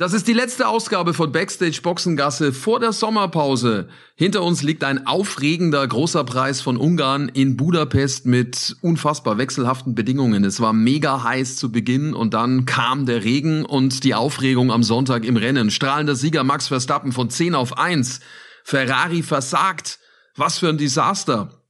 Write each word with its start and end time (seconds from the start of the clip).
Das 0.00 0.14
ist 0.14 0.28
die 0.28 0.32
letzte 0.32 0.66
Ausgabe 0.66 1.12
von 1.12 1.30
Backstage 1.30 1.80
Boxengasse 1.82 2.54
vor 2.54 2.80
der 2.80 2.92
Sommerpause. 2.92 3.90
Hinter 4.14 4.42
uns 4.42 4.62
liegt 4.62 4.82
ein 4.82 5.06
aufregender 5.06 5.86
großer 5.86 6.24
Preis 6.24 6.62
von 6.62 6.78
Ungarn 6.78 7.28
in 7.28 7.58
Budapest 7.58 8.24
mit 8.24 8.76
unfassbar 8.80 9.36
wechselhaften 9.36 9.94
Bedingungen. 9.94 10.42
Es 10.44 10.58
war 10.58 10.72
mega 10.72 11.22
heiß 11.22 11.56
zu 11.56 11.70
Beginn 11.70 12.14
und 12.14 12.32
dann 12.32 12.64
kam 12.64 13.04
der 13.04 13.24
Regen 13.24 13.66
und 13.66 14.02
die 14.02 14.14
Aufregung 14.14 14.72
am 14.72 14.82
Sonntag 14.82 15.26
im 15.26 15.36
Rennen. 15.36 15.70
Strahlender 15.70 16.16
Sieger 16.16 16.44
Max 16.44 16.68
Verstappen 16.68 17.12
von 17.12 17.28
10 17.28 17.54
auf 17.54 17.76
1. 17.76 18.20
Ferrari 18.64 19.22
versagt. 19.22 19.98
Was 20.34 20.60
für 20.60 20.70
ein 20.70 20.78
Desaster. 20.78 21.60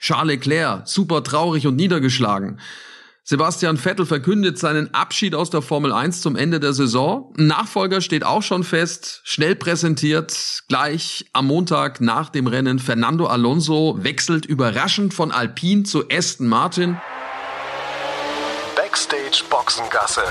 Charles 0.00 0.34
Leclerc, 0.34 0.88
super 0.88 1.22
traurig 1.22 1.68
und 1.68 1.76
niedergeschlagen. 1.76 2.58
Sebastian 3.30 3.76
Vettel 3.76 4.06
verkündet 4.06 4.58
seinen 4.58 4.94
Abschied 4.94 5.34
aus 5.34 5.50
der 5.50 5.60
Formel 5.60 5.92
1 5.92 6.22
zum 6.22 6.34
Ende 6.34 6.60
der 6.60 6.72
Saison. 6.72 7.30
Nachfolger 7.36 8.00
steht 8.00 8.24
auch 8.24 8.40
schon 8.40 8.64
fest, 8.64 9.20
schnell 9.22 9.54
präsentiert, 9.54 10.62
gleich 10.66 11.26
am 11.34 11.48
Montag 11.48 12.00
nach 12.00 12.30
dem 12.30 12.46
Rennen. 12.46 12.78
Fernando 12.78 13.26
Alonso 13.26 13.98
wechselt 14.00 14.46
überraschend 14.46 15.12
von 15.12 15.30
Alpine 15.30 15.82
zu 15.82 16.08
Aston 16.10 16.48
Martin. 16.48 16.96
Backstage 18.74 19.44
Boxengasse. 19.50 20.22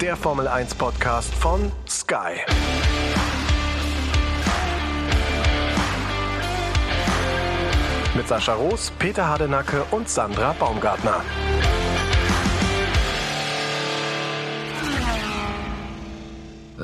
Der 0.00 0.16
Formel 0.16 0.46
1 0.46 0.76
Podcast 0.76 1.34
von 1.34 1.72
Sky. 1.88 2.38
Mit 8.14 8.28
Sascha 8.28 8.54
Roos, 8.54 8.92
Peter 9.00 9.26
Hardenacke 9.26 9.82
und 9.90 10.08
Sandra 10.08 10.52
Baumgartner. 10.52 11.24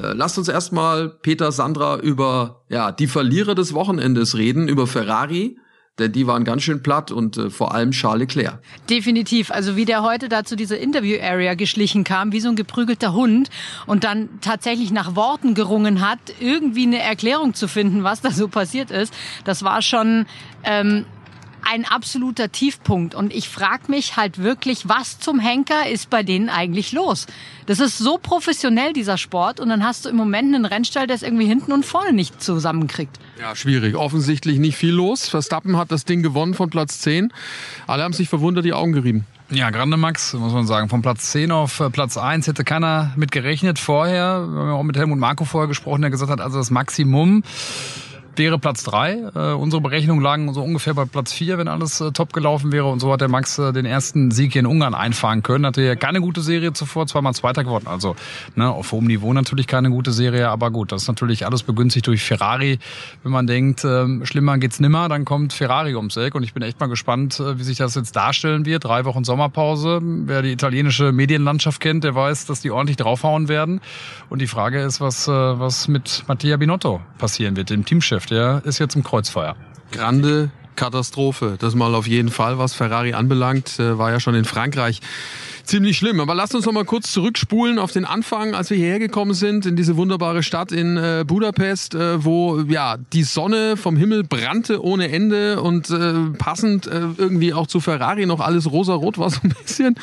Äh, 0.02 0.12
lasst 0.14 0.38
uns 0.38 0.48
erstmal, 0.48 1.08
Peter, 1.08 1.52
Sandra, 1.52 1.98
über 1.98 2.62
ja, 2.68 2.92
die 2.92 3.06
Verlierer 3.06 3.54
des 3.54 3.74
Wochenendes 3.74 4.36
reden, 4.36 4.68
über 4.68 4.86
Ferrari. 4.86 5.58
Denn 5.98 6.12
die 6.12 6.26
waren 6.26 6.44
ganz 6.44 6.62
schön 6.62 6.82
platt 6.82 7.10
und 7.10 7.36
äh, 7.36 7.50
vor 7.50 7.74
allem 7.74 7.90
Charles 7.90 8.20
Leclerc. 8.20 8.60
Definitiv. 8.88 9.50
Also 9.50 9.76
wie 9.76 9.84
der 9.84 10.02
heute 10.02 10.30
da 10.30 10.44
zu 10.44 10.56
dieser 10.56 10.78
Interview-Area 10.78 11.54
geschlichen 11.54 12.04
kam, 12.04 12.32
wie 12.32 12.40
so 12.40 12.48
ein 12.48 12.56
geprügelter 12.56 13.12
Hund 13.12 13.50
und 13.86 14.04
dann 14.04 14.28
tatsächlich 14.40 14.92
nach 14.92 15.14
Worten 15.14 15.54
gerungen 15.54 16.00
hat, 16.00 16.18
irgendwie 16.40 16.84
eine 16.84 17.02
Erklärung 17.02 17.52
zu 17.52 17.68
finden, 17.68 18.02
was 18.02 18.22
da 18.22 18.30
so 18.30 18.48
passiert 18.48 18.90
ist, 18.90 19.12
das 19.44 19.62
war 19.62 19.82
schon 19.82 20.24
ähm, 20.64 21.04
ein 21.68 21.84
absoluter 21.84 22.52
Tiefpunkt. 22.52 23.14
Und 23.14 23.34
ich 23.34 23.48
frage 23.48 23.84
mich 23.88 24.16
halt 24.16 24.38
wirklich, 24.38 24.88
was 24.88 25.18
zum 25.18 25.38
Henker 25.38 25.88
ist 25.88 26.10
bei 26.10 26.22
denen 26.22 26.48
eigentlich 26.48 26.92
los? 26.92 27.26
Das 27.66 27.80
ist 27.80 27.98
so 27.98 28.18
professionell, 28.18 28.92
dieser 28.92 29.18
Sport. 29.18 29.60
Und 29.60 29.68
dann 29.68 29.84
hast 29.84 30.04
du 30.04 30.08
im 30.08 30.16
Moment 30.16 30.54
einen 30.54 30.64
Rennstall, 30.64 31.06
der 31.06 31.16
es 31.16 31.22
irgendwie 31.22 31.46
hinten 31.46 31.72
und 31.72 31.84
vorne 31.84 32.12
nicht 32.12 32.42
zusammenkriegt. 32.42 33.18
Ja, 33.40 33.54
schwierig. 33.54 33.96
Offensichtlich 33.96 34.58
nicht 34.58 34.76
viel 34.76 34.92
los. 34.92 35.28
Verstappen 35.28 35.76
hat 35.76 35.90
das 35.90 36.04
Ding 36.04 36.22
gewonnen 36.22 36.54
von 36.54 36.70
Platz 36.70 37.00
10. 37.00 37.32
Alle 37.86 38.02
haben 38.02 38.12
sich 38.12 38.28
verwundert 38.28 38.64
die 38.64 38.72
Augen 38.72 38.92
gerieben. 38.92 39.26
Ja, 39.52 39.70
Grande 39.70 39.96
Max, 39.96 40.32
muss 40.34 40.52
man 40.52 40.64
sagen. 40.64 40.88
Von 40.88 41.02
Platz 41.02 41.32
10 41.32 41.50
auf 41.50 41.80
äh, 41.80 41.90
Platz 41.90 42.16
1 42.16 42.46
hätte 42.46 42.62
keiner 42.62 43.12
mit 43.16 43.32
gerechnet 43.32 43.80
vorher. 43.80 44.46
Wir 44.48 44.60
haben 44.60 44.70
auch 44.70 44.82
mit 44.84 44.96
Helmut 44.96 45.18
Marko 45.18 45.44
vorher 45.44 45.66
gesprochen, 45.66 46.02
der 46.02 46.10
gesagt 46.10 46.30
hat, 46.30 46.40
also 46.40 46.58
das 46.58 46.70
Maximum 46.70 47.42
wäre 48.40 48.58
Platz 48.58 48.82
drei. 48.84 49.18
Äh, 49.34 49.52
unsere 49.52 49.82
Berechnungen 49.82 50.22
lagen 50.22 50.52
so 50.54 50.62
ungefähr 50.62 50.94
bei 50.94 51.04
Platz 51.04 51.30
vier, 51.30 51.58
wenn 51.58 51.68
alles 51.68 52.00
äh, 52.00 52.10
top 52.10 52.32
gelaufen 52.32 52.72
wäre. 52.72 52.86
Und 52.86 52.98
so 52.98 53.12
hat 53.12 53.20
der 53.20 53.28
Max 53.28 53.58
äh, 53.58 53.72
den 53.72 53.84
ersten 53.84 54.30
Sieg 54.30 54.54
hier 54.54 54.60
in 54.60 54.66
Ungarn 54.66 54.94
einfahren 54.94 55.42
können. 55.42 55.66
Hatte 55.66 55.82
ja 55.82 55.94
keine 55.94 56.22
gute 56.22 56.40
Serie 56.40 56.72
zuvor, 56.72 57.06
zweimal 57.06 57.34
Zweiter 57.34 57.64
geworden. 57.64 57.86
Also 57.86 58.16
ne, 58.56 58.70
auf 58.70 58.92
hohem 58.92 59.06
Niveau 59.06 59.32
natürlich 59.34 59.66
keine 59.66 59.90
gute 59.90 60.10
Serie, 60.10 60.48
aber 60.48 60.70
gut, 60.70 60.90
das 60.90 61.02
ist 61.02 61.08
natürlich 61.08 61.44
alles 61.44 61.62
begünstigt 61.62 62.06
durch 62.06 62.22
Ferrari. 62.22 62.78
Wenn 63.22 63.32
man 63.32 63.46
denkt, 63.46 63.84
äh, 63.84 64.24
schlimmer 64.24 64.56
geht's 64.56 64.80
nimmer, 64.80 65.10
dann 65.10 65.26
kommt 65.26 65.52
Ferrari 65.52 65.94
ums 65.94 66.16
Eck. 66.16 66.34
Und 66.34 66.42
ich 66.42 66.54
bin 66.54 66.62
echt 66.62 66.80
mal 66.80 66.86
gespannt, 66.86 67.38
äh, 67.40 67.58
wie 67.58 67.62
sich 67.62 67.76
das 67.76 67.94
jetzt 67.94 68.16
darstellen 68.16 68.64
wird. 68.64 68.84
Drei 68.84 69.04
Wochen 69.04 69.22
Sommerpause. 69.22 70.00
Wer 70.02 70.40
die 70.40 70.52
italienische 70.52 71.12
Medienlandschaft 71.12 71.78
kennt, 71.78 72.04
der 72.04 72.14
weiß, 72.14 72.46
dass 72.46 72.62
die 72.62 72.70
ordentlich 72.70 72.96
draufhauen 72.96 73.48
werden. 73.48 73.82
Und 74.30 74.40
die 74.40 74.46
Frage 74.46 74.80
ist, 74.80 75.02
was, 75.02 75.28
äh, 75.28 75.30
was 75.30 75.88
mit 75.88 76.24
Mattia 76.26 76.56
Binotto 76.56 77.02
passieren 77.18 77.54
wird, 77.54 77.68
dem 77.68 77.84
Teamchef 77.84 78.29
der 78.30 78.62
ist 78.64 78.78
jetzt 78.78 78.96
im 78.96 79.02
Kreuzfeuer. 79.02 79.56
Grande 79.90 80.50
Katastrophe. 80.76 81.56
Das 81.58 81.74
mal 81.74 81.94
auf 81.94 82.06
jeden 82.06 82.30
Fall, 82.30 82.58
was 82.58 82.72
Ferrari 82.72 83.12
anbelangt, 83.12 83.78
äh, 83.78 83.98
war 83.98 84.10
ja 84.10 84.20
schon 84.20 84.34
in 84.34 84.44
Frankreich 84.44 85.00
ziemlich 85.64 85.96
schlimm. 85.96 86.20
Aber 86.20 86.34
lasst 86.34 86.54
uns 86.54 86.66
noch 86.66 86.72
mal 86.72 86.84
kurz 86.84 87.12
zurückspulen 87.12 87.78
auf 87.78 87.92
den 87.92 88.04
Anfang, 88.04 88.54
als 88.54 88.70
wir 88.70 88.76
hierher 88.76 88.98
gekommen 88.98 89.34
sind, 89.34 89.66
in 89.66 89.76
diese 89.76 89.96
wunderbare 89.96 90.42
Stadt 90.42 90.72
in 90.72 90.96
äh, 90.96 91.24
Budapest, 91.26 91.94
äh, 91.94 92.24
wo 92.24 92.60
ja 92.60 92.96
die 93.12 93.22
Sonne 93.22 93.76
vom 93.76 93.96
Himmel 93.96 94.24
brannte 94.24 94.82
ohne 94.84 95.10
Ende 95.10 95.60
und 95.62 95.90
äh, 95.90 96.14
passend 96.38 96.86
äh, 96.86 97.00
irgendwie 97.16 97.52
auch 97.54 97.66
zu 97.66 97.80
Ferrari 97.80 98.26
noch 98.26 98.40
alles 98.40 98.70
rosa-rot 98.70 99.18
war 99.18 99.30
so 99.30 99.40
ein 99.42 99.54
bisschen. 99.62 99.94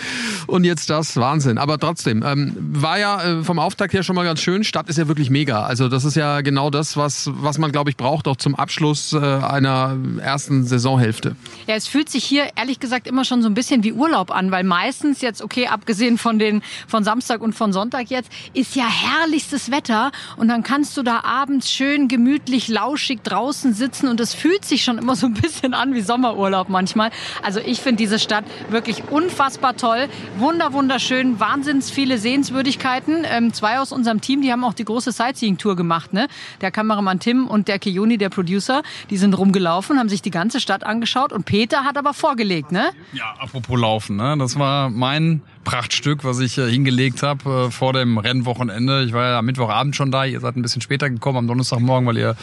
Und 0.47 0.63
jetzt 0.63 0.89
das 0.89 1.15
Wahnsinn. 1.17 1.57
Aber 1.57 1.77
trotzdem, 1.77 2.23
ähm, 2.25 2.55
war 2.57 2.99
ja 2.99 3.23
äh, 3.23 3.43
vom 3.43 3.59
Auftakt 3.59 3.93
her 3.93 4.03
schon 4.03 4.15
mal 4.15 4.23
ganz 4.23 4.41
schön. 4.41 4.63
Stadt 4.63 4.89
ist 4.89 4.97
ja 4.97 5.07
wirklich 5.07 5.29
mega. 5.29 5.63
Also 5.63 5.89
das 5.89 6.05
ist 6.05 6.15
ja 6.15 6.41
genau 6.41 6.69
das, 6.69 6.97
was, 6.97 7.29
was 7.33 7.57
man, 7.57 7.71
glaube 7.71 7.89
ich, 7.89 7.97
braucht, 7.97 8.27
auch 8.27 8.37
zum 8.37 8.55
Abschluss 8.55 9.13
äh, 9.13 9.17
einer 9.17 9.97
ersten 10.21 10.65
Saisonhälfte. 10.65 11.35
Ja, 11.67 11.75
es 11.75 11.87
fühlt 11.87 12.09
sich 12.09 12.23
hier 12.23 12.49
ehrlich 12.55 12.79
gesagt 12.79 13.07
immer 13.07 13.25
schon 13.25 13.41
so 13.41 13.49
ein 13.49 13.53
bisschen 13.53 13.83
wie 13.83 13.93
Urlaub 13.93 14.31
an, 14.31 14.51
weil 14.51 14.63
meistens 14.63 15.21
jetzt, 15.21 15.41
okay, 15.47 15.67
abgesehen 15.67 16.17
von 16.17 16.39
den 16.39 16.61
von 16.89 17.05
Samstag 17.05 17.39
und 17.39 17.53
von 17.53 17.71
Sonntag 17.71 18.09
jetzt, 18.09 18.29
ist 18.53 18.75
ja 18.75 18.85
herrlichstes 18.85 19.71
Wetter 19.71 20.11
und 20.35 20.49
dann 20.49 20.61
kannst 20.61 20.97
du 20.97 21.03
da 21.03 21.21
abends 21.21 21.71
schön 21.71 22.09
gemütlich 22.09 22.67
lauschig 22.67 23.21
draußen 23.23 23.73
sitzen 23.73 24.09
und 24.09 24.19
es 24.19 24.33
fühlt 24.33 24.65
sich 24.65 24.83
schon 24.83 24.97
immer 24.97 25.15
so 25.15 25.27
ein 25.27 25.33
bisschen 25.33 25.73
an 25.73 25.93
wie 25.93 26.01
Sommerurlaub 26.01 26.67
manchmal. 26.67 27.11
Also 27.43 27.61
ich 27.61 27.79
finde 27.79 27.99
diese 27.99 28.19
Stadt 28.19 28.43
wirklich 28.69 29.03
unfassbar 29.09 29.77
toll, 29.77 30.09
wunder 30.37 30.73
wunderschön, 30.73 31.39
wahnsinns 31.39 31.89
viele 31.89 32.17
Sehenswürdigkeiten. 32.17 33.23
Ähm, 33.23 33.53
zwei 33.53 33.79
aus 33.79 33.93
unserem 33.93 34.19
Team, 34.19 34.41
die 34.41 34.51
haben 34.51 34.65
auch 34.65 34.73
die 34.73 34.83
große 34.83 35.13
Sightseeing-Tour 35.13 35.77
gemacht, 35.77 36.11
ne? 36.11 36.27
Der 36.59 36.71
Kameramann 36.71 37.21
Tim 37.21 37.47
und 37.47 37.69
der 37.69 37.79
Kiyoni, 37.79 38.17
der 38.17 38.29
Producer, 38.29 38.83
die 39.09 39.15
sind 39.15 39.37
rumgelaufen, 39.37 39.97
haben 39.97 40.09
sich 40.09 40.21
die 40.21 40.31
ganze 40.31 40.59
Stadt 40.59 40.83
angeschaut 40.83 41.31
und 41.31 41.45
Peter 41.45 41.85
hat 41.85 41.97
aber 41.97 42.13
vorgelegt, 42.13 42.73
ne? 42.73 42.89
Ja, 43.13 43.33
apropos 43.39 43.79
Laufen, 43.79 44.17
ne? 44.17 44.35
Das 44.37 44.59
war 44.59 44.89
mein 44.89 45.36
one 45.37 45.56
Prachtstück, 45.67 46.23
was 46.23 46.39
ich 46.39 46.57
äh, 46.57 46.71
hingelegt 46.71 47.23
habe 47.23 47.67
äh, 47.67 47.71
vor 47.71 47.91
dem 47.91 48.17
Rennwochenende. 48.17 49.03
Ich 49.03 49.11
war 49.11 49.25
ja 49.25 49.39
am 49.39 49.45
Mittwochabend 49.45 49.97
schon 49.97 50.11
da. 50.11 50.23
Ihr 50.23 50.39
seid 50.39 50.55
ein 50.55 50.61
bisschen 50.61 50.81
später 50.81 51.09
gekommen 51.09 51.39
am 51.39 51.47
Donnerstagmorgen, 51.47 52.07
weil 52.07 52.17
ihr 52.17 52.37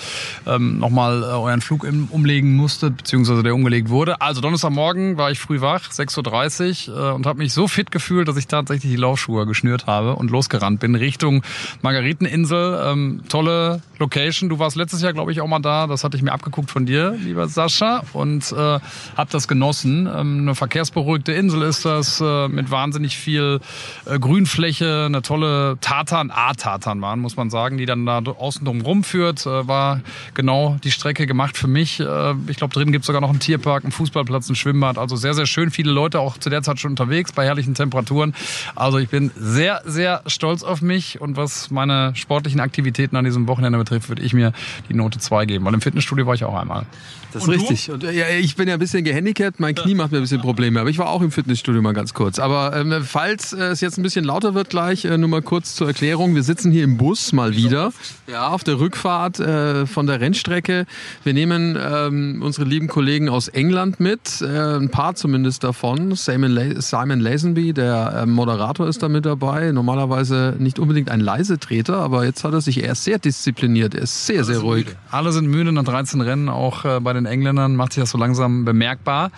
ähm, 0.47 0.79
nochmal 0.79 1.23
äh, 1.23 1.27
euren 1.29 1.63
Flug 1.63 1.87
umlegen 2.11 2.55
musstet, 2.55 2.99
beziehungsweise 2.99 3.43
der 3.43 3.55
umgelegt 3.55 3.89
wurde. 3.89 4.21
Also 4.21 4.43
Donnerstagmorgen 4.43 5.17
war 5.17 5.31
ich 5.31 5.39
früh 5.39 5.63
wach, 5.63 5.89
6.30 5.91 6.91
Uhr, 6.91 7.15
und 7.15 7.25
habe 7.25 7.39
mich 7.39 7.55
so 7.55 7.67
fit 7.67 7.91
gefühlt, 7.91 8.29
dass 8.29 8.37
ich 8.37 8.47
tatsächlich 8.47 8.93
die 8.93 8.99
Laufschuhe 8.99 9.47
geschnürt 9.47 9.87
habe 9.87 10.17
und 10.17 10.31
losgerannt 10.31 10.81
bin 10.81 10.95
Richtung 10.95 11.43
Margareteninsel. 11.81 12.79
Ähm, 12.85 13.23
tolle 13.31 13.81
Location. 13.99 14.51
Du 14.51 14.59
warst 14.59 14.77
letztes 14.77 15.01
Jahr, 15.01 15.15
glaube 15.15 15.33
ich, 15.33 15.41
auch 15.41 15.49
mal 15.49 15.61
da. 15.61 15.87
Das 15.87 16.05
hatte 16.05 16.19
ich 16.19 16.23
mir 16.23 16.33
abgeguckt 16.33 16.71
von 16.71 16.85
dir, 16.85 17.17
lieber 17.19 17.49
Sascha, 17.49 18.03
und 18.13 18.53
äh, 18.53 18.57
habe 18.57 19.31
das 19.31 19.49
genossen. 19.49 20.07
Ähm, 20.15 20.41
eine 20.43 20.55
verkehrsberuhigte 20.55 21.33
Insel 21.33 21.63
ist 21.63 21.87
das, 21.87 22.21
äh, 22.21 22.49
mit 22.49 22.71
wahnsinnig 22.71 23.14
unheimlich 23.15 23.19
viel 23.19 23.61
äh, 24.07 24.19
Grünfläche, 24.19 25.05
eine 25.07 25.23
tolle 25.23 25.79
Tartan, 25.81 26.31
A-Tartanbahn, 26.31 27.21
muss 27.21 27.37
man 27.37 27.51
sagen, 27.51 27.79
die 27.79 27.87
dann 27.87 28.07
da 28.07 28.19
außen 28.19 28.65
drum 28.65 28.81
rumführt. 28.81 29.47
Äh, 29.47 29.67
war 29.67 30.01
genau 30.35 30.77
die 30.83 30.91
Strecke 30.91 31.27
gemacht 31.27 31.57
für 31.57 31.67
mich. 31.67 32.01
Äh, 32.01 32.35
ich 32.49 32.57
glaube, 32.57 32.75
drin 32.75 32.93
gibt 32.93 33.03
es 33.03 33.07
sogar 33.07 33.21
noch 33.21 33.31
einen 33.31 33.41
Tierpark, 33.41 33.85
einen 33.85 33.93
Fußballplatz, 33.93 34.49
ein 34.49 34.57
Schwimmbad. 34.57 34.99
Also 34.99 35.17
sehr, 35.17 35.35
sehr 35.35 35.47
schön. 35.47 35.71
Viele 35.71 35.93
Leute 35.93 36.21
auch 36.21 36.39
zu 36.39 36.51
der 36.51 36.63
Zeit 36.63 36.79
schon 36.81 36.93
unterwegs 36.93 37.33
bei 37.33 37.45
herrlichen 37.45 37.75
Temperaturen. 37.75 38.35
Also 38.75 38.99
ich 38.99 39.09
bin 39.09 39.31
sehr, 39.37 39.83
sehr 39.85 40.23
stolz 40.27 40.63
auf 40.63 40.83
mich 40.83 41.21
und 41.21 41.37
was 41.37 41.71
meine 41.71 42.15
sportlichen 42.15 42.61
Aktivitäten 42.61 43.17
an 43.17 43.25
diesem 43.25 43.47
Wochenende 43.47 43.79
betrifft, 43.79 44.09
würde 44.09 44.23
ich 44.23 44.35
mir 44.35 44.53
die 44.89 44.95
Note 44.95 45.19
2 45.19 45.47
geben. 45.47 45.65
Weil 45.65 45.75
im 45.75 45.81
Fitnessstudio 45.81 46.27
war 46.27 46.35
ich 46.35 46.45
auch 46.45 46.55
einmal. 46.55 46.87
Das 47.35 47.43
ist 47.43 47.49
und 47.49 47.55
richtig. 47.55 47.91
Und, 47.91 48.03
ja, 48.05 48.29
ich 48.29 48.55
bin 48.55 48.69
ja 48.69 48.75
ein 48.75 48.81
bisschen 48.81 49.03
gehandicapt, 49.03 49.59
mein 49.59 49.75
Knie 49.75 49.95
macht 49.95 50.13
mir 50.13 50.19
ein 50.19 50.23
bisschen 50.23 50.41
Probleme, 50.41 50.81
aber 50.81 50.89
ich 50.89 50.99
war 50.99 51.09
auch 51.09 51.21
im 51.21 51.33
Fitnessstudio 51.33 51.83
mal 51.83 51.93
ganz 51.93 52.15
kurz. 52.15 52.39
Aber 52.39 52.77
ähm, 52.77 53.04
falls 53.05 53.53
äh, 53.53 53.65
es 53.67 53.81
jetzt 53.81 53.99
ein 53.99 54.03
bisschen 54.03 54.25
lauter 54.25 54.55
wird 54.55 54.71
gleich, 54.71 55.05
äh, 55.05 55.17
nur 55.19 55.29
mal 55.29 55.43
kurz 55.43 55.75
zur 55.75 55.87
Erklärung. 55.87 56.35
Wir 56.35 56.43
sitzen 56.43 56.73
hier 56.73 56.85
im 56.85 56.97
Bus 56.97 57.33
mal 57.33 57.55
wieder, 57.55 57.93
ja, 58.27 58.49
auf 58.49 58.65
der 58.65 58.79
Rückfahrt 58.79 59.41
äh, 59.41 59.87
von 59.87 60.07
der 60.07 60.21
Rennstrecke. 60.21 60.87
Wir 61.23 61.35
nehmen 61.35 61.79
ähm, 61.81 62.43
unsere 62.43 62.67
lieben 62.67 62.89
Kollegen 62.89 63.29
aus 63.29 63.49
England 63.49 64.01
mit, 64.01 64.43
ein 64.43 64.89
paar 64.89 65.15
zumindest 65.15 65.65
davon. 65.65 66.15
Simon, 66.15 66.81
Simon 66.81 67.21
Lazenby, 67.21 67.73
der 67.73 68.25
Moderator, 68.27 68.89
ist 68.89 69.03
da 69.03 69.09
mit 69.09 69.27
dabei. 69.27 69.73
Normalerweise 69.73 70.57
nicht 70.59 70.79
unbedingt 70.79 71.11
ein 71.11 71.21
Leisetreter, 71.21 71.99
aber 71.99 72.25
jetzt 72.25 72.45
hat 72.45 72.53
er 72.53 72.61
sich 72.61 72.83
erst 72.83 73.05
sehr 73.05 73.19
diszipliniert. 73.19 73.95
Er 73.95 74.03
ist 74.03 74.27
sehr, 74.27 74.45
sehr 74.45 74.59
ruhig. 74.59 74.87
Alle 75.11 75.33
sind 75.33 75.47
müde 75.47 75.73
nach 75.73 75.85
13 75.85 76.21
Rennen, 76.21 76.49
auch 76.49 77.01
bei 77.01 77.13
den 77.13 77.27
Engländern 77.27 77.77
macht 77.77 77.93
sich 77.93 78.03
das 78.03 78.11
so 78.11 78.19
langsam 78.19 78.65
bemerkbar. 78.65 79.31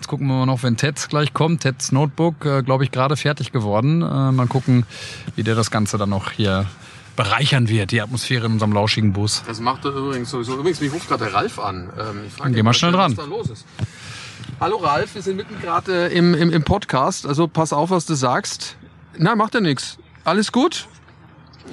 Jetzt 0.00 0.08
gucken 0.08 0.28
wir 0.28 0.32
mal 0.32 0.46
noch, 0.46 0.62
wenn 0.62 0.78
Ted 0.78 1.10
gleich 1.10 1.34
kommt. 1.34 1.60
Teds 1.60 1.92
Notebook, 1.92 2.46
äh, 2.46 2.62
glaube 2.62 2.84
ich, 2.84 2.90
gerade 2.90 3.18
fertig 3.18 3.52
geworden. 3.52 4.00
Äh, 4.00 4.32
mal 4.32 4.46
gucken, 4.46 4.86
wie 5.36 5.42
der 5.42 5.54
das 5.54 5.70
Ganze 5.70 5.98
dann 5.98 6.08
noch 6.08 6.30
hier 6.30 6.64
bereichern 7.16 7.68
wird, 7.68 7.90
die 7.90 8.00
Atmosphäre 8.00 8.46
in 8.46 8.52
unserem 8.52 8.72
lauschigen 8.72 9.12
Bus. 9.12 9.42
Das 9.46 9.60
macht 9.60 9.84
er 9.84 9.90
übrigens 9.90 10.30
sowieso. 10.30 10.56
Übrigens, 10.56 10.80
mich 10.80 10.90
ruft 10.90 11.06
gerade 11.06 11.24
der 11.24 11.34
Ralf 11.34 11.58
an. 11.58 11.90
Ähm, 11.98 12.22
ich 12.26 12.32
frage 12.32 12.54
Geh 12.54 12.62
mal 12.62 12.72
schnell 12.72 12.92
dran. 12.92 13.14
Was 13.14 13.26
da 13.26 13.30
los 13.30 13.50
ist. 13.50 13.66
Hallo 14.58 14.78
Ralf, 14.78 15.14
wir 15.14 15.20
sind 15.20 15.36
mitten 15.36 15.60
gerade 15.60 16.06
im, 16.06 16.32
im, 16.32 16.48
im 16.48 16.64
Podcast. 16.64 17.26
Also 17.26 17.46
pass 17.46 17.74
auf, 17.74 17.90
was 17.90 18.06
du 18.06 18.14
sagst. 18.14 18.78
Na, 19.18 19.36
macht 19.36 19.52
ja 19.52 19.60
nichts. 19.60 19.98
Alles 20.24 20.50
gut? 20.50 20.88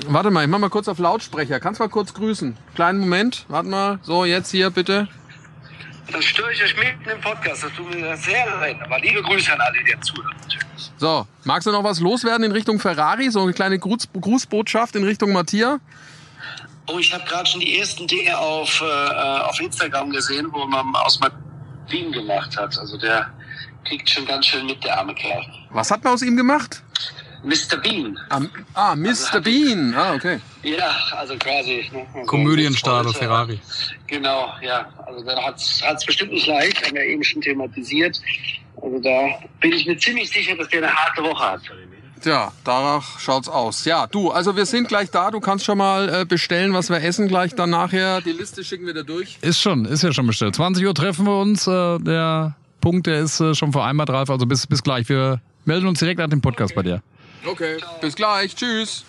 Warte 0.10 0.32
mal, 0.32 0.44
ich 0.44 0.50
mach 0.50 0.60
mal 0.60 0.70
kurz 0.70 0.90
auf 0.90 1.00
Lautsprecher. 1.00 1.62
Kannst 1.62 1.80
mal 1.80 1.88
kurz 1.88 2.14
grüßen. 2.14 2.58
Kleinen 2.76 3.00
Moment. 3.00 3.46
Warte 3.48 3.70
mal. 3.70 4.00
So, 4.04 4.26
jetzt 4.26 4.52
hier 4.52 4.70
bitte. 4.70 5.08
Dann 6.12 6.22
störe 6.22 6.54
ich 6.54 6.64
euch 6.64 6.76
mitten 6.78 7.10
im 7.10 7.22
Podcast. 7.22 7.64
Das 7.64 7.72
tut 7.74 7.94
mir 7.94 8.16
sehr 8.18 8.46
leid. 8.46 8.78
Aber 8.82 9.00
liebe 9.00 9.22
Grüße 9.22 9.52
an 9.52 9.60
alle, 9.60 9.78
die 9.84 10.00
zuhören. 10.00 10.36
Natürlich. 10.42 10.92
So, 10.98 11.28
magst 11.44 11.68
du 11.68 11.72
noch 11.72 11.84
was 11.84 12.00
loswerden 12.00 12.46
in 12.46 12.52
Richtung 12.52 12.80
Ferrari? 12.80 13.30
So 13.30 13.42
eine 13.44 13.54
kleine 13.54 13.78
Gruß, 13.78 14.08
Grußbotschaft 14.20 14.96
in 14.96 15.04
Richtung 15.04 15.34
Matthias? 15.34 15.80
Oh, 16.88 16.98
ich 17.00 17.14
habe 17.14 17.26
gerade 17.26 17.46
schon 17.46 17.60
die 17.60 17.78
ersten 17.78 18.08
Dinge 18.08 18.38
auf, 18.38 18.82
äh, 18.82 18.86
auf 18.86 19.60
Instagram 19.60 20.10
gesehen, 20.10 20.48
wo 20.52 20.66
man 20.66 20.96
aus 20.96 21.20
Martin 21.20 22.12
gemacht 22.14 22.56
hat. 22.58 22.78
Also 22.80 22.98
der 22.98 23.30
kriegt 23.84 24.10
schon 24.10 24.26
ganz 24.26 24.46
schön 24.46 24.66
mit, 24.66 24.84
der 24.84 24.98
arme 24.98 25.14
Kerl. 25.14 25.46
Was 25.70 25.92
hat 25.92 26.04
man 26.04 26.14
aus 26.14 26.22
ihm 26.22 26.38
gemacht? 26.38 26.82
Mr. 27.44 27.78
Bean. 27.82 28.20
Ah, 28.30 28.42
ah 28.74 28.96
Mr. 28.96 29.42
Bean. 29.42 29.94
Ah, 29.96 30.16
okay. 30.16 30.40
Ja, 30.64 30.96
also 31.16 31.36
quasi. 31.38 31.90
Ne, 31.94 32.06
so 32.14 32.22
Komödienstar 32.22 33.04
der. 33.04 33.14
Ferrari. 33.14 33.60
Genau, 34.08 34.50
ja. 34.62 34.88
Also 35.06 35.24
da 35.24 35.42
hat 35.44 35.58
es 35.58 36.06
bestimmt 36.06 36.32
nicht 36.32 36.48
leicht, 36.48 36.86
haben 36.86 36.96
wir 36.96 37.04
eben 37.04 37.24
schon 37.24 37.42
thematisiert. 37.42 38.20
Also 38.82 39.00
da 39.00 39.40
bin 39.60 39.74
ich 39.74 39.86
mir 39.86 39.98
ziemlich 39.98 40.30
sicher, 40.30 40.56
dass 40.56 40.68
der 40.70 40.84
eine 40.84 40.94
harte 40.94 41.24
Woche 41.24 41.44
hat. 41.44 41.62
Tja, 42.22 42.52
danach 42.64 43.20
schaut's 43.20 43.48
aus. 43.48 43.86
Ja, 43.86 44.08
du, 44.08 44.32
also 44.32 44.56
wir 44.56 44.66
sind 44.66 44.88
gleich 44.88 45.12
da. 45.12 45.30
Du 45.30 45.40
kannst 45.40 45.66
schon 45.66 45.78
mal 45.78 46.10
äh, 46.10 46.26
bestellen, 46.26 46.74
was 46.74 46.90
wir 46.90 47.02
essen 47.04 47.28
gleich 47.28 47.54
dann 47.54 47.70
nachher. 47.70 48.22
Die 48.22 48.32
Liste 48.32 48.64
schicken 48.64 48.86
wir 48.88 48.94
dir 48.94 49.04
durch. 49.04 49.38
Ist 49.42 49.62
schon, 49.62 49.86
ist 49.86 50.02
ja 50.02 50.12
schon 50.12 50.26
bestellt. 50.26 50.56
20 50.56 50.86
Uhr 50.86 50.96
treffen 50.96 51.26
wir 51.26 51.40
uns. 51.40 51.68
Äh, 51.68 52.00
der 52.00 52.56
Punkt, 52.82 53.08
der 53.08 53.20
ist 53.20 53.40
äh, 53.40 53.54
schon 53.54 53.72
vereinbart, 53.72 54.10
Ralf. 54.10 54.30
Also 54.30 54.48
bis, 54.48 54.66
bis 54.66 54.82
gleich. 54.82 55.08
Wir 55.10 55.42
melden 55.66 55.88
uns 55.88 56.00
direkt 56.00 56.20
nach 56.20 56.30
dem 56.30 56.42
Podcast 56.42 56.74
bei 56.74 56.82
dir. 56.82 57.04
Okay, 57.48 57.78
bis 58.02 58.16
gleich. 58.16 58.56
Tschüss. 58.56 59.06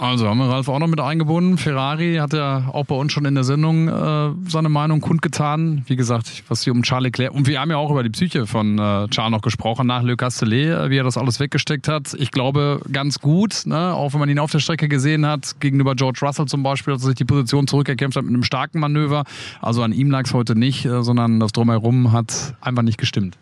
Also 0.00 0.28
haben 0.28 0.38
wir 0.38 0.48
Ralf 0.48 0.68
auch 0.68 0.78
noch 0.78 0.86
mit 0.86 1.00
eingebunden. 1.00 1.58
Ferrari 1.58 2.16
hat 2.20 2.32
ja 2.32 2.68
auch 2.72 2.84
bei 2.84 2.94
uns 2.94 3.12
schon 3.12 3.24
in 3.24 3.34
der 3.34 3.42
Sendung 3.42 3.88
äh, 3.88 4.30
seine 4.48 4.68
Meinung 4.68 5.00
kundgetan. 5.00 5.82
Wie 5.88 5.96
gesagt, 5.96 6.44
was 6.48 6.62
hier 6.62 6.72
um 6.72 6.82
Charles 6.82 7.06
Leclerc 7.06 7.34
und 7.34 7.48
wir 7.48 7.60
haben 7.60 7.70
ja 7.70 7.78
auch 7.78 7.90
über 7.90 8.04
die 8.04 8.10
Psyche 8.10 8.46
von 8.46 8.78
äh, 8.78 9.08
Charles 9.08 9.32
noch 9.32 9.42
gesprochen 9.42 9.88
nach 9.88 10.02
Le 10.02 10.16
Castellet, 10.16 10.68
äh, 10.68 10.90
wie 10.90 10.98
er 10.98 11.02
das 11.02 11.18
alles 11.18 11.40
weggesteckt 11.40 11.88
hat. 11.88 12.14
Ich 12.14 12.30
glaube 12.30 12.80
ganz 12.92 13.18
gut, 13.18 13.62
ne? 13.64 13.92
auch 13.92 14.12
wenn 14.12 14.20
man 14.20 14.28
ihn 14.28 14.38
auf 14.38 14.52
der 14.52 14.60
Strecke 14.60 14.86
gesehen 14.86 15.26
hat 15.26 15.58
gegenüber 15.58 15.96
George 15.96 16.20
Russell 16.22 16.46
zum 16.46 16.62
Beispiel, 16.62 16.92
als 16.92 17.02
er 17.02 17.08
sich 17.08 17.16
die 17.16 17.24
Position 17.24 17.66
zurückerkämpft 17.66 18.16
hat 18.16 18.24
mit 18.24 18.34
einem 18.34 18.44
starken 18.44 18.78
Manöver. 18.78 19.24
Also 19.60 19.82
an 19.82 19.92
ihm 19.92 20.12
lag 20.12 20.26
es 20.26 20.32
heute 20.32 20.54
nicht, 20.54 20.84
äh, 20.84 21.02
sondern 21.02 21.40
das 21.40 21.50
drumherum 21.50 22.12
hat 22.12 22.54
einfach 22.60 22.82
nicht 22.82 22.98
gestimmt. 22.98 23.36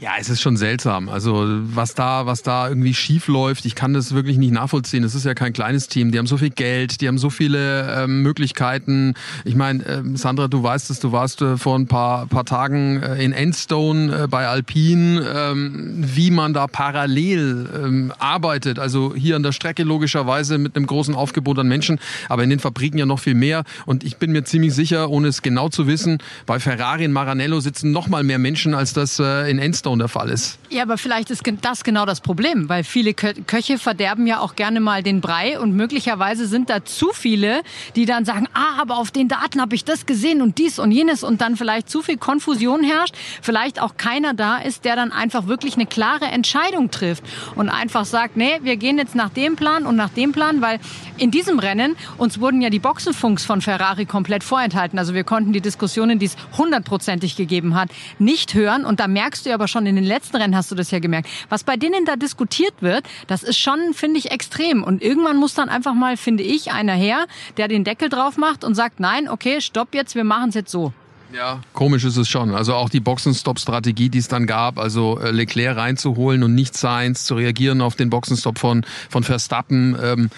Ja, 0.00 0.12
es 0.18 0.30
ist 0.30 0.40
schon 0.40 0.56
seltsam. 0.56 1.10
Also 1.10 1.44
was 1.46 1.94
da, 1.94 2.24
was 2.24 2.40
da 2.40 2.70
irgendwie 2.70 2.94
schief 2.94 3.28
läuft, 3.28 3.66
ich 3.66 3.74
kann 3.74 3.92
das 3.92 4.14
wirklich 4.14 4.38
nicht 4.38 4.50
nachvollziehen. 4.50 5.04
Es 5.04 5.14
ist 5.14 5.26
ja 5.26 5.34
kein 5.34 5.52
kleines 5.52 5.88
Team. 5.88 6.10
Die 6.10 6.16
haben 6.16 6.26
so 6.26 6.38
viel 6.38 6.48
Geld, 6.48 7.02
die 7.02 7.08
haben 7.08 7.18
so 7.18 7.28
viele 7.28 8.04
ähm, 8.04 8.22
Möglichkeiten. 8.22 9.12
Ich 9.44 9.56
meine, 9.56 9.84
ähm, 9.84 10.16
Sandra, 10.16 10.48
du 10.48 10.62
weißt 10.62 10.88
es, 10.88 11.00
du 11.00 11.12
warst 11.12 11.42
äh, 11.42 11.58
vor 11.58 11.78
ein 11.78 11.86
paar, 11.86 12.24
paar 12.28 12.46
Tagen 12.46 13.02
äh, 13.02 13.22
in 13.22 13.32
Endstone 13.32 14.22
äh, 14.22 14.26
bei 14.26 14.46
Alpine, 14.46 15.22
ähm, 15.36 15.96
wie 15.98 16.30
man 16.30 16.54
da 16.54 16.66
parallel 16.66 17.68
ähm, 17.84 18.12
arbeitet. 18.18 18.78
Also 18.78 19.14
hier 19.14 19.36
an 19.36 19.42
der 19.42 19.52
Strecke 19.52 19.82
logischerweise 19.82 20.56
mit 20.56 20.76
einem 20.76 20.86
großen 20.86 21.14
Aufgebot 21.14 21.58
an 21.58 21.68
Menschen, 21.68 22.00
aber 22.30 22.42
in 22.42 22.48
den 22.48 22.58
Fabriken 22.58 22.96
ja 22.96 23.04
noch 23.04 23.20
viel 23.20 23.34
mehr. 23.34 23.64
Und 23.84 24.02
ich 24.02 24.16
bin 24.16 24.32
mir 24.32 24.44
ziemlich 24.44 24.72
sicher, 24.72 25.10
ohne 25.10 25.28
es 25.28 25.42
genau 25.42 25.68
zu 25.68 25.86
wissen, 25.86 26.22
bei 26.46 26.58
Ferrari 26.58 27.04
in 27.04 27.12
Maranello 27.12 27.60
sitzen 27.60 27.90
noch 27.90 28.08
mal 28.08 28.22
mehr 28.22 28.38
Menschen, 28.38 28.72
als 28.72 28.94
das 28.94 29.18
äh, 29.18 29.50
in 29.50 29.58
Endstone 29.58 29.89
der 29.98 30.08
Fall 30.08 30.30
ist. 30.30 30.58
Ja, 30.70 30.82
aber 30.84 30.98
vielleicht 30.98 31.30
ist 31.30 31.42
das 31.62 31.82
genau 31.82 32.06
das 32.06 32.20
Problem, 32.20 32.68
weil 32.68 32.84
viele 32.84 33.12
Kö 33.12 33.32
Köche 33.46 33.78
verderben 33.78 34.26
ja 34.26 34.38
auch 34.38 34.54
gerne 34.54 34.78
mal 34.78 35.02
den 35.02 35.20
Brei 35.20 35.58
und 35.58 35.74
möglicherweise 35.74 36.46
sind 36.46 36.70
da 36.70 36.84
zu 36.84 37.10
viele, 37.12 37.62
die 37.96 38.06
dann 38.06 38.24
sagen, 38.24 38.46
ah, 38.54 38.80
aber 38.80 38.98
auf 38.98 39.10
den 39.10 39.28
Daten 39.28 39.60
habe 39.60 39.74
ich 39.74 39.84
das 39.84 40.06
gesehen 40.06 40.42
und 40.42 40.58
dies 40.58 40.78
und 40.78 40.92
jenes 40.92 41.24
und 41.24 41.40
dann 41.40 41.56
vielleicht 41.56 41.90
zu 41.90 42.02
viel 42.02 42.18
Konfusion 42.18 42.84
herrscht, 42.84 43.16
vielleicht 43.42 43.82
auch 43.82 43.96
keiner 43.96 44.32
da 44.34 44.58
ist, 44.58 44.84
der 44.84 44.94
dann 44.94 45.10
einfach 45.10 45.46
wirklich 45.46 45.74
eine 45.74 45.86
klare 45.86 46.26
Entscheidung 46.26 46.90
trifft 46.90 47.24
und 47.56 47.68
einfach 47.68 48.04
sagt, 48.04 48.36
nee, 48.36 48.60
wir 48.62 48.76
gehen 48.76 48.98
jetzt 48.98 49.14
nach 49.14 49.30
dem 49.30 49.56
Plan 49.56 49.86
und 49.86 49.96
nach 49.96 50.10
dem 50.10 50.32
Plan, 50.32 50.60
weil 50.60 50.78
in 51.16 51.30
diesem 51.30 51.58
Rennen 51.58 51.96
uns 52.16 52.40
wurden 52.40 52.62
ja 52.62 52.70
die 52.70 52.78
Boxenfunks 52.78 53.44
von 53.44 53.60
Ferrari 53.60 54.06
komplett 54.06 54.44
vorenthalten. 54.44 54.98
Also 54.98 55.14
wir 55.14 55.24
konnten 55.24 55.52
die 55.52 55.60
Diskussionen, 55.60 56.18
die 56.18 56.26
es 56.26 56.36
hundertprozentig 56.56 57.36
gegeben 57.36 57.74
hat, 57.74 57.90
nicht 58.18 58.54
hören 58.54 58.84
und 58.84 59.00
da 59.00 59.08
merkst 59.08 59.46
du 59.46 59.52
aber 59.52 59.66
schon 59.66 59.79
in 59.86 59.96
den 59.96 60.04
letzten 60.04 60.36
Rennen 60.36 60.56
hast 60.56 60.70
du 60.70 60.74
das 60.74 60.90
ja 60.90 60.98
gemerkt. 60.98 61.28
Was 61.48 61.64
bei 61.64 61.76
denen 61.76 62.04
da 62.04 62.16
diskutiert 62.16 62.74
wird, 62.80 63.04
das 63.26 63.42
ist 63.42 63.58
schon, 63.58 63.94
finde 63.94 64.18
ich, 64.18 64.30
extrem. 64.30 64.82
Und 64.82 65.02
irgendwann 65.02 65.36
muss 65.36 65.54
dann 65.54 65.68
einfach 65.68 65.94
mal, 65.94 66.16
finde 66.16 66.42
ich, 66.42 66.72
einer 66.72 66.94
her, 66.94 67.26
der 67.56 67.68
den 67.68 67.84
Deckel 67.84 68.08
drauf 68.08 68.36
macht 68.36 68.64
und 68.64 68.74
sagt, 68.74 69.00
nein, 69.00 69.28
okay, 69.28 69.60
stopp 69.60 69.94
jetzt, 69.94 70.14
wir 70.14 70.24
machen 70.24 70.50
es 70.50 70.54
jetzt 70.54 70.70
so. 70.70 70.92
Ja, 71.32 71.60
komisch 71.72 72.04
ist 72.04 72.16
es 72.16 72.28
schon. 72.28 72.54
Also 72.54 72.74
auch 72.74 72.88
die 72.88 73.00
Boxenstopp-Strategie, 73.00 74.08
die 74.08 74.18
es 74.18 74.28
dann 74.28 74.46
gab, 74.46 74.78
also 74.78 75.18
äh, 75.20 75.30
Leclerc 75.30 75.76
reinzuholen 75.76 76.42
und 76.42 76.54
nicht 76.54 76.76
Sainz 76.76 77.24
zu 77.24 77.36
reagieren 77.36 77.80
auf 77.82 77.94
den 77.94 78.10
Boxenstopp 78.10 78.58
von, 78.58 78.84
von 79.08 79.22
Verstappen. 79.22 79.96
Ähm, 80.02 80.30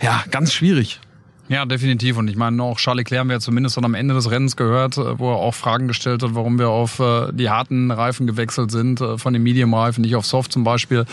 ja, 0.00 0.24
ganz 0.30 0.54
schwierig. 0.54 1.00
Ja, 1.48 1.64
definitiv. 1.64 2.18
Und 2.18 2.26
ich 2.28 2.36
meine, 2.36 2.60
auch 2.62 2.78
Charles 2.78 3.02
Leclerc 3.02 3.20
haben 3.20 3.30
wir 3.30 3.38
zumindest 3.38 3.76
dann 3.76 3.84
am 3.84 3.94
Ende 3.94 4.14
des 4.14 4.30
Rennens 4.30 4.56
gehört, 4.56 4.98
äh, 4.98 5.18
wo 5.18 5.30
er 5.30 5.36
auch 5.36 5.54
Fragen 5.54 5.86
gestellt 5.86 6.22
hat, 6.22 6.34
warum 6.34 6.58
wir 6.58 6.70
auf 6.70 6.98
äh, 6.98 7.32
die 7.32 7.50
harten 7.50 7.92
Reifen 7.92 8.26
gewechselt 8.26 8.72
sind, 8.72 9.00
äh, 9.00 9.16
von 9.16 9.32
den 9.32 9.44
Medium-Reifen, 9.44 10.02
nicht 10.02 10.16
auf 10.16 10.26
Soft 10.26 10.50
zum 10.50 10.64
Beispiel. 10.64 11.04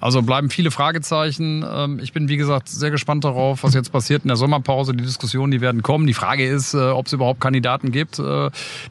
Also 0.00 0.22
bleiben 0.22 0.48
viele 0.48 0.70
Fragezeichen. 0.70 1.64
Ähm, 1.70 2.00
ich 2.02 2.14
bin, 2.14 2.28
wie 2.28 2.38
gesagt, 2.38 2.70
sehr 2.70 2.90
gespannt 2.90 3.24
darauf, 3.24 3.64
was 3.64 3.74
jetzt 3.74 3.92
passiert 3.92 4.24
in 4.24 4.28
der 4.28 4.36
Sommerpause. 4.36 4.94
Die 4.94 5.04
Diskussionen, 5.04 5.50
die 5.50 5.60
werden 5.60 5.82
kommen. 5.82 6.06
Die 6.06 6.14
Frage 6.14 6.46
ist, 6.46 6.74
ob 6.74 7.06
es 7.06 7.12
überhaupt 7.12 7.40
Kandidaten 7.40 7.92
gibt, 7.92 8.20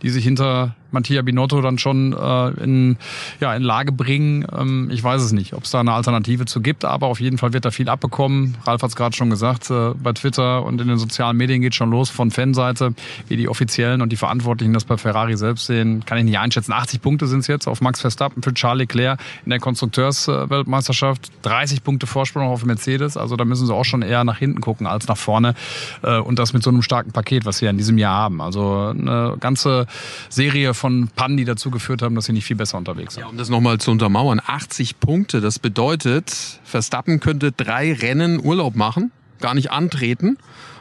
die 0.02 0.10
sich 0.10 0.24
hinter 0.24 0.76
Mattia 0.92 1.22
Binotto 1.22 1.62
dann 1.62 1.78
schon 1.78 2.14
äh, 2.14 2.50
in, 2.64 2.98
ja, 3.40 3.56
in 3.56 3.64
Lage 3.64 3.92
bringen. 3.92 4.46
Ähm, 4.58 4.90
ich 4.92 5.04
weiß 5.04 5.22
es 5.22 5.32
nicht, 5.32 5.54
ob 5.54 5.64
es 5.64 5.72
da 5.72 5.80
eine 5.80 5.94
Alternative 5.94 6.46
zu 6.46 6.62
gibt, 6.62 6.86
aber 6.86 7.08
auf 7.08 7.20
jeden 7.20 7.38
Fall 7.38 7.54
wird 7.54 7.66
da 7.66 7.72
viel 7.72 7.90
abbekommen. 7.90 8.58
Ralf 8.66 8.82
hat 8.82 8.90
es 8.90 8.96
gerade 8.96 9.16
schon 9.16 9.30
gesagt, 9.30 9.70
äh, 9.70 9.92
bei 10.02 10.14
Twitter 10.14 10.64
und 10.64 10.80
in 10.82 10.88
den 10.88 10.98
sozialen 10.98 11.38
Medien 11.38 11.62
geht 11.62 11.76
schon 11.76 11.92
los 11.92 12.10
von 12.10 12.32
Fanseite, 12.32 12.94
wie 13.28 13.38
die 13.38 13.48
Offiziellen 13.48 14.02
und 14.02 14.12
die 14.12 14.18
Verantwortlichen 14.18 14.74
das 14.74 14.86
bei 14.86 14.98
Ferrari 14.98 15.38
selbst 15.38 15.66
sehen, 15.66 16.04
kann 16.06 16.18
ich 16.18 16.26
nicht 16.26 16.40
einschätzen. 16.40 16.74
80 16.74 17.02
Punkte 17.02 17.28
sind 17.28 17.40
es 17.40 17.48
jetzt 17.48 17.68
auf 17.68 17.82
Max 17.82 18.02
Verstappen 18.02 18.44
für 18.44 18.54
Charles 18.54 18.82
Leclerc 18.82 19.20
in 19.46 19.50
der 19.50 19.60
Konstrukteursweltmeisterschaft. 19.60 21.32
30 21.44 21.84
Punkte 21.84 22.08
Vorsprung 22.08 22.48
auf 22.48 22.66
Mercedes, 22.66 23.18
also 23.18 23.36
da 23.36 23.46
müssen 23.46 23.68
sie 23.68 23.74
auch 23.74 23.86
schon 23.86 24.02
eher 24.02 24.24
nach 24.24 24.38
hinten 24.38 24.62
gucken 24.62 24.88
als 24.88 25.08
nach 25.08 25.18
vorne. 25.18 25.56
Äh, 26.04 26.20
und 26.20 26.40
das 26.40 26.54
mit 26.54 26.64
so 26.64 26.70
einem 26.70 26.82
starken 26.82 27.12
Paket, 27.12 27.46
was 27.46 27.60
sie 27.60 27.66
in 27.66 27.78
diesem 27.78 27.98
Jahr 27.98 28.18
haben. 28.18 28.42
Also 28.42 28.94
eine 28.98 29.38
ganze 29.40 29.88
Serie 30.30 30.74
von 30.82 31.10
Pannen, 31.16 31.38
die 31.38 31.46
dazu 31.46 31.70
geführt 31.70 32.02
haben, 32.02 32.16
dass 32.16 32.26
sie 32.26 32.34
nicht 32.34 32.46
viel 32.46 32.56
besser 32.56 32.78
unterwegs 32.78 33.14
sind. 33.14 33.22
Ja, 33.22 33.30
um 33.30 33.38
das 33.38 33.50
nochmal 33.50 33.78
zu 33.78 33.92
untermauern, 33.92 34.42
80 34.44 35.00
Punkte, 35.00 35.40
das 35.40 35.60
bedeutet, 35.60 36.60
Verstappen 36.64 37.20
könnte 37.20 37.52
drei 37.52 37.94
Rennen 37.94 38.44
Urlaub 38.44 38.76
machen, 38.76 39.12
gar 39.40 39.54
nicht 39.54 39.72
antreten 39.72 40.38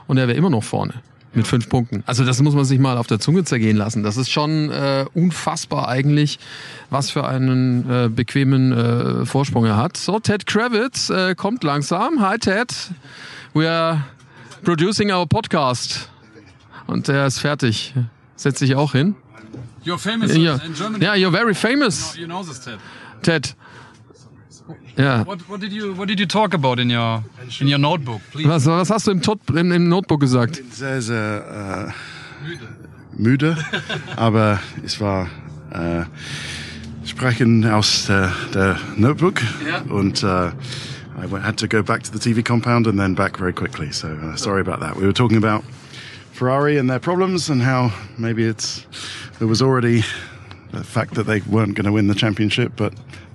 und 0.07 0.17
er 0.17 0.27
wäre 0.27 0.39
immer 0.39 0.49
noch 0.49 0.65
vorne. 0.65 0.95
Mit 1.33 1.47
fünf 1.47 1.69
Punkten. 1.69 2.03
Also 2.07 2.25
das 2.25 2.43
muss 2.43 2.55
man 2.55 2.65
sich 2.65 2.81
mal 2.81 2.99
auf 2.99 3.07
der 3.07 3.21
Zunge 3.21 3.45
zergehen 3.45 3.77
lassen. 3.77 4.03
Das 4.03 4.17
ist 4.17 4.31
schon 4.31 4.71
äh, 4.71 5.05
unfassbar 5.15 5.87
eigentlich, 5.87 6.41
was 6.89 7.11
für 7.11 7.25
einen 7.25 7.89
äh, 7.89 8.09
bequemen 8.09 8.73
äh, 8.73 9.27
Vorsprung 9.27 9.65
er 9.65 9.77
hat. 9.77 9.97
So, 9.97 10.19
Ted 10.19 10.47
Kravitz 10.47 11.09
äh, 11.11 11.37
kommt 11.37 11.63
langsam. 11.63 12.21
Hi 12.21 12.37
Ted. 12.37 12.75
We 13.55 13.71
are 13.71 14.03
producing 14.65 15.13
our 15.13 15.27
podcast. 15.27 16.09
Und 16.89 17.09
er 17.09 17.27
ist 17.27 17.39
fertig. 17.39 17.95
Setzt 18.35 18.59
sich 18.59 18.75
auch 18.75 18.93
hin. 18.93 19.15
You're 19.83 19.99
famous 19.99 20.35
in 20.35 20.75
Germany. 20.75 21.05
yeah, 21.05 21.15
you're 21.15 21.31
very 21.31 21.55
famous, 21.55 22.17
You 22.17 22.27
know 22.27 22.43
this, 22.43 22.59
Ted. 22.65 22.79
Ted. 23.23 23.55
Ja. 24.97 25.25
What, 25.25 25.41
what 25.49 25.61
did 25.61 25.73
you 25.73 25.95
What 25.95 26.09
did 26.09 26.21
you 26.21 26.27
talk 26.27 26.55
about 26.55 26.79
in 26.79 26.91
your 26.91 27.25
in 27.61 27.69
your 27.69 27.79
notebook, 27.79 28.21
please? 28.31 28.47
Was, 28.49 28.67
was 28.67 28.89
hast 28.91 29.07
du 29.07 29.11
im, 29.13 29.21
Tot, 29.21 29.41
im, 29.51 29.73
im 29.73 29.89
Notebook 29.89 30.21
gesagt? 30.21 30.63
sehr, 30.73 31.01
sehr 31.03 31.93
äh, 32.47 33.17
müde, 33.17 33.57
aber 34.17 34.61
es 34.85 35.01
war 35.01 35.29
äh, 35.73 36.05
Sprechen 37.05 37.65
aus 37.65 38.07
der, 38.07 38.33
der 38.55 38.79
Notebook 38.97 39.41
und 39.89 40.23
äh, 40.23 40.53
I 41.23 41.27
went, 41.27 41.45
had 41.45 41.57
to 41.59 41.67
go 41.67 41.83
back 41.83 42.03
to 42.05 42.13
the 42.13 42.19
TV 42.19 42.43
compound 42.43 42.87
and 42.87 42.99
then 42.99 43.15
back 43.15 43.37
very 43.39 43.53
quickly. 43.53 43.91
So 43.93 44.09
uh, 44.09 44.37
sorry 44.37 44.61
about 44.61 44.81
that. 44.81 44.97
We 44.97 45.05
were 45.05 45.13
talking 45.13 45.37
about 45.37 45.65
Ferrari 46.33 46.79
and 46.79 46.89
their 46.89 47.01
problems 47.01 47.51
and 47.51 47.63
how 47.63 47.91
maybe 48.17 48.45
it's 48.45 48.87
there 49.41 49.49
was 49.49 49.63
already 49.63 50.03
the 50.71 50.85
fact 50.85 51.15
that 51.15 51.25
they 51.25 51.41
weren't 51.41 51.75
going 51.75 51.87
to 51.87 51.93
win 51.93 52.09
the 52.09 52.15
championship, 52.15 52.75
but 52.77 52.93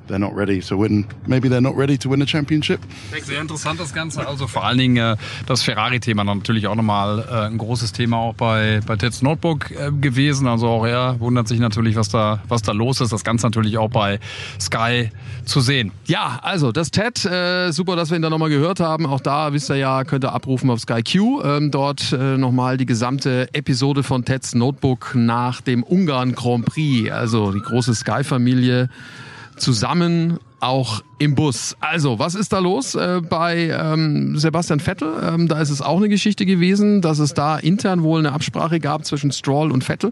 they're 0.07 0.19
not 0.19 0.35
ready 0.35 0.59
to 0.59 0.77
win. 0.77 1.05
Maybe 1.27 1.49
they're 1.49 1.61
not 1.61 1.77
ready 1.77 1.97
to 1.97 2.09
win 2.09 2.21
a 2.21 2.27
championship. 2.27 2.79
Sehr 3.23 3.41
interessant 3.41 3.79
das 3.79 3.93
Ganze. 3.93 4.25
Also 4.27 4.47
vor 4.47 4.63
allen 4.63 4.77
Dingen 4.77 4.97
äh, 4.97 5.17
das 5.45 5.63
Ferrari-Thema 5.63 6.23
natürlich 6.23 6.67
auch 6.67 6.75
nochmal 6.75 7.25
äh, 7.29 7.47
ein 7.47 7.57
großes 7.57 7.91
Thema 7.91 8.17
auch 8.17 8.33
bei, 8.35 8.81
bei 8.85 8.95
Ted's 8.95 9.21
Notebook 9.21 9.71
äh, 9.71 9.91
gewesen. 9.91 10.47
Also 10.47 10.67
auch 10.67 10.85
er 10.85 11.19
wundert 11.19 11.47
sich 11.47 11.59
natürlich, 11.59 11.95
was 11.95 12.09
da, 12.09 12.41
was 12.47 12.61
da 12.61 12.71
los 12.71 13.01
ist. 13.01 13.11
Das 13.11 13.23
Ganze 13.23 13.47
natürlich 13.47 13.77
auch 13.77 13.89
bei 13.89 14.19
Sky 14.59 15.09
zu 15.45 15.61
sehen. 15.61 15.91
Ja, 16.05 16.39
also 16.41 16.71
das 16.71 16.91
Ted, 16.91 17.17
super, 17.17 17.95
dass 17.95 18.09
wir 18.09 18.17
ihn 18.17 18.21
da 18.21 18.29
nochmal 18.29 18.49
gehört 18.49 18.79
haben. 18.79 19.05
Auch 19.05 19.21
da 19.21 19.53
wisst 19.53 19.69
ihr 19.69 19.75
ja, 19.75 20.03
könnt 20.03 20.25
ihr 20.25 20.33
abrufen 20.33 20.69
auf 20.69 20.79
Sky 20.79 21.03
Q. 21.03 21.41
Ähm, 21.43 21.71
dort 21.71 22.11
nochmal 22.11 22.77
die 22.77 22.85
gesamte 22.85 23.47
Episode 23.53 24.03
von 24.03 24.25
Ted's 24.25 24.55
Notebook 24.55 25.13
nach 25.15 25.61
dem 25.61 25.83
Ungarn 25.83 26.33
Grand 26.33 26.65
Prix. 26.65 27.11
Also 27.11 27.51
die 27.51 27.59
große 27.59 27.93
Sky-Familie 27.93 28.89
zusammen 29.57 30.39
auch 30.59 31.03
im 31.19 31.35
Bus. 31.35 31.75
Also, 31.79 32.19
was 32.19 32.35
ist 32.35 32.51
da 32.53 32.59
los 32.59 32.95
äh, 32.95 33.21
bei 33.27 33.69
ähm, 33.69 34.37
Sebastian 34.37 34.79
Vettel? 34.79 35.13
Ähm, 35.21 35.47
da 35.47 35.61
ist 35.61 35.69
es 35.69 35.81
auch 35.81 35.97
eine 35.97 36.09
Geschichte 36.09 36.45
gewesen, 36.45 37.01
dass 37.01 37.19
es 37.19 37.33
da 37.33 37.57
intern 37.57 38.03
wohl 38.03 38.19
eine 38.19 38.31
Absprache 38.31 38.79
gab 38.79 39.05
zwischen 39.05 39.31
Stroll 39.31 39.71
und 39.71 39.83
Vettel. 39.83 40.11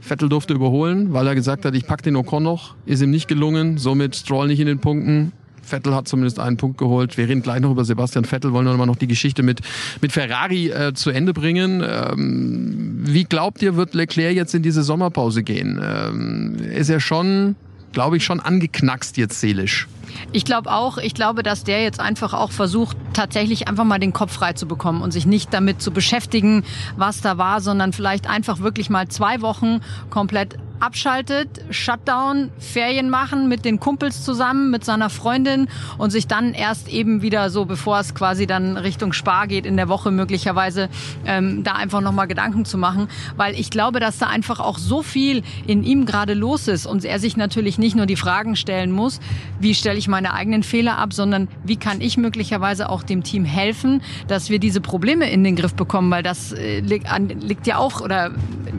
Vettel 0.00 0.28
durfte 0.28 0.54
überholen, 0.54 1.12
weil 1.12 1.26
er 1.26 1.34
gesagt 1.34 1.64
hat, 1.64 1.74
ich 1.74 1.86
pack 1.86 2.02
den 2.02 2.16
Ocon 2.16 2.42
noch. 2.42 2.74
Ist 2.86 3.02
ihm 3.02 3.10
nicht 3.10 3.28
gelungen, 3.28 3.78
somit 3.78 4.16
Stroll 4.16 4.48
nicht 4.48 4.60
in 4.60 4.66
den 4.66 4.78
Punkten. 4.78 5.32
Vettel 5.62 5.94
hat 5.94 6.06
zumindest 6.06 6.38
einen 6.38 6.56
Punkt 6.56 6.78
geholt. 6.78 7.18
Wir 7.18 7.28
reden 7.28 7.42
gleich 7.42 7.60
noch 7.60 7.72
über 7.72 7.84
Sebastian 7.84 8.24
Vettel, 8.24 8.52
wollen 8.52 8.68
aber 8.68 8.86
noch 8.86 8.96
die 8.96 9.08
Geschichte 9.08 9.42
mit, 9.42 9.60
mit 10.00 10.12
Ferrari 10.12 10.68
äh, 10.68 10.94
zu 10.94 11.10
Ende 11.10 11.32
bringen. 11.32 11.82
Ähm, 11.84 13.00
wie 13.02 13.24
glaubt 13.24 13.62
ihr, 13.62 13.76
wird 13.76 13.94
Leclerc 13.94 14.34
jetzt 14.34 14.54
in 14.54 14.62
diese 14.62 14.82
Sommerpause 14.82 15.42
gehen? 15.42 15.80
Ähm, 15.82 16.56
ist 16.72 16.88
er 16.88 17.00
schon 17.00 17.56
glaube 17.96 18.18
ich, 18.18 18.24
schon 18.26 18.40
angeknackst 18.40 19.16
jetzt 19.16 19.40
seelisch. 19.40 19.88
Ich 20.32 20.44
glaube 20.44 20.70
auch, 20.70 20.98
ich 20.98 21.14
glaube, 21.14 21.42
dass 21.42 21.64
der 21.64 21.82
jetzt 21.82 22.00
einfach 22.00 22.34
auch 22.34 22.52
versucht, 22.52 22.96
tatsächlich 23.12 23.68
einfach 23.68 23.84
mal 23.84 23.98
den 23.98 24.12
Kopf 24.12 24.32
frei 24.32 24.52
zu 24.52 24.66
bekommen 24.66 25.02
und 25.02 25.12
sich 25.12 25.26
nicht 25.26 25.52
damit 25.52 25.80
zu 25.80 25.90
beschäftigen, 25.90 26.64
was 26.96 27.20
da 27.20 27.38
war, 27.38 27.60
sondern 27.60 27.92
vielleicht 27.92 28.28
einfach 28.28 28.60
wirklich 28.60 28.90
mal 28.90 29.08
zwei 29.08 29.40
Wochen 29.40 29.80
komplett 30.10 30.58
abschaltet, 30.80 31.48
Shutdown, 31.70 32.50
Ferien 32.58 33.10
machen 33.10 33.48
mit 33.48 33.64
den 33.64 33.80
Kumpels 33.80 34.24
zusammen, 34.24 34.70
mit 34.70 34.84
seiner 34.84 35.10
Freundin 35.10 35.68
und 35.98 36.10
sich 36.10 36.26
dann 36.26 36.52
erst 36.52 36.88
eben 36.88 37.22
wieder 37.22 37.50
so, 37.50 37.64
bevor 37.64 38.00
es 38.00 38.14
quasi 38.14 38.46
dann 38.46 38.76
Richtung 38.76 39.12
Spar 39.12 39.46
geht, 39.46 39.66
in 39.66 39.76
der 39.76 39.88
Woche 39.88 40.10
möglicherweise 40.10 40.88
ähm, 41.24 41.64
da 41.64 41.72
einfach 41.72 42.00
nochmal 42.00 42.26
Gedanken 42.26 42.64
zu 42.64 42.78
machen, 42.78 43.08
weil 43.36 43.58
ich 43.58 43.70
glaube, 43.70 44.00
dass 44.00 44.18
da 44.18 44.26
einfach 44.26 44.60
auch 44.60 44.78
so 44.78 45.02
viel 45.02 45.42
in 45.66 45.82
ihm 45.82 46.06
gerade 46.06 46.34
los 46.34 46.68
ist 46.68 46.86
und 46.86 47.04
er 47.04 47.18
sich 47.18 47.36
natürlich 47.36 47.78
nicht 47.78 47.96
nur 47.96 48.06
die 48.06 48.16
Fragen 48.16 48.56
stellen 48.56 48.90
muss, 48.90 49.20
wie 49.60 49.74
stelle 49.74 49.98
ich 49.98 50.05
meine 50.08 50.34
eigenen 50.34 50.62
Fehler 50.62 50.98
ab, 50.98 51.12
sondern 51.12 51.48
wie 51.64 51.76
kann 51.76 52.00
ich 52.00 52.16
möglicherweise 52.16 52.88
auch 52.88 53.02
dem 53.02 53.22
Team 53.22 53.44
helfen, 53.44 54.02
dass 54.28 54.50
wir 54.50 54.58
diese 54.58 54.80
Probleme 54.80 55.30
in 55.30 55.44
den 55.44 55.56
Griff 55.56 55.74
bekommen, 55.74 56.10
weil 56.10 56.22
das 56.22 56.52
äh, 56.52 56.80
liegt, 56.80 57.66
ja 57.66 57.78
auch 57.78 58.00
oder 58.00 58.32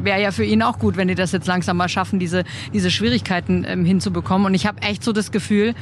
wäre 0.03 0.21
ja 0.21 0.31
für 0.31 0.45
ihn 0.45 0.61
auch 0.61 0.79
gut, 0.79 0.97
wenn 0.97 1.07
die 1.07 1.15
das 1.15 1.31
jetzt 1.31 1.47
langsam 1.47 1.77
mal 1.77 1.89
schaffen, 1.89 2.19
diese, 2.19 2.43
diese 2.73 2.91
Schwierigkeiten 2.91 3.65
ähm, 3.67 3.85
hinzubekommen. 3.85 4.47
Und 4.47 4.53
ich 4.53 4.65
habe 4.65 4.81
echt 4.81 5.03
so 5.03 5.11
das 5.11 5.31
Gefühl, 5.31 5.73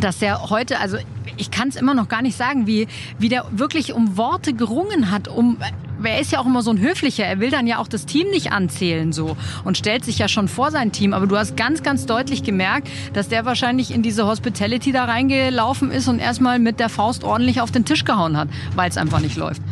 dass 0.00 0.18
der 0.18 0.50
heute, 0.50 0.80
also 0.80 0.96
ich 1.36 1.50
kann 1.50 1.68
es 1.68 1.76
immer 1.76 1.94
noch 1.94 2.08
gar 2.08 2.22
nicht 2.22 2.36
sagen, 2.36 2.66
wie, 2.66 2.88
wie 3.18 3.28
der 3.28 3.46
wirklich 3.50 3.92
um 3.92 4.16
Worte 4.16 4.54
gerungen 4.54 5.10
hat, 5.10 5.28
um 5.28 5.58
er 6.10 6.20
ist 6.20 6.32
ja 6.32 6.40
auch 6.40 6.46
immer 6.46 6.62
so 6.62 6.70
ein 6.70 6.80
höflicher, 6.80 7.24
er 7.24 7.40
will 7.40 7.50
dann 7.50 7.66
ja 7.66 7.78
auch 7.78 7.88
das 7.88 8.06
Team 8.06 8.28
nicht 8.30 8.52
anzählen 8.52 9.12
so. 9.12 9.36
Und 9.64 9.78
stellt 9.78 10.04
sich 10.04 10.18
ja 10.18 10.28
schon 10.28 10.48
vor 10.48 10.70
sein 10.70 10.92
Team, 10.92 11.12
aber 11.14 11.26
du 11.26 11.36
hast 11.36 11.56
ganz, 11.56 11.82
ganz 11.82 12.06
deutlich 12.06 12.42
gemerkt, 12.42 12.88
dass 13.12 13.28
der 13.28 13.44
wahrscheinlich 13.44 13.92
in 13.92 14.02
diese 14.02 14.26
Hospitality 14.26 14.92
da 14.92 15.04
reingelaufen 15.04 15.90
ist 15.90 16.08
und 16.08 16.18
erstmal 16.18 16.58
mit 16.58 16.80
der 16.80 16.88
Faust 16.88 17.24
ordentlich 17.24 17.60
auf 17.60 17.70
den 17.70 17.84
Tisch 17.84 18.04
gehauen 18.04 18.36
hat, 18.36 18.48
weil 18.74 18.90
es 18.90 18.96
einfach 18.96 19.20
nicht 19.20 19.36
läuft. 19.36 19.62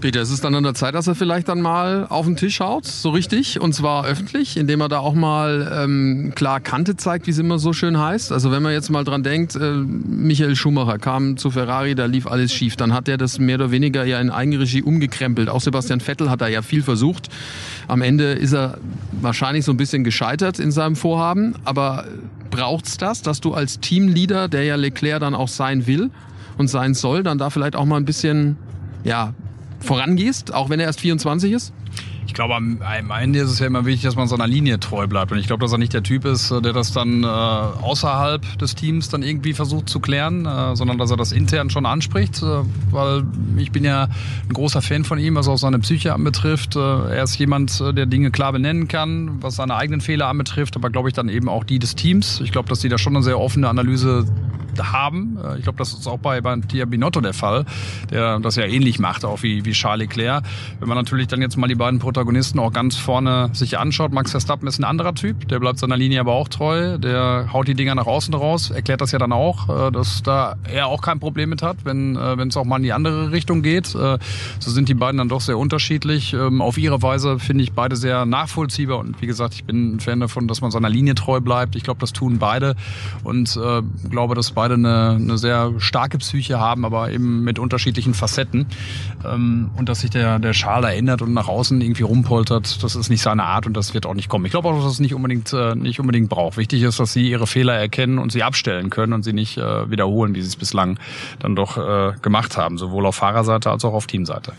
Peter, 0.00 0.20
ist 0.20 0.30
es 0.30 0.40
dann 0.40 0.54
an 0.54 0.62
der 0.62 0.74
Zeit, 0.74 0.94
dass 0.94 1.06
er 1.06 1.14
vielleicht 1.14 1.48
dann 1.48 1.60
mal 1.60 2.06
auf 2.08 2.26
den 2.26 2.36
Tisch 2.36 2.60
haut, 2.60 2.86
so 2.86 3.10
richtig, 3.10 3.60
und 3.60 3.74
zwar 3.74 4.06
öffentlich, 4.06 4.56
indem 4.56 4.80
er 4.80 4.88
da 4.88 4.98
auch 4.98 5.14
mal 5.14 5.70
ähm, 5.84 6.32
klar 6.34 6.60
Kante 6.60 6.96
zeigt, 6.96 7.26
wie 7.26 7.30
es 7.30 7.38
immer 7.38 7.58
so 7.58 7.72
schön 7.72 7.98
heißt. 7.98 8.32
Also 8.32 8.50
wenn 8.50 8.62
man 8.62 8.72
jetzt 8.72 8.90
mal 8.90 9.04
dran 9.04 9.22
denkt, 9.22 9.56
äh, 9.56 9.72
Michael 9.72 10.56
Schumacher 10.56 10.98
kam 10.98 11.36
zu 11.36 11.50
Ferrari, 11.50 11.94
da 11.94 12.06
lief 12.06 12.26
alles 12.26 12.52
schief, 12.52 12.76
dann 12.76 12.94
hat 12.94 13.08
er 13.08 13.18
das 13.18 13.38
mehr 13.38 13.56
oder 13.56 13.70
weniger 13.70 14.04
ja 14.04 14.20
in 14.20 14.30
Eigenregie 14.30 14.82
umgekrempelt. 14.82 15.48
Auch 15.48 15.60
Sebastian 15.60 16.00
Vettel 16.00 16.30
hat 16.30 16.40
da 16.40 16.48
ja 16.48 16.62
viel 16.62 16.82
versucht. 16.82 17.28
Am 17.86 18.02
Ende 18.02 18.32
ist 18.32 18.54
er 18.54 18.78
wahrscheinlich 19.20 19.64
so 19.64 19.72
ein 19.72 19.76
bisschen 19.76 20.02
gescheitert 20.02 20.58
in 20.58 20.72
seinem 20.72 20.96
Vorhaben, 20.96 21.54
aber 21.64 22.06
braucht's 22.50 22.96
das, 22.96 23.22
dass 23.22 23.40
du 23.40 23.54
als 23.54 23.80
Teamleader, 23.80 24.48
der 24.48 24.64
ja 24.64 24.76
Leclerc 24.76 25.20
dann 25.20 25.34
auch 25.34 25.48
sein 25.48 25.86
will 25.86 26.10
und 26.58 26.68
sein 26.68 26.94
soll, 26.94 27.22
dann 27.22 27.38
da 27.38 27.50
vielleicht 27.50 27.76
auch 27.76 27.84
mal 27.84 27.96
ein 27.96 28.04
bisschen 28.04 28.56
ja, 29.04 29.32
vorangehst, 29.80 30.54
auch 30.54 30.70
wenn 30.70 30.80
er 30.80 30.86
erst 30.86 31.00
24 31.00 31.52
ist? 31.52 31.72
Ich 32.30 32.34
glaube, 32.34 32.54
am, 32.54 32.78
Ende 33.10 33.40
ist 33.40 33.50
es 33.50 33.58
ja 33.58 33.66
immer 33.66 33.86
wichtig, 33.86 34.04
dass 34.04 34.14
man 34.14 34.28
seiner 34.28 34.46
Linie 34.46 34.78
treu 34.78 35.08
bleibt. 35.08 35.32
Und 35.32 35.38
ich 35.38 35.48
glaube, 35.48 35.62
dass 35.62 35.72
er 35.72 35.78
nicht 35.78 35.92
der 35.92 36.04
Typ 36.04 36.24
ist, 36.24 36.52
der 36.52 36.72
das 36.72 36.92
dann 36.92 37.24
äh, 37.24 37.26
außerhalb 37.26 38.56
des 38.56 38.76
Teams 38.76 39.08
dann 39.08 39.24
irgendwie 39.24 39.52
versucht 39.52 39.88
zu 39.88 39.98
klären, 39.98 40.46
äh, 40.46 40.76
sondern 40.76 40.96
dass 40.96 41.10
er 41.10 41.16
das 41.16 41.32
intern 41.32 41.70
schon 41.70 41.86
anspricht. 41.86 42.40
Äh, 42.40 42.60
weil 42.92 43.24
ich 43.56 43.72
bin 43.72 43.82
ja 43.82 44.04
ein 44.04 44.52
großer 44.52 44.80
Fan 44.80 45.02
von 45.02 45.18
ihm, 45.18 45.34
was 45.34 45.48
auch 45.48 45.58
seine 45.58 45.80
Psyche 45.80 46.14
anbetrifft. 46.14 46.76
Äh, 46.76 46.78
er 46.78 47.24
ist 47.24 47.36
jemand, 47.36 47.80
äh, 47.80 47.92
der 47.92 48.06
Dinge 48.06 48.30
klar 48.30 48.52
benennen 48.52 48.86
kann, 48.86 49.42
was 49.42 49.56
seine 49.56 49.74
eigenen 49.74 50.00
Fehler 50.00 50.28
anbetrifft, 50.28 50.76
aber 50.76 50.88
glaube 50.90 51.08
ich 51.08 51.14
dann 51.16 51.28
eben 51.28 51.48
auch 51.48 51.64
die 51.64 51.80
des 51.80 51.96
Teams. 51.96 52.40
Ich 52.44 52.52
glaube, 52.52 52.68
dass 52.68 52.78
die 52.78 52.88
da 52.88 52.96
schon 52.96 53.16
eine 53.16 53.24
sehr 53.24 53.40
offene 53.40 53.68
Analyse 53.68 54.24
haben. 54.78 55.38
Äh, 55.42 55.58
ich 55.58 55.62
glaube, 55.62 55.78
das 55.78 55.92
ist 55.92 56.06
auch 56.06 56.18
bei, 56.18 56.40
bei 56.40 56.56
Tia 56.56 56.84
Binotto 56.84 57.20
der 57.20 57.34
Fall, 57.34 57.64
der 58.10 58.38
das 58.40 58.56
ja 58.56 58.64
ähnlich 58.64 58.98
macht, 58.98 59.24
auch 59.24 59.42
wie, 59.42 59.64
wie 59.64 59.72
Charles 59.72 60.08
Leclerc. 60.08 60.44
Wenn 60.78 60.88
man 60.88 60.96
natürlich 60.96 61.28
dann 61.28 61.40
jetzt 61.40 61.56
mal 61.56 61.66
die 61.66 61.74
beiden 61.74 61.98
Protagonisten 61.98 62.58
auch 62.58 62.72
ganz 62.72 62.96
vorne 62.96 63.50
sich 63.52 63.78
anschaut, 63.78 64.12
Max 64.12 64.30
Verstappen 64.30 64.68
ist 64.68 64.78
ein 64.78 64.84
anderer 64.84 65.14
Typ, 65.14 65.48
der 65.48 65.60
bleibt 65.60 65.78
seiner 65.78 65.96
Linie 65.96 66.20
aber 66.20 66.32
auch 66.32 66.48
treu, 66.48 66.98
der 66.98 67.52
haut 67.52 67.68
die 67.68 67.74
Dinger 67.74 67.94
nach 67.94 68.06
außen 68.06 68.34
raus, 68.34 68.70
erklärt 68.70 69.00
das 69.00 69.12
ja 69.12 69.18
dann 69.18 69.32
auch, 69.32 69.88
äh, 69.88 69.90
dass 69.90 70.22
da 70.22 70.56
er 70.64 70.86
auch 70.86 71.02
kein 71.02 71.20
Problem 71.20 71.50
mit 71.50 71.62
hat, 71.62 71.84
wenn 71.84 72.16
äh, 72.16 72.36
es 72.44 72.56
auch 72.56 72.64
mal 72.64 72.76
in 72.76 72.82
die 72.82 72.92
andere 72.92 73.32
Richtung 73.32 73.62
geht. 73.62 73.86
So 73.86 74.18
sind 74.58 74.88
die 74.88 74.94
beiden 74.94 75.18
dann 75.18 75.28
doch 75.28 75.40
sehr 75.40 75.58
unterschiedlich. 75.58 76.32
Ähm, 76.32 76.60
auf 76.62 76.78
ihre 76.78 77.02
Weise 77.02 77.38
finde 77.38 77.64
ich 77.64 77.72
beide 77.72 77.96
sehr 77.96 78.24
nachvollziehbar 78.26 78.98
und 78.98 79.20
wie 79.20 79.26
gesagt, 79.26 79.54
ich 79.54 79.64
bin 79.64 79.94
ein 79.94 80.00
Fan 80.00 80.20
davon, 80.20 80.48
dass 80.48 80.60
man 80.60 80.70
seiner 80.70 80.88
Linie 80.88 81.14
treu 81.14 81.40
bleibt. 81.40 81.76
Ich 81.76 81.82
glaube, 81.82 82.00
das 82.00 82.12
tun 82.12 82.38
beide 82.38 82.76
und 83.24 83.58
glaube, 84.10 84.34
dass 84.34 84.50
beide 84.52 84.59
eine, 84.62 85.18
eine 85.20 85.38
sehr 85.38 85.72
starke 85.78 86.18
Psyche 86.18 86.58
haben, 86.58 86.84
aber 86.84 87.10
eben 87.10 87.42
mit 87.44 87.58
unterschiedlichen 87.58 88.14
Facetten. 88.14 88.66
Ähm, 89.24 89.70
und 89.76 89.88
dass 89.88 90.00
sich 90.00 90.10
der, 90.10 90.38
der 90.38 90.52
Schal 90.52 90.84
erinnert 90.84 91.22
und 91.22 91.32
nach 91.32 91.48
außen 91.48 91.80
irgendwie 91.80 92.02
rumpoltert, 92.02 92.82
das 92.82 92.96
ist 92.96 93.10
nicht 93.10 93.22
seine 93.22 93.44
Art 93.44 93.66
und 93.66 93.76
das 93.76 93.94
wird 93.94 94.06
auch 94.06 94.14
nicht 94.14 94.28
kommen. 94.28 94.44
Ich 94.44 94.52
glaube 94.52 94.68
auch, 94.68 94.82
dass 94.82 94.92
es 94.92 95.00
nicht 95.00 95.14
unbedingt, 95.14 95.52
äh, 95.52 95.74
nicht 95.74 96.00
unbedingt 96.00 96.28
braucht. 96.28 96.56
Wichtig 96.56 96.82
ist, 96.82 97.00
dass 97.00 97.12
sie 97.12 97.28
ihre 97.28 97.46
Fehler 97.46 97.74
erkennen 97.74 98.18
und 98.18 98.32
sie 98.32 98.42
abstellen 98.42 98.90
können 98.90 99.12
und 99.12 99.22
sie 99.22 99.32
nicht 99.32 99.56
äh, 99.56 99.90
wiederholen, 99.90 100.34
wie 100.34 100.42
sie 100.42 100.48
es 100.48 100.56
bislang 100.56 100.98
dann 101.38 101.56
doch 101.56 101.76
äh, 101.76 102.12
gemacht 102.22 102.56
haben, 102.56 102.78
sowohl 102.78 103.06
auf 103.06 103.16
Fahrerseite 103.16 103.70
als 103.70 103.84
auch 103.84 103.94
auf 103.94 104.06
Teamseite. 104.06 104.52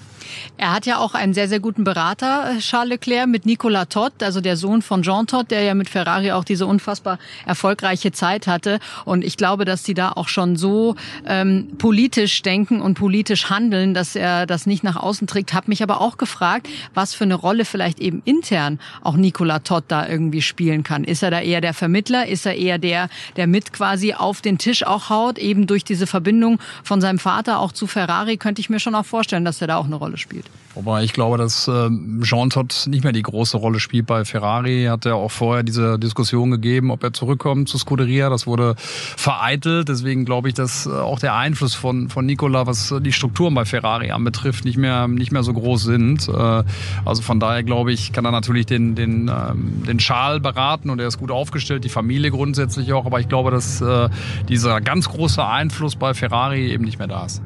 Er 0.58 0.74
hat 0.74 0.86
ja 0.86 0.98
auch 0.98 1.14
einen 1.14 1.34
sehr, 1.34 1.48
sehr 1.48 1.60
guten 1.60 1.84
Berater, 1.84 2.52
äh, 2.52 2.60
Charles 2.60 2.90
Leclerc, 2.90 3.28
mit 3.28 3.46
Nicolas 3.46 3.90
Todd, 3.90 4.14
also 4.22 4.42
der 4.42 4.58
Sohn 4.58 4.82
von 4.82 5.02
Jean 5.02 5.28
Todd, 5.28 5.50
der 5.52 5.64
ja 5.64 5.74
mit 5.74 5.90
Ferrari 5.90 6.32
auch 6.32 6.44
diese 6.44 6.66
unfassbar 6.66 7.20
erfolgreiche 7.46 8.12
Zeit 8.12 8.48
hatte. 8.48 8.80
Und 9.06 9.24
ich 9.24 9.38
glaube, 9.38 9.66
dass 9.66 9.84
sie 9.92 9.94
da 9.94 10.14
auch 10.14 10.30
schon 10.30 10.56
so 10.56 10.96
ähm, 11.26 11.68
politisch 11.78 12.42
denken 12.44 12.82
und 12.82 12.94
politisch 12.94 13.50
handeln, 13.50 13.94
dass 13.94 14.16
er 14.16 14.46
das 14.46 14.66
nicht 14.66 14.84
nach 14.84 14.96
außen 14.96 15.28
trägt. 15.28 15.54
Hab 15.54 15.68
mich 15.68 15.84
aber 15.84 16.00
auch 16.00 16.18
gefragt, 16.18 16.70
was 16.94 17.14
für 17.14 17.26
eine 17.26 17.36
Rolle 17.36 17.66
vielleicht 17.66 18.00
eben 18.00 18.22
intern 18.24 18.80
auch 19.02 19.18
Nicolas 19.18 19.64
Todd 19.64 19.84
da 19.90 20.08
irgendwie 20.08 20.42
spielen 20.42 20.84
kann. 20.84 21.04
Ist 21.04 21.24
er 21.24 21.32
da 21.32 21.42
eher 21.42 21.60
der 21.60 21.74
Vermittler? 21.74 22.26
Ist 22.28 22.46
er 22.46 22.56
eher 22.56 22.78
der, 22.78 23.10
der 23.36 23.48
mit 23.48 23.74
quasi 23.74 24.14
auf 24.14 24.40
den 24.42 24.58
Tisch 24.58 24.86
auch 24.86 25.10
haut, 25.10 25.38
eben 25.38 25.68
durch 25.68 25.84
diese 25.84 26.08
Verbindung 26.08 26.60
von 26.84 27.02
seinem 27.02 27.20
Vater 27.20 27.60
auch 27.60 27.74
zu 27.74 27.86
Ferrari? 27.86 28.38
Könnte 28.38 28.62
ich 28.62 28.70
mir 28.70 28.80
schon 28.80 28.96
auch 28.96 29.06
vorstellen, 29.06 29.44
dass 29.44 29.60
er 29.60 29.68
da 29.68 29.76
auch 29.76 29.86
eine 29.86 29.96
Rolle 29.96 30.18
spielt. 30.18 30.46
Wobei 30.74 31.04
ich 31.04 31.12
glaube, 31.12 31.38
dass 31.38 31.68
äh, 31.68 31.90
Jean 32.22 32.50
Todt 32.50 32.88
nicht 32.88 33.04
mehr 33.04 33.12
die 33.12 33.22
große 33.22 33.58
Rolle 33.58 33.80
spielt 33.80 34.06
bei 34.06 34.24
Ferrari. 34.24 34.86
Hat 34.90 35.06
er 35.06 35.16
auch 35.16 35.32
vorher 35.32 35.64
diese 35.64 36.00
Diskussion 36.00 36.50
gegeben, 36.52 36.92
ob 36.92 37.04
er 37.04 37.12
zurückkommt 37.12 37.68
zu 37.68 37.78
Scuderia. 37.78 38.30
Das 38.30 38.48
wurde 38.48 38.76
vereitelt. 38.78 39.90
Deswegen 39.90 40.24
glaube 40.24 40.48
ich, 40.48 40.54
dass 40.54 40.86
äh, 40.86 40.92
auch 40.92 41.20
der 41.20 41.36
Einfluss 41.36 41.76
von, 41.76 42.10
von 42.10 42.26
Nicola, 42.26 42.68
was 42.68 42.94
die 43.02 43.12
Strukturen 43.12 43.54
bei 43.54 43.66
Ferrari 43.66 44.12
anbetrifft, 44.12 44.64
nicht 44.64 44.78
mehr, 44.78 45.10
nicht 45.10 45.34
mehr 45.34 45.44
so 45.44 45.54
groß 45.54 45.84
sind. 45.84 46.30
Äh, 46.30 46.64
also 47.04 47.22
von 47.22 47.42
daher 47.42 47.64
glaube 47.64 47.92
ich, 47.92 48.14
kann 48.14 48.24
er 48.24 48.32
natürlich 48.32 48.66
den, 48.66 48.96
den, 48.96 49.30
ähm, 49.30 49.84
den 49.86 50.00
Schal 50.00 50.40
beraten 50.40 50.90
und 50.90 51.00
er 51.00 51.08
ist 51.08 51.20
gut 51.20 51.32
aufgestellt, 51.32 51.84
die 51.84 51.90
Familie 51.90 52.32
grundsätzlich 52.32 52.94
auch. 52.94 53.06
Aber 53.06 53.20
ich 53.20 53.28
glaube, 53.28 53.52
dass 53.52 53.82
äh, 53.82 54.08
dieser 54.48 54.80
ganz 54.80 55.10
große 55.10 55.46
Einfluss 55.46 55.98
bei 55.98 56.14
Ferrari 56.14 56.72
eben 56.72 56.86
nicht 56.86 56.98
mehr 56.98 57.08
da 57.08 57.26
ist. 57.26 57.42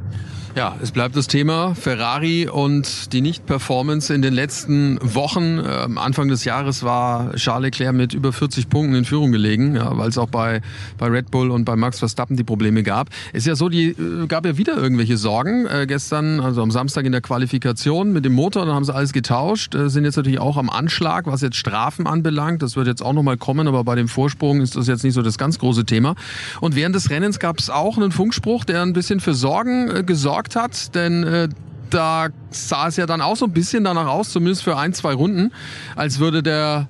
Ja, 0.56 0.74
es 0.82 0.92
bleibt 0.92 1.18
das 1.18 1.28
Thema 1.28 1.76
Ferrari 1.76 2.48
und 2.48 3.12
die 3.12 3.20
Nicht-Performance 3.20 4.14
in 4.14 4.22
den 4.22 4.34
letzten 4.34 4.98
Wochen. 5.02 5.60
Ähm, 5.60 5.98
Anfang 5.98 6.30
des 6.30 6.46
Jahres 6.46 6.82
war 6.82 7.34
Charles 7.36 7.66
Leclerc 7.66 7.94
mit 7.94 8.14
über 8.14 8.32
40 8.32 8.70
Punkten 8.70 8.96
in 8.96 9.04
Führung 9.04 9.34
gelegen, 9.34 9.76
ja, 9.76 9.98
weil 9.98 10.08
es 10.08 10.18
auch 10.18 10.30
bei, 10.30 10.62
bei 10.98 11.08
Red 11.08 11.30
Bull 11.30 11.52
und 11.52 11.66
bei 11.66 11.76
Max 11.76 12.00
Verstappen 12.00 12.38
die 12.38 12.46
Probleme 12.46 12.84
gab. 12.84 13.10
Ist 13.34 13.46
ja 13.46 13.58
so, 13.58 13.68
die 13.68 13.88
äh, 13.88 14.28
gab 14.28 14.46
ja 14.46 14.56
wieder 14.56 14.78
irgendwelche 14.78 15.18
Sorgen. 15.18 15.66
Äh, 15.66 15.88
gestern, 15.88 16.40
also 16.40 16.62
am 16.62 16.72
Samstag 16.72 17.04
in 17.04 17.12
der 17.12 17.20
Qualifikation 17.20 18.14
mit 18.14 18.24
dem 18.24 18.34
Motor, 18.34 18.66
dann 18.66 18.76
haben 18.76 18.86
sie 18.86 18.96
alles 18.96 19.12
getauscht, 19.12 19.76
äh, 19.76 19.90
sind 19.90 20.06
jetzt 20.06 20.16
natürlich 20.16 20.40
auch 20.40 20.56
am 20.56 20.70
Anschlag, 20.70 21.28
was 21.28 21.42
jetzt 21.42 21.58
Strafen 21.58 22.08
anbelangt. 22.08 22.64
Das 22.64 22.78
wird 22.78 22.88
jetzt 22.88 23.04
auch 23.04 23.12
nochmal 23.12 23.36
kommen, 23.36 23.68
aber 23.68 23.84
bei 23.84 23.96
dem 23.96 24.08
Vorsprung 24.08 24.62
ist 24.62 24.78
das 24.78 24.88
jetzt 24.88 25.04
nicht 25.04 25.16
so 25.16 25.22
das 25.22 25.38
ganz 25.38 25.60
große 25.60 25.84
Thema. 25.86 26.16
Und 26.62 26.78
während 26.78 26.96
des 26.96 27.10
Rennens 27.10 27.40
gab 27.40 27.60
es 27.60 27.70
auch 27.70 27.98
einen 27.98 28.14
Funkspruch, 28.14 28.64
der 28.64 28.84
ein 28.84 28.94
bisschen 28.94 29.20
für 29.20 29.34
Sorgen 29.34 29.90
äh, 29.94 30.04
gesorgt 30.06 30.45
gesorgt 30.46 30.56
hat, 30.56 30.96
denn 30.96 31.24
äh, 31.24 31.50
da 31.90 32.28
sah 32.50 32.88
es 32.88 32.98
ja 32.98 33.06
dann 33.06 33.22
auch 33.22 33.36
so 33.36 33.46
ein 33.46 33.52
bisschen 33.52 33.84
danach 33.84 34.08
aus, 34.08 34.30
zumindest 34.30 34.64
für 34.64 34.78
ein, 34.78 34.94
zwei 34.94 35.14
Runden, 35.14 35.52
als 35.96 36.20
würde 36.20 36.44
der 36.44 36.88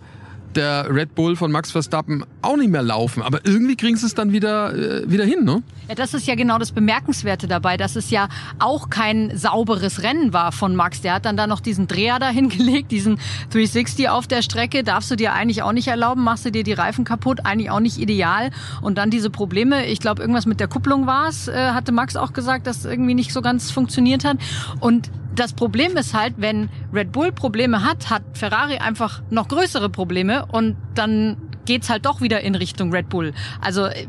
der 0.55 0.88
Red 0.89 1.15
Bull 1.15 1.35
von 1.35 1.51
Max 1.51 1.71
Verstappen 1.71 2.25
auch 2.41 2.57
nicht 2.57 2.69
mehr 2.69 2.81
laufen. 2.81 3.21
Aber 3.21 3.39
irgendwie 3.43 3.75
kriegen 3.75 3.97
sie 3.97 4.05
es 4.05 4.13
dann 4.13 4.31
wieder, 4.31 4.74
äh, 4.74 5.09
wieder 5.09 5.25
hin, 5.25 5.43
ne? 5.43 5.63
Ja, 5.88 5.95
das 5.95 6.13
ist 6.13 6.25
ja 6.25 6.35
genau 6.35 6.57
das 6.57 6.71
Bemerkenswerte 6.71 7.47
dabei, 7.47 7.77
dass 7.77 7.95
es 7.95 8.09
ja 8.09 8.27
auch 8.59 8.89
kein 8.89 9.38
sauberes 9.38 10.01
Rennen 10.01 10.33
war 10.33 10.51
von 10.51 10.75
Max. 10.75 11.01
Der 11.01 11.13
hat 11.15 11.25
dann 11.25 11.38
da 11.38 11.47
noch 11.47 11.59
diesen 11.59 11.88
Dreher 11.88 12.19
da 12.19 12.29
hingelegt, 12.29 12.91
diesen 12.91 13.19
360 13.51 14.09
auf 14.09 14.27
der 14.27 14.41
Strecke. 14.41 14.83
Darfst 14.83 15.12
du 15.12 15.15
dir 15.15 15.33
eigentlich 15.33 15.63
auch 15.63 15.74
nicht 15.74 15.88
erlauben, 15.88 16.24
machst 16.24 16.45
du 16.45 16.51
dir 16.51 16.63
die 16.63 16.74
Reifen 16.74 17.05
kaputt, 17.05 17.41
eigentlich 17.45 17.69
auch 17.69 17.79
nicht 17.79 18.00
ideal. 18.00 18.50
Und 18.81 18.97
dann 18.97 19.09
diese 19.09 19.29
Probleme, 19.29 19.85
ich 19.85 20.00
glaube, 20.00 20.21
irgendwas 20.21 20.45
mit 20.45 20.59
der 20.59 20.67
Kupplung 20.67 21.05
war 21.05 21.27
es, 21.27 21.47
äh, 21.47 21.71
hatte 21.71 21.91
Max 21.91 22.15
auch 22.15 22.33
gesagt, 22.33 22.67
dass 22.67 22.85
irgendwie 22.85 23.13
nicht 23.13 23.31
so 23.33 23.41
ganz 23.41 23.71
funktioniert 23.71 24.25
hat. 24.25 24.38
Und 24.79 25.09
das 25.35 25.53
Problem 25.53 25.97
ist 25.97 26.13
halt, 26.13 26.35
wenn 26.37 26.69
Red 26.93 27.11
Bull 27.11 27.31
Probleme 27.31 27.83
hat, 27.83 28.09
hat 28.09 28.23
Ferrari 28.33 28.77
einfach 28.77 29.21
noch 29.29 29.47
größere 29.47 29.89
Probleme 29.89 30.45
und 30.45 30.75
dann 30.95 31.37
geht's 31.65 31.89
halt 31.89 32.05
doch 32.05 32.21
wieder 32.21 32.41
in 32.41 32.55
Richtung 32.55 32.91
Red 32.91 33.09
Bull. 33.09 33.33
Also 33.59 33.85
äh, 33.85 34.07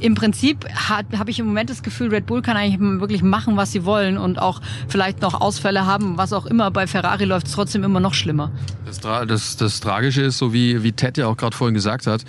im 0.00 0.14
Prinzip 0.14 0.66
habe 0.88 1.30
ich 1.30 1.38
im 1.38 1.46
Moment 1.46 1.70
das 1.70 1.82
Gefühl, 1.82 2.08
Red 2.08 2.26
Bull 2.26 2.42
kann 2.42 2.56
eigentlich 2.56 2.80
wirklich 3.00 3.22
machen, 3.22 3.56
was 3.56 3.72
sie 3.72 3.84
wollen 3.84 4.18
und 4.18 4.38
auch 4.38 4.60
vielleicht 4.88 5.22
noch 5.22 5.40
Ausfälle 5.40 5.86
haben, 5.86 6.18
was 6.18 6.32
auch 6.32 6.46
immer. 6.46 6.70
Bei 6.70 6.86
Ferrari 6.86 7.24
läuft 7.24 7.46
es 7.46 7.52
trotzdem 7.52 7.84
immer 7.84 8.00
noch 8.00 8.14
schlimmer. 8.14 8.50
Das, 8.84 9.00
das, 9.00 9.56
das 9.56 9.80
Tragische 9.80 10.22
ist, 10.22 10.38
so 10.38 10.52
wie, 10.52 10.82
wie 10.82 10.92
Ted 10.92 11.16
ja 11.18 11.26
auch 11.26 11.36
gerade 11.36 11.56
vorhin 11.56 11.74
gesagt 11.74 12.06
hat, 12.06 12.24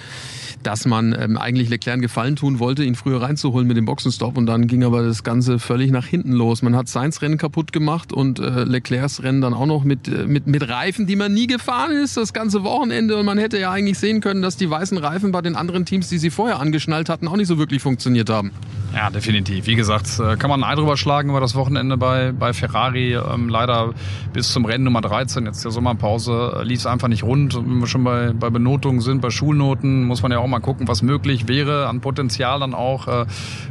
dass 0.67 0.85
man 0.85 1.15
ähm, 1.17 1.37
eigentlich 1.37 1.69
Leclerc 1.69 1.93
einen 1.93 2.01
Gefallen 2.01 2.35
tun 2.35 2.59
wollte, 2.59 2.83
ihn 2.83 2.95
früher 2.95 3.21
reinzuholen 3.21 3.69
mit 3.69 3.77
dem 3.77 3.85
Boxenstopp 3.85 4.37
und 4.37 4.47
dann 4.47 4.67
ging 4.67 4.83
aber 4.83 5.01
das 5.01 5.23
Ganze 5.23 5.59
völlig 5.59 5.91
nach 5.91 6.05
hinten 6.05 6.33
los. 6.33 6.61
Man 6.61 6.75
hat 6.75 6.89
Sainz 6.89 7.21
Rennen 7.21 7.37
kaputt 7.37 7.71
gemacht 7.71 8.11
und 8.11 8.39
äh, 8.39 8.65
Leclercs 8.65 9.23
Rennen 9.23 9.39
dann 9.39 9.53
auch 9.53 9.65
noch 9.65 9.85
mit, 9.85 10.09
äh, 10.09 10.27
mit, 10.27 10.45
mit 10.45 10.67
Reifen, 10.67 11.07
die 11.07 11.15
man 11.15 11.33
nie 11.33 11.47
gefahren 11.47 11.93
ist, 11.93 12.17
das 12.17 12.33
ganze 12.33 12.65
Wochenende 12.65 13.15
und 13.15 13.25
man 13.25 13.37
hätte 13.37 13.57
ja 13.57 13.71
eigentlich 13.71 13.97
sehen 13.97 14.19
können, 14.19 14.41
dass 14.41 14.57
die 14.57 14.69
weißen 14.69 14.97
Reifen 14.97 15.31
bei 15.31 15.41
den 15.41 15.55
anderen 15.55 15.85
Teams, 15.85 16.09
die 16.09 16.17
sie 16.17 16.31
vorher 16.31 16.59
angeschnallt 16.59 17.07
hatten, 17.07 17.29
auch 17.29 17.37
nicht 17.37 17.47
so 17.47 17.57
wirklich 17.57 17.81
funktioniert 17.81 18.29
haben. 18.29 18.51
Ja, 18.93 19.09
definitiv. 19.09 19.67
Wie 19.67 19.75
gesagt, 19.75 20.19
äh, 20.19 20.37
kann 20.37 20.49
man 20.49 20.63
ein 20.63 20.71
Ei 20.71 20.75
drüber 20.75 20.97
schlagen 20.97 21.29
über 21.29 21.39
das 21.39 21.55
Wochenende 21.55 21.97
bei, 21.97 22.31
bei 22.31 22.51
Ferrari. 22.53 23.13
Ähm, 23.13 23.47
leider 23.47 23.93
bis 24.33 24.51
zum 24.51 24.65
Rennen 24.65 24.85
Nummer 24.85 25.01
13, 25.01 25.45
jetzt 25.45 25.63
der 25.63 25.71
Sommerpause, 25.71 26.57
äh, 26.59 26.63
lief 26.63 26.79
es 26.79 26.85
einfach 26.87 27.07
nicht 27.07 27.23
rund. 27.23 27.55
wenn 27.55 27.79
wir 27.79 27.87
schon 27.87 28.03
bei, 28.03 28.33
bei 28.33 28.49
Benotungen 28.49 29.01
sind, 29.01 29.21
bei 29.21 29.29
Schulnoten, 29.29 30.05
muss 30.05 30.23
man 30.23 30.31
ja 30.31 30.39
auch 30.39 30.47
mal 30.47 30.56
gucken, 30.59 30.87
was 30.87 31.01
möglich 31.01 31.47
wäre 31.47 31.87
an 31.87 32.01
Potenzial 32.01 32.59
dann 32.59 32.73
auch. 32.73 33.07
Äh, 33.07 33.25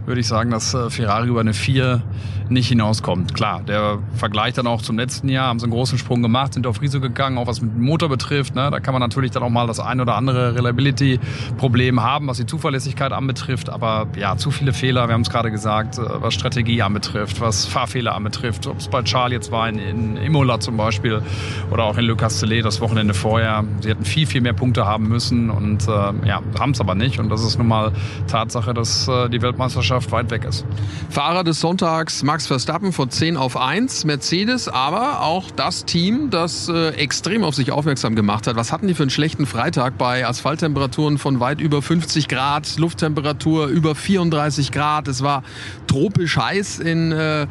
würde 0.07 0.21
ich 0.21 0.27
sagen, 0.27 0.51
dass 0.51 0.75
äh, 0.75 0.91
Ferrari 0.91 1.29
über 1.29 1.41
eine 1.41 1.55
4 1.55 2.03
nicht 2.49 2.69
hinauskommt. 2.69 3.35
Klar, 3.35 3.63
der 3.67 3.99
Vergleich 4.15 4.55
dann 4.55 4.67
auch 4.67 4.83
zum 4.83 4.97
letzten 4.99 5.29
Jahr, 5.29 5.49
haben 5.49 5.59
sie 5.59 5.65
einen 5.65 5.73
großen 5.73 5.99
Sprung 5.99 6.23
gemacht, 6.23 6.55
sind 6.55 6.67
auf 6.67 6.81
Riso 6.81 7.01
gegangen, 7.01 7.39
auch 7.39 7.47
was 7.47 7.61
mit 7.61 7.75
dem 7.75 7.83
Motor 7.83 8.09
betrifft. 8.09 8.55
Ne? 8.55 8.71
Da 8.71 8.81
kann 8.81 8.93
man 8.93 9.01
natürlich 9.01 9.31
dann 9.31 9.43
auch 9.43 9.51
mal 9.51 9.67
das 9.67 9.81
ein 9.81 10.01
oder 10.01 10.15
andere 10.15 10.55
Reliability-Problem 10.55 12.03
haben, 12.03 12.29
was 12.29 12.37
die 12.37 12.47
Zuverlässigkeit 12.47 13.13
anbetrifft. 13.13 13.69
Aber 13.69 14.07
ja, 14.17 14.37
zu 14.37 14.51
viele 14.51 14.73
Fehler, 14.73 15.09
wir 15.09 15.15
haben 15.15 15.23
es 15.23 15.31
gerade 15.31 15.51
gesagt, 15.51 15.99
äh, 15.99 16.03
was 16.03 16.35
Strategie 16.35 16.83
anbetrifft, 16.83 17.41
was 17.41 17.67
Fahrfehler 17.67 18.15
anbetrifft. 18.15 18.67
Ob 18.67 18.79
es 18.79 18.89
bei 18.89 19.03
Charles 19.03 19.33
jetzt 19.33 19.51
war 19.53 19.69
in, 19.69 19.79
in 19.79 20.17
Imola 20.17 20.61
zum 20.61 20.77
Beispiel 20.77 21.23
oder 21.71 21.85
auch 21.85 21.99
in 21.99 22.05
Le 22.05 22.17
Castellet 22.17 22.65
das 22.65 22.81
Wochenende 22.81 23.15
vorher. 23.15 23.65
Sie 23.81 23.91
hätten 23.91 24.05
viel, 24.05 24.27
viel 24.27 24.41
mehr 24.41 24.53
Punkte 24.53 24.87
haben 24.87 25.09
müssen 25.09 25.51
und 25.51 25.87
äh, 25.89 25.91
ja, 26.27 26.43
haben 26.59 26.66
es 26.73 26.81
aber 26.81 26.95
nicht. 26.95 27.19
Und 27.19 27.29
das 27.29 27.45
ist 27.45 27.59
nun 27.59 27.69
mal 27.69 27.93
Tatsache, 28.29 28.75
dass 28.75 29.09
äh, 29.09 29.29
die 29.29 29.43
Weltmeisterschaft 29.43 30.13
weit 30.13 30.31
weg 30.31 30.45
ist. 30.45 30.65
Fahrer 31.11 31.45
des 31.45 31.61
Sonntags 31.61 32.23
Max 32.23 32.47
Verstappen 32.47 32.93
von 32.93 33.11
10 33.11 33.37
auf 33.37 33.57
1. 33.57 34.05
Mercedes 34.05 34.69
aber 34.69 35.23
auch 35.23 35.51
das 35.51 35.85
Team, 35.85 36.31
das 36.31 36.69
äh, 36.69 36.89
extrem 36.91 37.45
auf 37.45 37.55
sich 37.55 37.73
aufmerksam 37.73 38.15
gemacht 38.15 38.47
hat. 38.47 38.57
Was 38.57 38.73
hatten 38.73 38.89
die 38.89 38.95
für 38.95 39.05
einen 39.05 39.11
schlechten 39.11 39.47
Freitag 39.47 39.99
bei 39.99 40.27
Asphalttemperaturen 40.27 41.19
von 41.19 41.41
weit 41.41 41.61
über 41.61 41.83
50 41.83 42.29
Grad, 42.29 42.79
Lufttemperatur 42.79 43.67
über 43.67 43.95
34 43.95 44.73
Grad. 44.73 45.09
Es 45.09 45.23
war 45.23 45.43
tropisch 45.87 46.37
heiß 46.37 46.79
in 46.79 47.13
äh, 47.13 47.47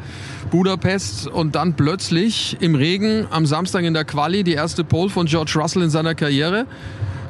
Budapest 0.50 1.26
und 1.26 1.54
dann 1.54 1.74
plötzlich 1.74 2.56
im 2.60 2.74
Regen 2.74 3.26
am 3.30 3.46
Samstag 3.46 3.84
in 3.84 3.94
der 3.94 4.04
Quali 4.04 4.44
die 4.44 4.52
erste 4.52 4.84
Pole 4.84 5.10
von 5.10 5.26
George 5.26 5.52
Russell 5.56 5.82
in 5.82 5.90
seiner 5.90 6.14
Karriere 6.14 6.66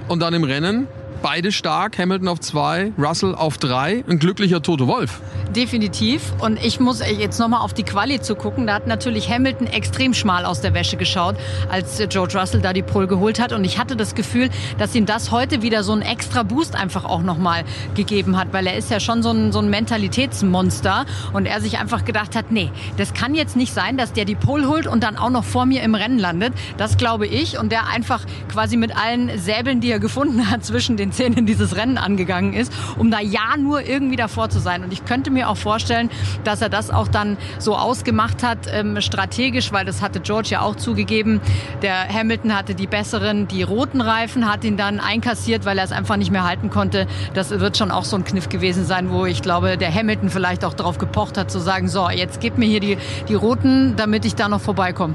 und 0.09 0.21
dann 0.21 0.35
im 0.35 0.45
Rennen 0.45 0.87
Beide 1.23 1.51
stark, 1.51 1.99
Hamilton 1.99 2.29
auf 2.29 2.41
zwei, 2.41 2.93
Russell 2.99 3.35
auf 3.35 3.59
drei. 3.59 4.05
Ein 4.09 4.19
glücklicher 4.19 4.63
Tote 4.63 4.87
Wolf. 4.87 5.21
Definitiv. 5.55 6.33
Und 6.41 6.63
ich 6.63 6.81
muss 6.81 7.01
jetzt 7.01 7.39
nochmal 7.39 7.61
auf 7.61 7.73
die 7.73 7.83
Quali 7.83 8.21
zu 8.21 8.35
gucken. 8.35 8.67
Da 8.67 8.75
hat 8.75 8.87
natürlich 8.87 9.31
Hamilton 9.31 9.67
extrem 9.67 10.13
schmal 10.13 10.45
aus 10.45 10.61
der 10.61 10.75
Wäsche 10.75 10.97
geschaut, 10.97 11.37
als 11.71 12.03
George 12.11 12.39
Russell 12.39 12.61
da 12.61 12.73
die 12.73 12.83
Pole 12.83 13.07
geholt 13.07 13.41
hat. 13.41 13.53
Und 13.53 13.65
ich 13.65 13.79
hatte 13.79 13.97
das 13.97 14.15
Gefühl, 14.15 14.51
dass 14.79 14.95
ihm 14.95 15.07
das 15.07 15.31
heute 15.31 15.63
wieder 15.63 15.83
so 15.83 15.93
einen 15.93 16.03
extra 16.03 16.43
Boost 16.43 16.77
einfach 16.77 17.05
auch 17.05 17.23
nochmal 17.23 17.65
gegeben 17.95 18.37
hat, 18.37 18.53
weil 18.53 18.67
er 18.67 18.77
ist 18.77 18.91
ja 18.91 19.01
schon 19.01 19.23
so 19.23 19.31
ein, 19.31 19.53
so 19.53 19.61
ein 19.61 19.71
Mentalitätsmonster. 19.71 21.07
Und 21.33 21.47
er 21.47 21.61
sich 21.61 21.79
einfach 21.79 22.05
gedacht 22.05 22.37
hat, 22.37 22.53
nee, 22.53 22.71
das 22.99 23.15
kann 23.15 23.35
jetzt 23.35 23.57
nicht 23.57 23.73
sein, 23.73 23.97
dass 23.97 24.13
der 24.13 24.27
die 24.27 24.35
Pole 24.35 24.69
holt 24.69 24.87
und 24.87 25.03
dann 25.03 25.17
auch 25.17 25.31
noch 25.31 25.45
vor 25.45 25.65
mir 25.65 25.83
im 25.83 25.95
Rennen 25.95 26.19
landet. 26.19 26.53
Das 26.77 26.99
glaube 26.99 27.27
ich. 27.27 27.59
Und 27.59 27.73
der 27.73 27.89
einfach 27.89 28.25
quasi 28.53 28.77
mit 28.77 28.95
allen 28.97 29.39
Säbeln, 29.39 29.81
die 29.81 29.91
er 29.91 29.99
gefunden 29.99 30.51
hat, 30.51 30.65
zwischen 30.65 30.97
den 30.97 31.06
den 31.07 31.13
Zähnen 31.13 31.47
dieses 31.47 31.77
Rennen 31.77 31.99
angegangen 31.99 32.53
ist, 32.53 32.73
um 32.99 33.11
da 33.11 33.21
ja 33.21 33.57
nur 33.59 33.87
irgendwie 33.87 34.17
davor 34.17 34.49
zu 34.49 34.59
sein. 34.59 34.83
Und 34.83 34.93
ich 34.93 35.05
könnte 35.05 35.31
mir 35.31 35.49
auch 35.49 35.57
vorstellen, 35.57 36.11
dass 36.45 36.63
er 36.63 36.69
das 36.69 36.91
auch 36.91 37.09
dann 37.09 37.37
so 37.59 37.77
ausgemacht 37.77 38.43
hat, 38.43 38.59
ähm, 38.71 39.01
strategisch, 39.01 39.73
weil 39.73 39.85
das 39.85 40.03
hatte 40.03 40.21
George 40.21 40.49
ja 40.51 40.61
auch 40.61 40.77
zugegeben. 40.77 41.41
Der 41.83 42.09
Hamilton 42.09 42.57
hatte 42.57 42.75
die 42.75 42.87
besseren, 42.87 43.49
die 43.49 43.63
roten 43.63 44.01
Reifen, 44.01 44.51
hat 44.51 44.65
ihn 44.65 44.77
dann 44.77 45.01
einkassiert, 45.01 45.65
weil 45.65 45.79
er 45.79 45.85
es 45.85 45.93
einfach 45.93 46.17
nicht 46.17 46.31
mehr 46.31 46.45
halten 46.45 46.71
konnte. 46.71 47.07
Das 47.35 47.51
wird 47.51 47.77
schon 47.77 47.91
auch 47.91 48.05
so 48.05 48.17
ein 48.17 48.25
Kniff 48.25 48.49
gewesen 48.49 48.85
sein, 48.85 49.11
wo 49.11 49.27
ich 49.27 49.43
glaube, 49.43 49.77
der 49.77 49.93
Hamilton 49.93 50.31
vielleicht 50.31 50.65
auch 50.65 50.75
darauf 50.75 50.99
gepocht 50.99 51.39
hat, 51.39 51.51
zu 51.51 51.59
sagen, 51.59 51.89
so, 51.89 52.09
jetzt 52.11 52.41
gib 52.41 52.59
mir 52.59 52.67
hier 52.67 52.81
die, 52.81 52.99
die 53.29 53.35
roten, 53.35 53.95
damit 53.97 54.25
ich 54.25 54.35
da 54.35 54.49
noch 54.49 54.61
vorbeikomme. 54.61 55.15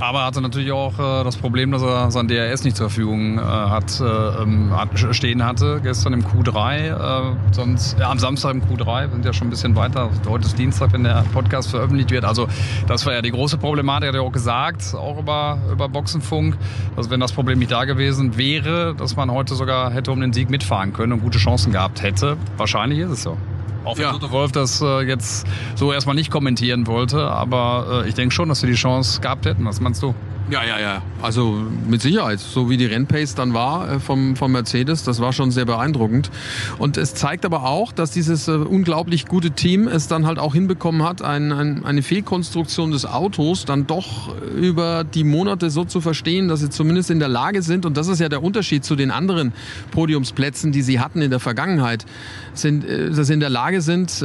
Aber 0.00 0.20
er 0.20 0.26
hatte 0.26 0.40
natürlich 0.40 0.70
auch 0.70 0.94
äh, 0.98 1.24
das 1.24 1.36
Problem, 1.36 1.72
dass 1.72 1.82
er 1.82 2.10
sein 2.10 2.28
DRS 2.28 2.62
nicht 2.62 2.76
zur 2.76 2.88
Verfügung 2.88 3.38
äh, 3.38 3.42
hat, 3.42 4.00
äh, 4.00 4.04
ähm, 4.04 4.72
stehen 5.10 5.44
hatte. 5.44 5.80
Gestern 5.82 6.12
im 6.12 6.24
Q3, 6.24 7.32
äh, 7.32 7.36
sonst 7.50 7.98
ja, 7.98 8.08
am 8.10 8.18
Samstag 8.18 8.52
im 8.54 8.62
Q3, 8.62 9.02
wir 9.02 9.10
sind 9.10 9.24
ja 9.24 9.32
schon 9.32 9.48
ein 9.48 9.50
bisschen 9.50 9.74
weiter. 9.74 10.08
Heute 10.28 10.46
ist 10.46 10.56
Dienstag, 10.56 10.92
wenn 10.92 11.02
der 11.02 11.24
Podcast 11.32 11.70
veröffentlicht 11.70 12.10
wird. 12.12 12.24
Also 12.24 12.46
das 12.86 13.06
war 13.06 13.12
ja 13.12 13.22
die 13.22 13.32
große 13.32 13.58
Problematik, 13.58 14.08
hat 14.08 14.14
er 14.14 14.22
auch 14.22 14.32
gesagt, 14.32 14.94
auch 14.94 15.18
über, 15.18 15.58
über 15.72 15.88
Boxenfunk, 15.88 16.56
dass 16.94 17.10
wenn 17.10 17.20
das 17.20 17.32
Problem 17.32 17.58
nicht 17.58 17.72
da 17.72 17.84
gewesen 17.84 18.38
wäre, 18.38 18.94
dass 18.94 19.16
man 19.16 19.32
heute 19.32 19.56
sogar 19.56 19.90
hätte 19.90 20.12
um 20.12 20.20
den 20.20 20.32
Sieg 20.32 20.48
mitfahren 20.48 20.92
können 20.92 21.14
und 21.14 21.22
gute 21.22 21.38
Chancen 21.38 21.72
gehabt 21.72 22.02
hätte. 22.02 22.36
Wahrscheinlich 22.56 23.00
ist 23.00 23.10
es 23.10 23.22
so. 23.24 23.36
Auch 23.84 23.96
wenn 23.96 24.04
ja. 24.04 24.12
Toto 24.12 24.30
Wolf 24.30 24.52
das 24.52 24.80
äh, 24.80 25.00
jetzt 25.02 25.46
so 25.74 25.92
erstmal 25.92 26.14
nicht 26.14 26.30
kommentieren 26.30 26.86
wollte, 26.86 27.22
aber 27.22 28.02
äh, 28.04 28.08
ich 28.08 28.14
denke 28.14 28.34
schon, 28.34 28.48
dass 28.48 28.62
wir 28.62 28.68
die 28.68 28.76
Chance 28.76 29.20
gehabt 29.20 29.46
hätten. 29.46 29.64
Was 29.64 29.80
meinst 29.80 30.02
du? 30.02 30.14
Ja, 30.50 30.64
ja, 30.64 30.80
ja. 30.80 31.02
Also 31.20 31.62
mit 31.86 32.00
Sicherheit. 32.00 32.40
So 32.40 32.70
wie 32.70 32.78
die 32.78 32.86
Rennpace 32.86 33.34
dann 33.34 33.52
war 33.52 33.90
äh, 33.90 34.00
vom, 34.00 34.34
vom 34.34 34.52
Mercedes, 34.52 35.04
das 35.04 35.20
war 35.20 35.34
schon 35.34 35.50
sehr 35.50 35.66
beeindruckend. 35.66 36.30
Und 36.78 36.96
es 36.96 37.14
zeigt 37.14 37.44
aber 37.44 37.64
auch, 37.64 37.92
dass 37.92 38.12
dieses 38.12 38.48
äh, 38.48 38.52
unglaublich 38.52 39.26
gute 39.26 39.50
Team 39.50 39.88
es 39.88 40.08
dann 40.08 40.26
halt 40.26 40.38
auch 40.38 40.54
hinbekommen 40.54 41.02
hat, 41.02 41.20
ein, 41.20 41.52
ein, 41.52 41.84
eine 41.84 42.00
Fehlkonstruktion 42.00 42.92
des 42.92 43.04
Autos 43.04 43.66
dann 43.66 43.86
doch 43.86 44.34
über 44.54 45.04
die 45.04 45.24
Monate 45.24 45.68
so 45.68 45.84
zu 45.84 46.00
verstehen, 46.00 46.48
dass 46.48 46.60
sie 46.60 46.70
zumindest 46.70 47.10
in 47.10 47.18
der 47.18 47.28
Lage 47.28 47.60
sind, 47.60 47.84
und 47.84 47.98
das 47.98 48.08
ist 48.08 48.18
ja 48.20 48.30
der 48.30 48.42
Unterschied 48.42 48.84
zu 48.86 48.96
den 48.96 49.10
anderen 49.10 49.52
Podiumsplätzen, 49.90 50.72
die 50.72 50.80
sie 50.80 50.98
hatten 50.98 51.20
in 51.20 51.30
der 51.30 51.40
Vergangenheit, 51.40 52.06
sind, 52.54 52.84
äh, 52.86 53.10
dass 53.10 53.26
sie 53.26 53.34
in 53.34 53.40
der 53.40 53.50
Lage 53.50 53.82
sind, 53.82 54.24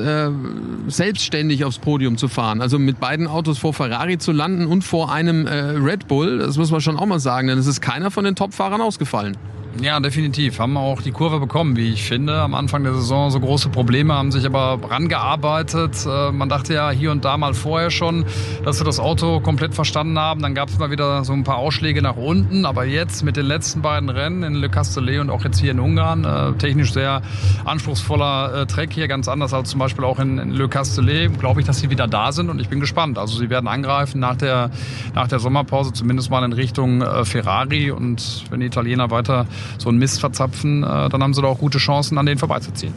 selbstständig 0.88 1.65
aufs 1.65 1.79
Podium 1.79 2.17
zu 2.17 2.27
fahren. 2.27 2.62
Also 2.62 2.79
mit 2.79 2.99
beiden 2.99 3.27
Autos 3.27 3.57
vor 3.57 3.73
Ferrari 3.73 4.17
zu 4.17 4.31
landen 4.31 4.67
und 4.67 4.83
vor 4.83 5.12
einem 5.12 5.47
Red 5.47 6.07
Bull 6.07 6.12
Bull, 6.13 6.38
das 6.38 6.60
muss 6.60 6.69
man 6.69 6.80
schon 6.80 6.95
auch 6.95 7.08
mal 7.08 7.19
sagen, 7.19 7.47
denn 7.47 7.58
es 7.58 7.65
ist 7.65 7.82
keiner 7.82 8.12
von 8.12 8.23
den 8.23 8.36
Top-Fahrern 8.36 8.82
ausgefallen. 8.82 9.36
Ja, 9.81 9.99
definitiv. 9.99 10.59
Haben 10.59 10.77
auch 10.77 11.01
die 11.01 11.12
Kurve 11.12 11.39
bekommen, 11.39 11.75
wie 11.75 11.91
ich 11.91 12.03
finde. 12.03 12.39
Am 12.39 12.53
Anfang 12.53 12.83
der 12.83 12.93
Saison 12.93 13.31
so 13.31 13.39
große 13.39 13.69
Probleme, 13.69 14.13
haben 14.13 14.31
sich 14.31 14.45
aber 14.45 14.79
rangearbeitet. 14.88 16.05
Äh, 16.05 16.31
man 16.31 16.47
dachte 16.47 16.75
ja 16.75 16.91
hier 16.91 17.12
und 17.12 17.25
da 17.25 17.38
mal 17.38 17.55
vorher 17.55 17.89
schon, 17.89 18.23
dass 18.63 18.77
sie 18.77 18.83
das 18.83 18.99
Auto 18.99 19.39
komplett 19.39 19.73
verstanden 19.73 20.19
haben. 20.19 20.43
Dann 20.43 20.53
gab 20.53 20.69
es 20.69 20.77
mal 20.77 20.91
wieder 20.91 21.23
so 21.23 21.33
ein 21.33 21.43
paar 21.43 21.57
Ausschläge 21.57 22.03
nach 22.03 22.17
unten. 22.17 22.65
Aber 22.65 22.86
jetzt 22.86 23.23
mit 23.23 23.36
den 23.36 23.47
letzten 23.47 23.81
beiden 23.81 24.09
Rennen 24.09 24.43
in 24.43 24.53
Le 24.53 24.69
Castellet 24.69 25.19
und 25.19 25.31
auch 25.31 25.43
jetzt 25.43 25.59
hier 25.59 25.71
in 25.71 25.79
Ungarn, 25.79 26.23
äh, 26.23 26.53
technisch 26.53 26.93
sehr 26.93 27.23
anspruchsvoller 27.65 28.62
äh, 28.62 28.65
Track 28.67 28.93
hier, 28.93 29.07
ganz 29.07 29.27
anders 29.27 29.55
als 29.55 29.71
zum 29.71 29.79
Beispiel 29.79 30.05
auch 30.05 30.19
in, 30.19 30.51
Le 30.51 30.69
Castellet, 30.69 31.39
glaube 31.39 31.62
ich, 31.62 31.65
dass 31.65 31.79
sie 31.79 31.89
wieder 31.89 32.07
da 32.07 32.31
sind 32.31 32.51
und 32.51 32.62
ich 32.62 32.69
bin 32.69 32.79
gespannt. 32.79 33.17
Also 33.17 33.39
sie 33.39 33.49
werden 33.49 33.67
angreifen 33.67 34.19
nach 34.19 34.36
der, 34.36 34.69
nach 35.15 35.27
der 35.27 35.39
Sommerpause, 35.39 35.93
zumindest 35.93 36.29
mal 36.29 36.43
in 36.43 36.53
Richtung 36.53 37.03
Ferrari. 37.25 37.89
Und 37.89 38.43
wenn 38.51 38.59
die 38.59 38.67
Italiener 38.67 39.09
weiter 39.09 39.47
so 39.78 39.89
einen 39.89 39.97
Mist 39.97 40.19
verzapfen, 40.19 40.84
äh, 40.84 41.10
dann 41.10 41.23
haben 41.23 41.34
sie 41.34 41.41
da 41.41 41.47
auch 41.47 41.60
gute 41.60 41.78
Chancen, 41.78 42.17
an 42.17 42.26
denen 42.26 42.39
vorbeizuziehen. 42.39 42.93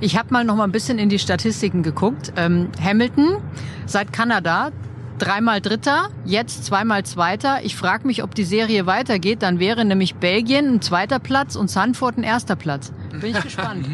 Ich 0.00 0.18
habe 0.18 0.28
mal 0.30 0.44
noch 0.44 0.56
mal 0.56 0.64
ein 0.64 0.72
bisschen 0.72 0.98
in 0.98 1.08
die 1.08 1.18
Statistiken 1.18 1.82
geguckt. 1.82 2.32
Ähm, 2.36 2.68
Hamilton 2.82 3.38
seit 3.86 4.12
Kanada 4.12 4.70
dreimal 5.18 5.60
Dritter, 5.60 6.08
jetzt 6.24 6.64
zweimal 6.64 7.04
Zweiter. 7.04 7.64
Ich 7.64 7.76
frage 7.76 8.06
mich, 8.06 8.22
ob 8.22 8.34
die 8.34 8.44
Serie 8.44 8.86
weitergeht. 8.86 9.42
Dann 9.42 9.58
wäre 9.58 9.84
nämlich 9.84 10.16
Belgien 10.16 10.74
ein 10.74 10.82
zweiter 10.82 11.18
Platz 11.18 11.56
und 11.56 11.70
Sanford 11.70 12.18
ein 12.18 12.22
erster 12.22 12.56
Platz. 12.56 12.92
Bin 13.20 13.30
ich 13.30 13.42
gespannt. 13.42 13.86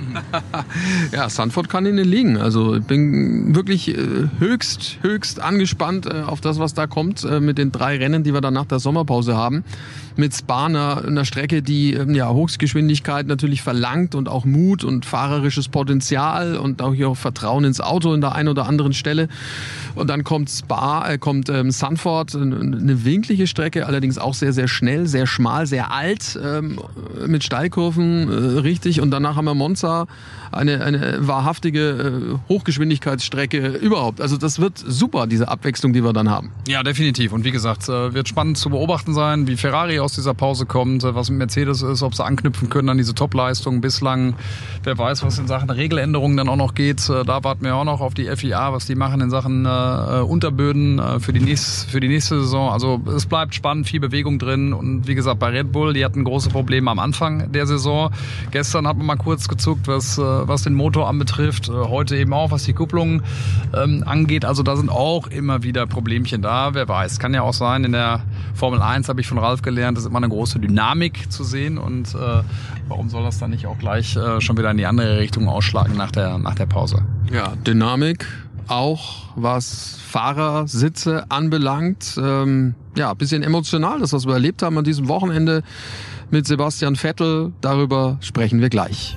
ja, 1.12 1.28
Sanford 1.28 1.68
kann 1.68 1.87
ihnen 1.87 2.04
liegen. 2.04 2.37
Also 2.37 2.76
ich 2.76 2.85
bin 2.85 3.54
wirklich 3.54 3.88
äh, 3.88 4.28
höchst, 4.38 4.98
höchst 5.02 5.40
angespannt 5.40 6.06
äh, 6.06 6.22
auf 6.22 6.40
das, 6.40 6.58
was 6.58 6.74
da 6.74 6.87
kommt 6.87 7.24
äh, 7.24 7.40
mit 7.40 7.58
den 7.58 7.72
drei 7.72 7.96
Rennen, 7.96 8.22
die 8.22 8.32
wir 8.35 8.40
dann 8.40 8.54
nach 8.54 8.66
der 8.66 8.78
Sommerpause 8.78 9.37
haben 9.37 9.64
mit 10.16 10.35
Spa 10.35 10.66
einer, 10.66 11.24
Strecke, 11.24 11.62
die 11.62 11.94
ähm, 11.94 12.14
ja 12.14 12.28
Hochgeschwindigkeit 12.28 13.26
natürlich 13.26 13.62
verlangt 13.62 14.14
und 14.14 14.28
auch 14.28 14.44
Mut 14.44 14.85
und 14.85 15.04
fahrerisches 15.06 15.68
Potenzial 15.68 16.56
und 16.56 16.82
auch 16.82 16.94
hier 16.94 17.08
auch 17.08 17.16
Vertrauen 17.16 17.64
ins 17.64 17.80
Auto 17.80 18.12
in 18.12 18.20
der 18.20 18.35
einen 18.35 18.48
oder 18.48 18.66
anderen 18.66 18.92
Stelle. 18.92 19.28
Und 19.94 20.11
dann 20.11 20.24
kommt 20.24 20.50
Spa, 20.50 21.08
äh, 21.08 21.18
kommt 21.18 21.48
ähm, 21.48 21.70
Sanford, 21.70 22.35
eine 22.35 23.04
winklige 23.04 23.46
Strecke, 23.46 23.87
allerdings 23.87 24.18
auch 24.18 24.35
sehr, 24.35 24.52
sehr 24.52 24.68
schnell, 24.68 25.06
sehr 25.06 25.26
schmal, 25.26 25.66
sehr 25.66 25.92
alt, 25.92 26.38
ähm, 26.42 26.78
mit 27.26 27.44
Steilkurven, 27.44 28.28
äh, 28.28 28.58
richtig. 28.61 29.00
Und 29.00 29.11
danach 29.12 29.37
haben 29.37 29.44
wir 29.44 29.55
Monza, 29.55 30.07
eine, 30.52 30.84
eine 30.84 31.26
wahrhaftige 31.26 32.38
äh, 32.48 32.48
Hochgeschwindigkeitsstrecke 32.48 33.68
überhaupt. 33.68 34.20
Also 34.20 34.36
das 34.36 34.60
wird 34.60 34.78
super, 34.78 35.26
diese 35.26 35.48
Abwechslung, 35.48 35.92
die 35.92 36.04
wir 36.04 36.12
dann 36.12 36.30
haben. 36.30 36.52
Ja, 36.68 36.82
definitiv. 36.82 37.32
Und 37.32 37.44
wie 37.44 37.50
gesagt, 37.50 37.88
äh, 37.88 38.14
wird 38.14 38.28
spannend 38.28 38.58
zu 38.58 38.70
beobachten 38.70 39.14
sein, 39.14 39.46
wie 39.46 39.56
Ferrari 39.56 39.98
aus 40.00 40.14
dieser 40.14 40.34
Pause 40.34 40.66
kommt, 40.66 41.02
was 41.02 41.30
mit 41.30 41.38
Mercedes 41.38 41.82
ist, 41.82 42.02
ob 42.02 42.14
sie 42.14 42.24
anknüpfen 42.24 42.68
können 42.68 42.88
an 42.88 42.98
diese 42.98 43.14
Top-Leistung 43.14 43.80
bislang. 43.80 44.34
Wer 44.84 44.96
weiß, 44.96 45.22
was 45.24 45.38
in 45.38 45.46
Sachen 45.46 45.70
Regeländerungen 45.70 46.36
dann 46.36 46.48
auch 46.48 46.56
noch 46.56 46.74
geht. 46.74 47.08
Äh, 47.08 47.24
da 47.24 47.42
warten 47.44 47.64
wir 47.64 47.74
auch 47.74 47.84
noch 47.84 48.00
auf 48.00 48.14
die 48.14 48.24
FIA, 48.24 48.72
was 48.72 48.86
die 48.86 48.94
machen 48.94 49.20
in 49.20 49.30
Sachen 49.30 49.64
äh, 49.64 50.20
Unterböden 50.20 50.98
äh, 50.98 51.20
für, 51.20 51.32
die 51.32 51.40
nächste, 51.40 51.88
für 51.90 52.00
die 52.00 52.08
nächste 52.08 52.40
Saison. 52.40 52.70
Also 52.70 53.00
es 53.14 53.26
bleibt 53.26 53.54
spannend, 53.54 53.86
viel 53.86 54.00
Bewegung 54.00 54.38
drin. 54.38 54.72
Und 54.72 55.06
wie 55.06 55.14
gesagt, 55.14 55.38
bei 55.38 55.48
Red 55.48 55.72
Bull, 55.72 55.92
die 55.92 56.04
hatten 56.04 56.24
große 56.24 56.50
Probleme 56.50 56.90
am 56.90 56.98
Anfang 56.98 57.52
der 57.52 57.66
Saison. 57.66 58.10
Gestern 58.50 58.86
hat 58.86 58.96
man 58.96 59.06
mal 59.06 59.16
kurz 59.16 59.48
gezuckt, 59.48 59.88
was, 59.88 60.18
äh, 60.18 60.22
was 60.48 60.62
den 60.62 60.74
Motor 60.74 61.09
anbetrifft. 61.09 61.68
Äh, 61.68 61.72
heute 61.72 62.16
eben 62.16 62.33
auch, 62.33 62.50
was 62.50 62.64
die 62.64 62.72
Kupplung 62.72 63.22
ähm, 63.74 64.05
angeht. 64.07 64.44
Also 64.44 64.62
da 64.62 64.76
sind 64.76 64.90
auch 64.90 65.26
immer 65.28 65.62
wieder 65.62 65.87
Problemchen 65.87 66.42
da. 66.42 66.74
Wer 66.74 66.88
weiß, 66.88 67.18
kann 67.18 67.35
ja 67.35 67.42
auch 67.42 67.55
sein, 67.55 67.85
in 67.85 67.92
der 67.92 68.22
Formel 68.55 68.81
1 68.81 69.09
habe 69.09 69.20
ich 69.20 69.26
von 69.26 69.38
Ralf 69.38 69.62
gelernt, 69.62 69.98
ist 69.98 70.07
immer 70.07 70.18
eine 70.18 70.28
große 70.28 70.59
Dynamik 70.59 71.31
zu 71.31 71.44
sehen 71.44 71.78
und 71.78 72.14
äh, 72.14 72.42
warum 72.88 73.09
soll 73.09 73.24
das 73.24 73.38
dann 73.38 73.50
nicht 73.50 73.66
auch 73.66 73.78
gleich 73.78 74.16
äh, 74.16 74.40
schon 74.40 74.57
wieder 74.57 74.70
in 74.70 74.76
die 74.76 74.87
andere 74.87 75.18
Richtung 75.18 75.48
ausschlagen 75.48 75.96
nach 75.96 76.11
der, 76.11 76.38
nach 76.38 76.55
der 76.55 76.66
Pause? 76.66 77.05
Ja, 77.33 77.55
Dynamik 77.66 78.26
auch 78.68 79.28
was 79.37 79.98
Fahrersitze 80.09 81.31
anbelangt. 81.31 82.18
Ähm, 82.22 82.74
ja, 82.96 83.12
bisschen 83.14 83.42
emotional, 83.42 84.00
das, 84.00 84.12
was 84.12 84.26
wir 84.26 84.35
erlebt 84.35 84.62
haben 84.62 84.78
an 84.78 84.85
diesem 84.85 85.09
Wochenende 85.09 85.62
mit 86.31 86.46
Sebastian 86.46 86.96
Vettel. 86.96 87.52
Darüber 87.61 88.18
sprechen 88.20 88.61
wir 88.61 88.68
gleich. 88.68 89.16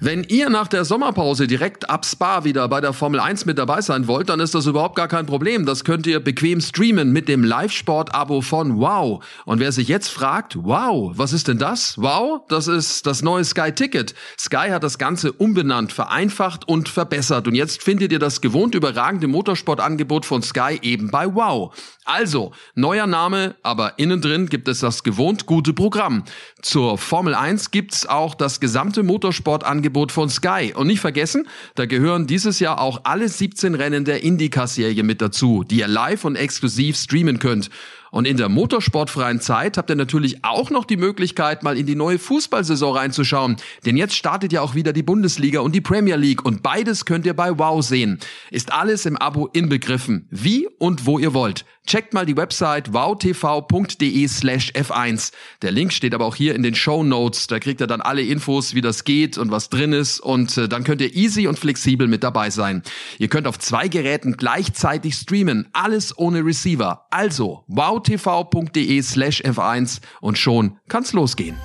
Wenn 0.00 0.22
ihr 0.22 0.48
nach 0.48 0.68
der 0.68 0.84
Sommerpause 0.84 1.48
direkt 1.48 1.90
ab 1.90 2.06
Spa 2.06 2.44
wieder 2.44 2.68
bei 2.68 2.80
der 2.80 2.92
Formel 2.92 3.18
1 3.18 3.46
mit 3.46 3.58
dabei 3.58 3.80
sein 3.80 4.06
wollt, 4.06 4.28
dann 4.28 4.38
ist 4.38 4.54
das 4.54 4.66
überhaupt 4.66 4.94
gar 4.94 5.08
kein 5.08 5.26
Problem. 5.26 5.66
Das 5.66 5.82
könnt 5.82 6.06
ihr 6.06 6.20
bequem 6.20 6.60
streamen 6.60 7.10
mit 7.10 7.26
dem 7.26 7.42
Live-Sport-Abo 7.42 8.40
von 8.40 8.78
Wow. 8.78 9.24
Und 9.44 9.58
wer 9.58 9.72
sich 9.72 9.88
jetzt 9.88 10.06
fragt, 10.06 10.54
wow, 10.56 11.12
was 11.16 11.32
ist 11.32 11.48
denn 11.48 11.58
das? 11.58 11.98
Wow, 11.98 12.42
das 12.48 12.68
ist 12.68 13.06
das 13.08 13.22
neue 13.22 13.44
Sky 13.44 13.72
Ticket. 13.72 14.14
Sky 14.38 14.68
hat 14.70 14.84
das 14.84 14.98
Ganze 14.98 15.32
umbenannt, 15.32 15.92
vereinfacht 15.92 16.68
und 16.68 16.88
verbessert. 16.88 17.48
Und 17.48 17.56
jetzt 17.56 17.82
findet 17.82 18.12
ihr 18.12 18.20
das 18.20 18.40
gewohnt 18.40 18.76
überragende 18.76 19.26
Motorsportangebot 19.26 20.24
von 20.24 20.42
Sky 20.42 20.78
eben 20.80 21.10
bei 21.10 21.34
Wow. 21.34 21.74
Also, 22.04 22.52
neuer 22.74 23.06
Name, 23.06 23.56
aber 23.62 23.98
innen 23.98 24.22
drin 24.22 24.46
gibt 24.46 24.68
es 24.68 24.78
das 24.78 25.02
gewohnt 25.02 25.44
gute 25.44 25.74
Programm. 25.74 26.22
Zur 26.62 26.96
Formel 26.98 27.34
1 27.34 27.72
gibt's 27.72 28.06
auch 28.06 28.34
das 28.34 28.60
gesamte 28.60 29.02
Motorsportangebot 29.02 29.87
von 30.12 30.28
Sky. 30.28 30.72
Und 30.74 30.86
nicht 30.86 31.00
vergessen, 31.00 31.48
da 31.74 31.86
gehören 31.86 32.26
dieses 32.26 32.60
Jahr 32.60 32.80
auch 32.80 33.00
alle 33.04 33.28
17 33.28 33.74
Rennen 33.74 34.04
der 34.04 34.22
IndyCar-Serie 34.22 35.02
mit 35.02 35.20
dazu, 35.20 35.64
die 35.64 35.78
ihr 35.78 35.88
live 35.88 36.24
und 36.24 36.36
exklusiv 36.36 36.96
streamen 36.96 37.38
könnt. 37.38 37.70
Und 38.10 38.26
in 38.26 38.36
der 38.36 38.48
motorsportfreien 38.48 39.40
Zeit 39.40 39.76
habt 39.76 39.90
ihr 39.90 39.96
natürlich 39.96 40.44
auch 40.44 40.70
noch 40.70 40.84
die 40.84 40.96
Möglichkeit, 40.96 41.62
mal 41.62 41.76
in 41.76 41.86
die 41.86 41.96
neue 41.96 42.18
Fußballsaison 42.18 42.96
reinzuschauen. 42.96 43.56
Denn 43.84 43.96
jetzt 43.96 44.16
startet 44.16 44.52
ja 44.52 44.62
auch 44.62 44.74
wieder 44.74 44.92
die 44.92 45.02
Bundesliga 45.02 45.60
und 45.60 45.74
die 45.74 45.80
Premier 45.80 46.16
League 46.16 46.44
und 46.44 46.62
beides 46.62 47.04
könnt 47.04 47.26
ihr 47.26 47.34
bei 47.34 47.58
Wow 47.58 47.84
sehen. 47.84 48.18
Ist 48.50 48.72
alles 48.72 49.06
im 49.06 49.16
Abo 49.16 49.48
inbegriffen. 49.52 50.26
Wie 50.30 50.68
und 50.78 51.06
wo 51.06 51.18
ihr 51.18 51.34
wollt. 51.34 51.64
Checkt 51.88 52.12
mal 52.12 52.26
die 52.26 52.36
Website 52.36 52.92
wowtv.de 52.92 54.28
slash 54.28 54.72
f1. 54.72 55.32
Der 55.62 55.70
Link 55.70 55.94
steht 55.94 56.14
aber 56.14 56.26
auch 56.26 56.36
hier 56.36 56.54
in 56.54 56.62
den 56.62 56.74
Show 56.74 57.02
Notes. 57.02 57.46
Da 57.46 57.58
kriegt 57.58 57.80
ihr 57.80 57.86
dann 57.86 58.02
alle 58.02 58.20
Infos, 58.20 58.74
wie 58.74 58.82
das 58.82 59.04
geht 59.04 59.38
und 59.38 59.50
was 59.50 59.70
drin 59.70 59.94
ist. 59.94 60.20
Und 60.20 60.58
äh, 60.58 60.68
dann 60.68 60.84
könnt 60.84 61.00
ihr 61.00 61.14
easy 61.14 61.46
und 61.46 61.58
flexibel 61.58 62.06
mit 62.06 62.22
dabei 62.22 62.50
sein. 62.50 62.82
Ihr 63.18 63.28
könnt 63.28 63.46
auf 63.46 63.58
zwei 63.58 63.88
Geräten 63.88 64.36
gleichzeitig 64.36 65.14
streamen. 65.14 65.68
Alles 65.72 66.16
ohne 66.18 66.44
Receiver. 66.44 67.06
Also 67.08 67.64
wowtv.de 67.98 69.02
slash 69.02 69.42
f1 69.42 70.00
und 70.20 70.38
schon 70.38 70.76
kann's 70.88 71.12
losgehen. 71.12 71.56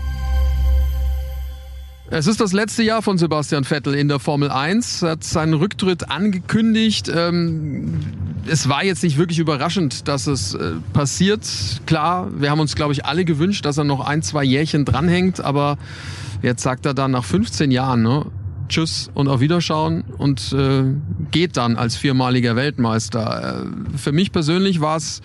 Es 2.09 2.27
ist 2.27 2.39
das 2.39 2.53
letzte 2.53 2.83
Jahr 2.83 3.01
von 3.01 3.17
Sebastian 3.17 3.63
Vettel 3.63 3.95
in 3.95 4.07
der 4.07 4.19
Formel 4.19 4.51
1. 4.51 5.01
Er 5.01 5.11
hat 5.11 5.23
seinen 5.23 5.55
Rücktritt 5.55 6.11
angekündigt. 6.11 7.11
Ähm, 7.13 8.01
es 8.45 8.69
war 8.69 8.83
jetzt 8.83 9.01
nicht 9.03 9.17
wirklich 9.17 9.39
überraschend, 9.39 10.07
dass 10.07 10.27
es 10.27 10.53
äh, 10.53 10.73
passiert. 10.91 11.47
Klar, 11.87 12.29
wir 12.39 12.51
haben 12.51 12.59
uns, 12.59 12.75
glaube 12.75 12.93
ich, 12.93 13.05
alle 13.05 13.25
gewünscht, 13.25 13.65
dass 13.65 13.77
er 13.77 13.83
noch 13.83 14.05
ein, 14.05 14.21
zwei 14.21 14.43
Jährchen 14.43 14.85
dranhängt. 14.85 15.41
Aber 15.41 15.77
jetzt 16.43 16.61
sagt 16.61 16.85
er 16.85 16.93
dann 16.93 17.11
nach 17.11 17.23
15 17.23 17.71
Jahren, 17.71 18.03
ne, 18.03 18.25
Tschüss 18.69 19.09
und 19.13 19.27
auf 19.27 19.39
Wiederschauen 19.39 20.03
und 20.17 20.53
äh, 20.53 20.83
geht 21.31 21.57
dann 21.57 21.77
als 21.77 21.95
viermaliger 21.95 22.55
Weltmeister. 22.55 23.63
Äh, 23.63 23.97
für 23.97 24.11
mich 24.11 24.31
persönlich 24.31 24.81
war 24.81 24.97
es 24.97 25.21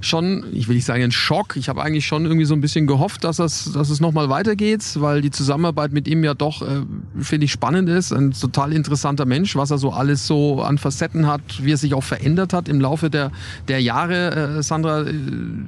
schon, 0.00 0.44
ich 0.52 0.68
will 0.68 0.76
nicht 0.76 0.84
sagen 0.84 1.02
ein 1.02 1.12
Schock. 1.12 1.56
Ich 1.56 1.68
habe 1.68 1.82
eigentlich 1.82 2.06
schon 2.06 2.24
irgendwie 2.24 2.46
so 2.46 2.54
ein 2.54 2.60
bisschen 2.60 2.86
gehofft, 2.86 3.24
dass 3.24 3.38
es, 3.38 3.72
dass 3.72 3.90
es 3.90 4.00
nochmal 4.00 4.28
weitergeht, 4.28 4.82
weil 4.96 5.20
die 5.20 5.30
Zusammenarbeit 5.30 5.92
mit 5.92 6.08
ihm 6.08 6.24
ja 6.24 6.34
doch, 6.34 6.62
äh, 6.62 6.82
finde 7.20 7.44
ich, 7.44 7.52
spannend 7.52 7.88
ist. 7.88 8.12
Ein 8.12 8.32
total 8.32 8.72
interessanter 8.72 9.26
Mensch, 9.26 9.56
was 9.56 9.70
er 9.70 9.78
so 9.78 9.90
alles 9.90 10.26
so 10.26 10.62
an 10.62 10.78
Facetten 10.78 11.26
hat, 11.26 11.40
wie 11.62 11.72
er 11.72 11.76
sich 11.76 11.94
auch 11.94 12.02
verändert 12.02 12.52
hat 12.52 12.68
im 12.68 12.80
Laufe 12.80 13.10
der, 13.10 13.30
der 13.68 13.80
Jahre. 13.80 14.58
Äh, 14.58 14.62
Sandra, 14.62 15.02
äh, 15.02 15.14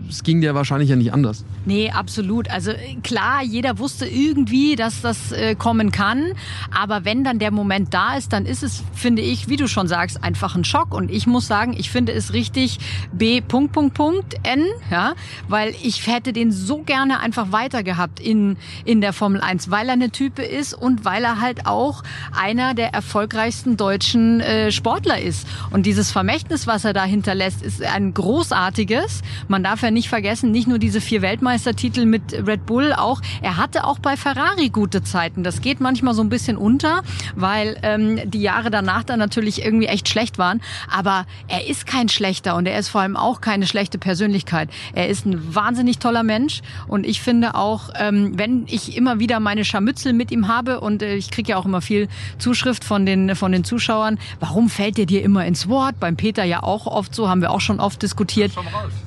es 0.08 0.22
ging 0.22 0.40
dir 0.40 0.54
wahrscheinlich 0.54 0.88
ja 0.88 0.96
nicht 0.96 1.12
anders. 1.12 1.44
Nee, 1.66 1.90
absolut. 1.90 2.50
Also 2.50 2.72
klar, 3.02 3.42
jeder 3.42 3.78
wusste 3.78 4.06
irgendwie, 4.06 4.76
dass 4.76 5.02
das 5.02 5.32
äh, 5.32 5.54
kommen 5.54 5.92
kann. 5.92 6.32
Aber 6.70 7.04
wenn 7.04 7.24
dann 7.24 7.38
der 7.38 7.50
Moment 7.50 7.92
da 7.92 8.16
ist, 8.16 8.32
dann 8.32 8.46
ist 8.46 8.62
es, 8.62 8.82
finde 8.94 9.22
ich, 9.22 9.48
wie 9.48 9.56
du 9.56 9.68
schon 9.68 9.88
sagst, 9.88 10.24
einfach 10.24 10.56
ein 10.56 10.64
Schock. 10.64 10.94
Und 10.94 11.10
ich 11.10 11.26
muss 11.26 11.46
sagen, 11.46 11.74
ich 11.76 11.90
finde 11.90 12.12
es 12.12 12.32
richtig 12.32 12.78
B. 13.12 13.40
Punkt, 13.40 13.72
Punkt, 13.72 13.94
Punkt 13.94 14.21
N, 14.42 14.66
ja, 14.90 15.14
weil 15.48 15.74
ich 15.82 16.06
hätte 16.06 16.32
den 16.32 16.52
so 16.52 16.78
gerne 16.78 17.20
einfach 17.20 17.52
weiter 17.52 17.82
gehabt 17.82 18.20
in, 18.20 18.56
in 18.84 19.00
der 19.00 19.12
Formel 19.12 19.40
1, 19.40 19.70
weil 19.70 19.88
er 19.88 19.94
eine 19.94 20.10
Type 20.10 20.42
ist 20.42 20.74
und 20.74 21.04
weil 21.04 21.24
er 21.24 21.40
halt 21.40 21.66
auch 21.66 22.02
einer 22.32 22.74
der 22.74 22.94
erfolgreichsten 22.94 23.76
deutschen 23.76 24.40
äh, 24.40 24.72
Sportler 24.72 25.20
ist. 25.20 25.46
Und 25.70 25.86
dieses 25.86 26.10
Vermächtnis, 26.10 26.66
was 26.66 26.84
er 26.84 26.92
da 26.92 27.04
hinterlässt, 27.04 27.62
ist 27.62 27.82
ein 27.82 28.14
großartiges. 28.14 29.22
Man 29.48 29.62
darf 29.62 29.82
ja 29.82 29.90
nicht 29.90 30.08
vergessen, 30.08 30.50
nicht 30.50 30.68
nur 30.68 30.78
diese 30.78 31.00
vier 31.00 31.22
Weltmeistertitel 31.22 32.06
mit 32.06 32.32
Red 32.46 32.66
Bull, 32.66 32.92
auch 32.92 33.20
er 33.42 33.56
hatte 33.56 33.84
auch 33.84 33.98
bei 33.98 34.16
Ferrari 34.16 34.68
gute 34.68 35.02
Zeiten. 35.02 35.42
Das 35.42 35.60
geht 35.60 35.80
manchmal 35.80 36.14
so 36.14 36.22
ein 36.22 36.28
bisschen 36.28 36.56
unter, 36.56 37.02
weil 37.34 37.76
ähm, 37.82 38.18
die 38.30 38.42
Jahre 38.42 38.70
danach 38.70 39.04
dann 39.04 39.18
natürlich 39.18 39.64
irgendwie 39.64 39.86
echt 39.86 40.08
schlecht 40.08 40.38
waren. 40.38 40.60
Aber 40.90 41.26
er 41.48 41.66
ist 41.68 41.86
kein 41.86 42.08
schlechter 42.08 42.56
und 42.56 42.66
er 42.66 42.78
ist 42.78 42.88
vor 42.88 43.00
allem 43.00 43.16
auch 43.16 43.40
keine 43.40 43.66
schlechte 43.66 43.98
Person 43.98 44.11
Persönlichkeit. 44.12 44.68
Er 44.92 45.08
ist 45.08 45.24
ein 45.24 45.54
wahnsinnig 45.54 45.98
toller 45.98 46.22
Mensch 46.22 46.60
und 46.86 47.06
ich 47.06 47.22
finde 47.22 47.54
auch, 47.54 47.88
ähm, 47.98 48.32
wenn 48.36 48.64
ich 48.66 48.94
immer 48.94 49.20
wieder 49.20 49.40
meine 49.40 49.64
Scharmützel 49.64 50.12
mit 50.12 50.30
ihm 50.30 50.48
habe 50.48 50.80
und 50.80 51.00
äh, 51.00 51.14
ich 51.14 51.30
kriege 51.30 51.52
ja 51.52 51.56
auch 51.56 51.64
immer 51.64 51.80
viel 51.80 52.08
Zuschrift 52.36 52.84
von 52.84 53.06
den, 53.06 53.34
von 53.34 53.52
den 53.52 53.64
Zuschauern, 53.64 54.18
warum 54.38 54.68
fällt 54.68 54.98
er 54.98 55.06
dir 55.06 55.22
immer 55.22 55.46
ins 55.46 55.66
Wort? 55.66 55.98
Beim 55.98 56.16
Peter 56.16 56.44
ja 56.44 56.62
auch 56.62 56.86
oft 56.86 57.14
so, 57.14 57.30
haben 57.30 57.40
wir 57.40 57.52
auch 57.52 57.62
schon 57.62 57.80
oft 57.80 58.02
diskutiert. 58.02 58.52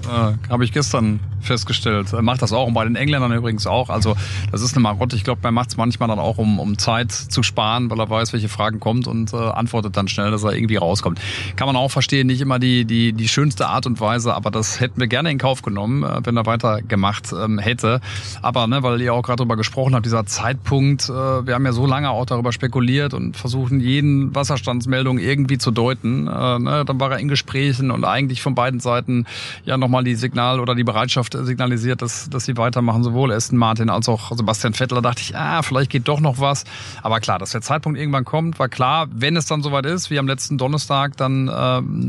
Äh, 0.05 0.49
Habe 0.49 0.65
ich 0.65 0.71
gestern 0.71 1.19
festgestellt. 1.45 2.11
Er 2.11 2.21
macht 2.23 2.41
das 2.41 2.51
auch 2.51 2.65
und 2.65 2.73
bei 2.73 2.83
den 2.83 2.95
Engländern 2.95 3.31
übrigens 3.31 3.67
auch. 3.67 3.89
Also 3.89 4.15
das 4.51 4.63
ist 4.63 4.73
eine 4.73 4.81
Marotte. 4.81 5.15
Ich 5.15 5.23
glaube, 5.23 5.41
er 5.43 5.51
macht 5.51 5.69
es 5.69 5.77
manchmal 5.77 6.09
dann 6.09 6.17
auch, 6.19 6.39
um, 6.39 6.59
um 6.59 6.77
Zeit 6.77 7.11
zu 7.11 7.43
sparen, 7.43 7.89
weil 7.89 7.99
er 7.99 8.09
weiß, 8.09 8.33
welche 8.33 8.49
Fragen 8.49 8.79
kommt 8.79 9.07
und 9.07 9.33
äh, 9.33 9.37
antwortet 9.37 9.95
dann 9.95 10.07
schnell, 10.07 10.31
dass 10.31 10.43
er 10.43 10.53
irgendwie 10.53 10.77
rauskommt. 10.77 11.21
Kann 11.55 11.67
man 11.67 11.75
auch 11.75 11.91
verstehen, 11.91 12.25
nicht 12.27 12.41
immer 12.41 12.57
die, 12.57 12.85
die, 12.85 13.13
die 13.13 13.27
schönste 13.27 13.67
Art 13.67 13.85
und 13.85 13.99
Weise, 13.99 14.33
aber 14.33 14.51
das 14.51 14.81
hätten 14.95 15.01
wir 15.01 15.07
gerne 15.07 15.29
in 15.29 15.37
Kauf 15.37 15.61
genommen, 15.61 16.03
äh, 16.03 16.21
wenn 16.23 16.37
er 16.37 16.45
weitergemacht 16.45 17.33
ähm, 17.33 17.59
hätte. 17.59 17.99
Aber 18.41 18.65
ne, 18.65 18.81
weil 18.81 19.01
ihr 19.01 19.13
auch 19.13 19.23
gerade 19.23 19.37
darüber 19.37 19.57
gesprochen 19.57 19.93
habt, 19.93 20.05
dieser 20.05 20.25
Zeitpunkt, 20.25 21.09
äh, 21.09 21.11
wir 21.11 21.53
haben 21.53 21.65
ja 21.65 21.73
so 21.73 21.85
lange 21.85 22.09
auch 22.09 22.25
darüber 22.25 22.53
spekuliert 22.53 23.13
und 23.13 23.35
versuchen, 23.35 23.81
jeden 23.81 24.33
Wasserstandsmeldung 24.33 25.17
irgendwie 25.17 25.57
zu 25.57 25.71
deuten. 25.71 26.27
Äh, 26.27 26.59
ne, 26.59 26.83
dann 26.85 26.99
war 26.99 27.11
er 27.11 27.19
in 27.19 27.27
Gesprächen 27.27 27.91
und 27.91 28.05
eigentlich 28.05 28.41
von 28.41 28.55
beiden 28.55 28.79
Seiten 28.79 29.25
ja 29.65 29.77
nochmal 29.77 30.05
die 30.05 30.15
Signal 30.15 30.61
oder 30.61 30.75
die 30.75 30.85
Bereitschaft 30.85 31.35
signalisiert, 31.37 32.01
dass, 32.01 32.29
dass 32.29 32.45
sie 32.45 32.55
weitermachen, 32.55 33.03
sowohl 33.03 33.33
Aston 33.33 33.57
Martin 33.57 33.89
als 33.89 34.07
auch 34.07 34.31
Sebastian 34.31 34.73
Vettel. 34.73 34.95
Da 34.95 35.01
dachte 35.01 35.21
ich, 35.21 35.35
ah, 35.35 35.61
vielleicht 35.61 35.91
geht 35.91 36.07
doch 36.07 36.21
noch 36.21 36.39
was. 36.39 36.63
Aber 37.03 37.19
klar, 37.19 37.37
dass 37.37 37.51
der 37.51 37.61
Zeitpunkt 37.61 37.99
irgendwann 37.99 38.23
kommt, 38.23 38.59
war 38.59 38.69
klar. 38.69 39.07
Wenn 39.11 39.35
es 39.35 39.45
dann 39.45 39.61
soweit 39.61 39.85
ist, 39.85 40.09
wie 40.09 40.19
am 40.19 40.27
letzten 40.27 40.57
Donnerstag, 40.57 41.17
dann, 41.17 41.49
äh, 41.49 41.51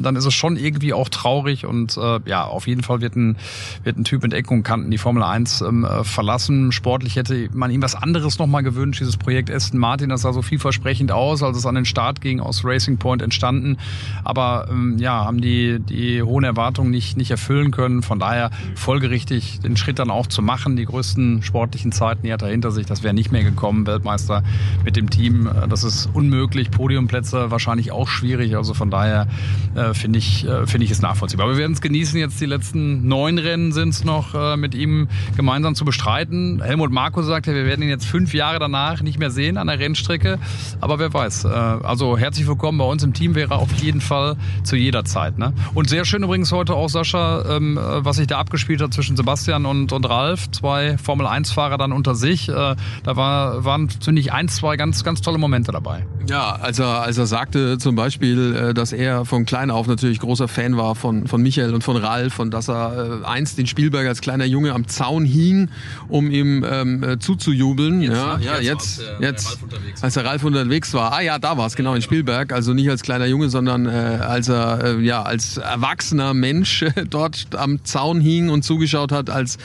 dann 0.03 0.15
ist 0.15 0.25
es 0.25 0.35
schon 0.35 0.57
irgendwie 0.57 0.93
auch 0.93 1.09
traurig 1.09 1.67
und 1.67 1.97
ja, 2.27 2.45
auf 2.45 2.67
jeden 2.67 2.76
Fall 2.83 3.01
wird 3.01 3.17
ein, 3.17 3.37
wird 3.85 3.99
ein 3.99 4.05
Typ 4.05 4.23
mit 4.23 4.33
Ecken 4.33 4.59
und 4.59 4.63
Kanten 4.63 4.91
die 4.91 4.99
Formel 4.99 5.23
1 5.23 5.61
ähm, 5.63 5.85
äh, 5.85 6.05
verlassen. 6.05 6.73
Sportlich 6.73 7.17
hätte 7.17 7.49
man 7.53 7.71
ihm 7.71 7.83
was 7.83 7.95
anderes 7.95 8.39
nochmal 8.39 8.63
gewünscht. 8.63 9.01
Dieses 9.01 9.17
Projekt 9.17 9.51
Aston 9.51 9.79
Martin, 9.79 10.09
das 10.09 10.23
sah 10.23 10.33
so 10.33 10.43
vielversprechend 10.43 11.13
aus, 11.13 11.43
als 11.43 11.57
es 11.57 11.67
an 11.67 11.75
den 11.75 11.85
Start 11.85 12.21
ging, 12.21 12.41
aus 12.41 12.65
Racing 12.65 12.99
Point 12.99 13.23
entstanden. 13.23 13.77
Aber 14.25 14.69
ähm, 14.71 14.97
ja, 14.99 15.25
haben 15.25 15.41
die, 15.41 15.79
die 15.81 16.23
hohen 16.23 16.45
Erwartungen 16.45 16.91
nicht, 16.91 17.17
nicht 17.17 17.31
erfüllen 17.31 17.71
können. 17.71 18.03
Von 18.03 18.19
daher 18.19 18.51
folgerichtig, 18.75 19.61
den 19.61 19.77
Schritt 19.77 19.99
dann 19.99 20.11
auch 20.11 20.27
zu 20.27 20.43
machen. 20.43 20.77
Die 20.77 20.85
größten 20.85 21.43
sportlichen 21.43 21.93
Zeiten, 21.93 22.23
die 22.25 22.33
hat 22.33 22.43
er 22.43 22.49
hinter 22.49 22.71
sich. 22.71 22.87
Das 22.87 23.03
wäre 23.03 23.15
nicht 23.15 23.33
mehr 23.33 23.45
gekommen. 23.45 23.87
Weltmeister 23.87 24.43
mit 24.85 24.97
dem 24.97 25.11
Team, 25.11 25.47
äh, 25.47 25.69
das 25.69 25.85
ist 25.85 26.09
unmöglich. 26.13 26.71
Podiumplätze 26.71 27.51
wahrscheinlich 27.51 27.93
auch 27.93 28.09
schwierig. 28.09 28.57
Also 28.57 28.75
von 28.75 28.91
daher 28.91 29.29
äh, 29.75 29.95
finde 29.95 30.19
ich, 30.19 30.47
äh, 30.47 30.67
finde 30.67 30.85
ich 30.85 30.91
es 30.91 31.01
nachvollziehbar. 31.01 31.47
Aber 31.47 31.55
wir 31.55 31.61
werden 31.61 31.73
es 31.73 31.81
genießen. 31.81 32.19
Jetzt 32.19 32.41
die 32.41 32.47
letzten 32.47 32.66
neun 32.75 33.39
Rennen 33.39 33.73
sind 33.73 33.91
es 33.91 34.05
noch 34.05 34.35
äh, 34.35 34.57
mit 34.57 34.75
ihm 34.75 35.09
gemeinsam 35.37 35.75
zu 35.75 35.85
bestreiten. 35.85 36.63
Helmut 36.63 36.91
Marko 36.91 37.23
sagt 37.23 37.47
ja, 37.47 37.55
wir 37.55 37.67
werden 37.67 37.83
ihn 37.83 37.89
jetzt 37.89 38.07
fünf 38.07 38.35
Jahre 38.35 38.59
danach 38.59 39.03
nicht 39.03 39.19
mehr 39.19 39.31
sehen 39.31 39.57
an 39.57 39.67
der 39.67 39.79
Rennstrecke. 39.79 40.39
Aber 40.81 40.99
wer 40.99 41.13
weiß. 41.13 41.45
Äh, 41.45 41.49
also 41.49 42.19
herzlich 42.19 42.47
willkommen 42.47 42.79
bei 42.79 42.85
uns 42.85 43.03
im 43.03 43.13
Team 43.13 43.35
wäre 43.35 43.55
auf 43.55 43.73
jeden 43.75 44.01
Fall 44.01 44.37
zu 44.65 44.77
jeder 44.77 45.05
Zeit. 45.05 45.39
Ne? 45.39 45.53
Und 45.75 45.89
sehr 45.89 46.05
schön 46.05 46.23
übrigens 46.23 46.53
heute 46.53 46.75
auch, 46.75 46.89
Sascha, 46.89 47.57
ähm, 47.57 47.79
äh, 47.79 48.05
was 48.05 48.17
sich 48.17 48.27
da 48.27 48.39
abgespielt 48.39 48.81
hat 48.81 48.93
zwischen 48.93 49.17
Sebastian 49.17 49.67
und, 49.67 49.93
und 49.93 50.09
Ralf. 50.09 50.51
Zwei 50.51 50.99
Formel-1-Fahrer 50.99 51.79
dann 51.79 51.93
unter 51.93 52.15
sich. 52.15 52.49
Äh, 52.49 52.53
da 52.53 53.17
war, 53.17 53.65
waren, 53.65 53.89
finde 53.89 54.21
ich, 54.21 54.33
eins, 54.33 54.57
zwei 54.57 54.77
ganz, 54.77 55.05
ganz 55.05 55.21
tolle 55.21 55.39
Momente 55.39 55.73
dabei. 55.73 56.07
Ja, 56.29 56.57
als 56.57 56.79
er, 56.79 57.03
als 57.03 57.19
er 57.19 57.27
sagte 57.27 57.79
zum 57.79 57.95
Beispiel, 57.95 58.57
äh, 58.57 58.75
dass 58.75 58.93
er 58.93 59.25
von 59.25 59.45
klein 59.45 59.71
auf 59.71 59.87
natürlich 59.87 60.19
großer 60.19 60.49
Fan 60.49 60.77
war 60.77 60.95
von, 60.95 61.27
von 61.27 61.43
Michael 61.43 61.75
und 61.75 61.85
von 61.85 61.97
Ralf 61.97 62.39
und 62.39 62.51
dass 62.57 62.69
er 62.69 63.21
äh, 63.23 63.27
einst 63.27 63.59
den 63.59 63.67
Spielberg 63.67 64.07
als 64.07 64.21
kleiner 64.21 64.45
Junge 64.47 64.73
am 64.73 64.89
Zaun 64.89 65.25
hing, 65.25 65.69
um 66.09 66.31
ihm 66.31 66.65
ähm, 66.69 67.03
äh, 67.03 67.19
zuzujubeln. 67.19 68.01
Jetzt, 68.01 68.15
ja, 68.15 68.39
ja, 68.39 68.61
Jetzt, 68.61 69.01
jetzt, 69.01 69.01
als 69.01 69.09
der- 69.09 69.21
jetzt, 69.21 69.37
der 69.37 69.45
Ralf 69.45 69.63
unterwegs 69.63 70.01
war. 70.01 70.05
als 70.05 70.15
der 70.15 70.25
Ralf 70.25 70.45
unterwegs 70.45 70.95
war. 70.95 71.13
Ah 71.13 71.21
ja, 71.21 71.39
da 71.39 71.57
war 71.59 71.67
es 71.67 71.77
genau 71.77 71.95
in 71.95 72.03
Spielberg. 72.03 72.53
Also 72.53 72.73
nicht 72.75 72.89
als 72.91 73.03
kleiner 73.03 73.27
Junge, 73.27 73.49
sondern 73.51 73.87
äh, 73.87 73.91
als 73.91 74.49
er 74.49 74.83
äh, 74.99 75.01
ja 75.03 75.23
als 75.23 75.59
erwachsener 75.59 76.35
Mensch 76.35 76.83
äh, 76.83 76.93
dort 77.11 77.49
am 77.57 77.85
Zaun 77.85 78.21
hing 78.21 78.49
und 78.49 78.63
zugeschaut 78.63 79.13
hat, 79.13 79.29
als 79.31 79.59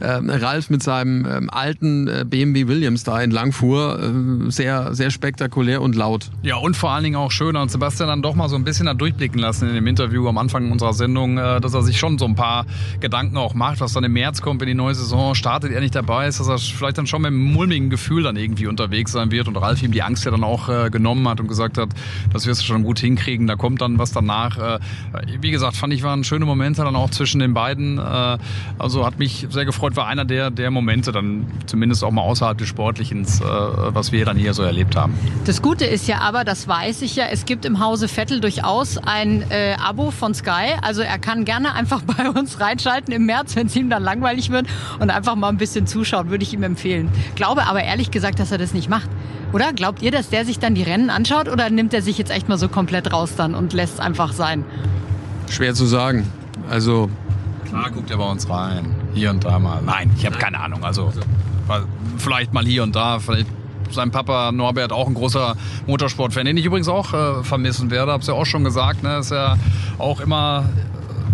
äh, 0.00 0.06
Ralf 0.06 0.70
mit 0.70 0.82
seinem 0.82 1.26
ähm, 1.26 1.50
alten 1.50 2.06
äh, 2.08 2.24
BMW 2.26 2.68
Williams 2.68 3.04
da 3.04 3.20
entlang 3.20 3.52
fuhr. 3.52 3.98
Äh, 4.00 4.50
sehr, 4.50 4.94
sehr 4.94 5.10
spektakulär 5.10 5.82
und 5.82 5.96
laut. 5.96 6.30
Ja, 6.42 6.56
und 6.56 6.76
vor 6.76 6.90
allen 6.92 7.04
Dingen 7.04 7.16
auch 7.16 7.30
schöner 7.32 7.62
und 7.62 7.70
Sebastian 7.70 8.08
dann 8.08 8.22
doch 8.22 8.34
mal 8.34 8.48
so 8.48 8.56
ein 8.56 8.64
bisschen 8.64 8.86
da 8.86 8.94
durchblicken 8.94 9.40
lassen 9.40 9.68
in 9.68 9.74
dem 9.74 9.86
Interview 9.86 10.28
am 10.28 10.38
Anfang 10.38 10.70
unserer 10.70 10.92
Sendung, 10.94 11.38
äh, 11.38 11.60
dass 11.60 11.74
er 11.74 11.82
sich 11.82 11.98
schon 11.98 12.18
so 12.18 12.25
ein 12.26 12.34
paar 12.34 12.66
Gedanken 13.00 13.36
auch 13.36 13.54
macht, 13.54 13.80
was 13.80 13.92
dann 13.92 14.04
im 14.04 14.12
März 14.12 14.42
kommt, 14.42 14.60
wenn 14.60 14.68
die 14.68 14.74
neue 14.74 14.94
Saison 14.94 15.34
startet, 15.34 15.72
er 15.72 15.80
nicht 15.80 15.94
dabei 15.94 16.26
ist, 16.26 16.40
dass 16.40 16.48
er 16.48 16.58
vielleicht 16.58 16.98
dann 16.98 17.06
schon 17.06 17.22
mit 17.22 17.28
einem 17.28 17.52
mulmigen 17.52 17.90
Gefühl 17.90 18.22
dann 18.22 18.36
irgendwie 18.36 18.66
unterwegs 18.66 19.12
sein 19.12 19.30
wird 19.30 19.48
und 19.48 19.56
Ralf 19.56 19.82
ihm 19.82 19.92
die 19.92 20.02
Angst 20.02 20.24
ja 20.24 20.30
dann 20.30 20.44
auch 20.44 20.68
äh, 20.68 20.90
genommen 20.90 21.28
hat 21.28 21.40
und 21.40 21.48
gesagt 21.48 21.78
hat, 21.78 21.90
das 22.32 22.46
wirst 22.46 22.62
du 22.62 22.66
schon 22.66 22.82
gut 22.82 22.98
hinkriegen, 22.98 23.46
da 23.46 23.56
kommt 23.56 23.80
dann 23.80 23.98
was 23.98 24.12
danach. 24.12 24.58
Äh, 24.58 24.78
wie 25.40 25.50
gesagt, 25.50 25.76
fand 25.76 25.92
ich, 25.92 26.02
waren 26.02 26.24
schöne 26.24 26.44
Momente 26.44 26.82
dann 26.82 26.96
auch 26.96 27.10
zwischen 27.10 27.38
den 27.38 27.54
beiden. 27.54 27.98
Äh, 27.98 28.38
also 28.78 29.06
hat 29.06 29.18
mich 29.18 29.46
sehr 29.50 29.64
gefreut, 29.64 29.96
war 29.96 30.06
einer 30.06 30.24
der, 30.24 30.50
der 30.50 30.70
Momente 30.70 31.12
dann 31.12 31.46
zumindest 31.66 32.04
auch 32.04 32.10
mal 32.10 32.22
außerhalb 32.22 32.58
des 32.58 32.68
Sportlichen, 32.68 33.24
äh, 33.24 33.26
was 33.40 34.12
wir 34.12 34.24
dann 34.24 34.36
hier 34.36 34.54
so 34.54 34.62
erlebt 34.62 34.96
haben. 34.96 35.14
Das 35.44 35.62
Gute 35.62 35.84
ist 35.84 36.08
ja 36.08 36.20
aber, 36.20 36.44
das 36.44 36.66
weiß 36.68 37.02
ich 37.02 37.16
ja, 37.16 37.26
es 37.30 37.44
gibt 37.44 37.64
im 37.64 37.80
Hause 37.80 38.08
Vettel 38.08 38.40
durchaus 38.40 38.98
ein 38.98 39.44
äh, 39.50 39.76
Abo 39.82 40.10
von 40.10 40.34
Sky. 40.34 40.74
Also 40.82 41.02
er 41.02 41.18
kann 41.18 41.44
gerne 41.44 41.74
einfach 41.74 42.02
bei 42.02 42.15
uns 42.34 42.60
reinschalten 42.60 43.12
im 43.12 43.26
März, 43.26 43.56
wenn 43.56 43.66
es 43.66 43.76
ihm 43.76 43.90
dann 43.90 44.02
langweilig 44.02 44.50
wird 44.50 44.66
und 44.98 45.10
einfach 45.10 45.36
mal 45.36 45.48
ein 45.48 45.56
bisschen 45.56 45.86
zuschauen, 45.86 46.30
würde 46.30 46.42
ich 46.42 46.52
ihm 46.52 46.62
empfehlen. 46.62 47.08
Glaube 47.34 47.66
aber 47.66 47.82
ehrlich 47.82 48.10
gesagt, 48.10 48.38
dass 48.38 48.52
er 48.52 48.58
das 48.58 48.74
nicht 48.74 48.88
macht. 48.88 49.08
Oder 49.52 49.72
glaubt 49.72 50.02
ihr, 50.02 50.10
dass 50.10 50.28
der 50.28 50.44
sich 50.44 50.58
dann 50.58 50.74
die 50.74 50.82
Rennen 50.82 51.10
anschaut 51.10 51.48
oder 51.48 51.70
nimmt 51.70 51.94
er 51.94 52.02
sich 52.02 52.18
jetzt 52.18 52.30
echt 52.30 52.48
mal 52.48 52.58
so 52.58 52.68
komplett 52.68 53.12
raus 53.12 53.34
dann 53.36 53.54
und 53.54 53.72
lässt 53.72 53.94
es 53.94 54.00
einfach 54.00 54.32
sein? 54.32 54.64
Schwer 55.48 55.74
zu 55.74 55.86
sagen. 55.86 56.30
Also 56.68 57.08
Klar 57.68 57.90
guckt 57.90 58.10
er 58.10 58.18
bei 58.18 58.30
uns 58.30 58.48
rein. 58.48 58.94
Hier 59.14 59.30
und 59.30 59.44
da 59.44 59.58
mal. 59.58 59.80
Nein, 59.82 60.10
ich 60.16 60.26
habe 60.26 60.36
keine 60.36 60.60
Ahnung. 60.60 60.84
Also 60.84 61.12
vielleicht 62.18 62.52
mal 62.52 62.64
hier 62.64 62.82
und 62.82 62.94
da. 62.94 63.18
Vielleicht 63.18 63.46
sein 63.90 64.10
Papa 64.10 64.52
Norbert 64.52 64.92
auch 64.92 65.06
ein 65.06 65.14
großer 65.14 65.56
Motorsportfan, 65.86 66.44
den 66.44 66.56
ich 66.56 66.64
übrigens 66.64 66.88
auch 66.88 67.12
äh, 67.12 67.44
vermissen 67.44 67.90
werde. 67.90 68.12
Hab's 68.12 68.26
ja 68.26 68.34
auch 68.34 68.46
schon 68.46 68.64
gesagt. 68.64 69.02
Ne? 69.02 69.18
Ist 69.18 69.30
ja 69.30 69.56
auch 69.98 70.20
immer 70.20 70.64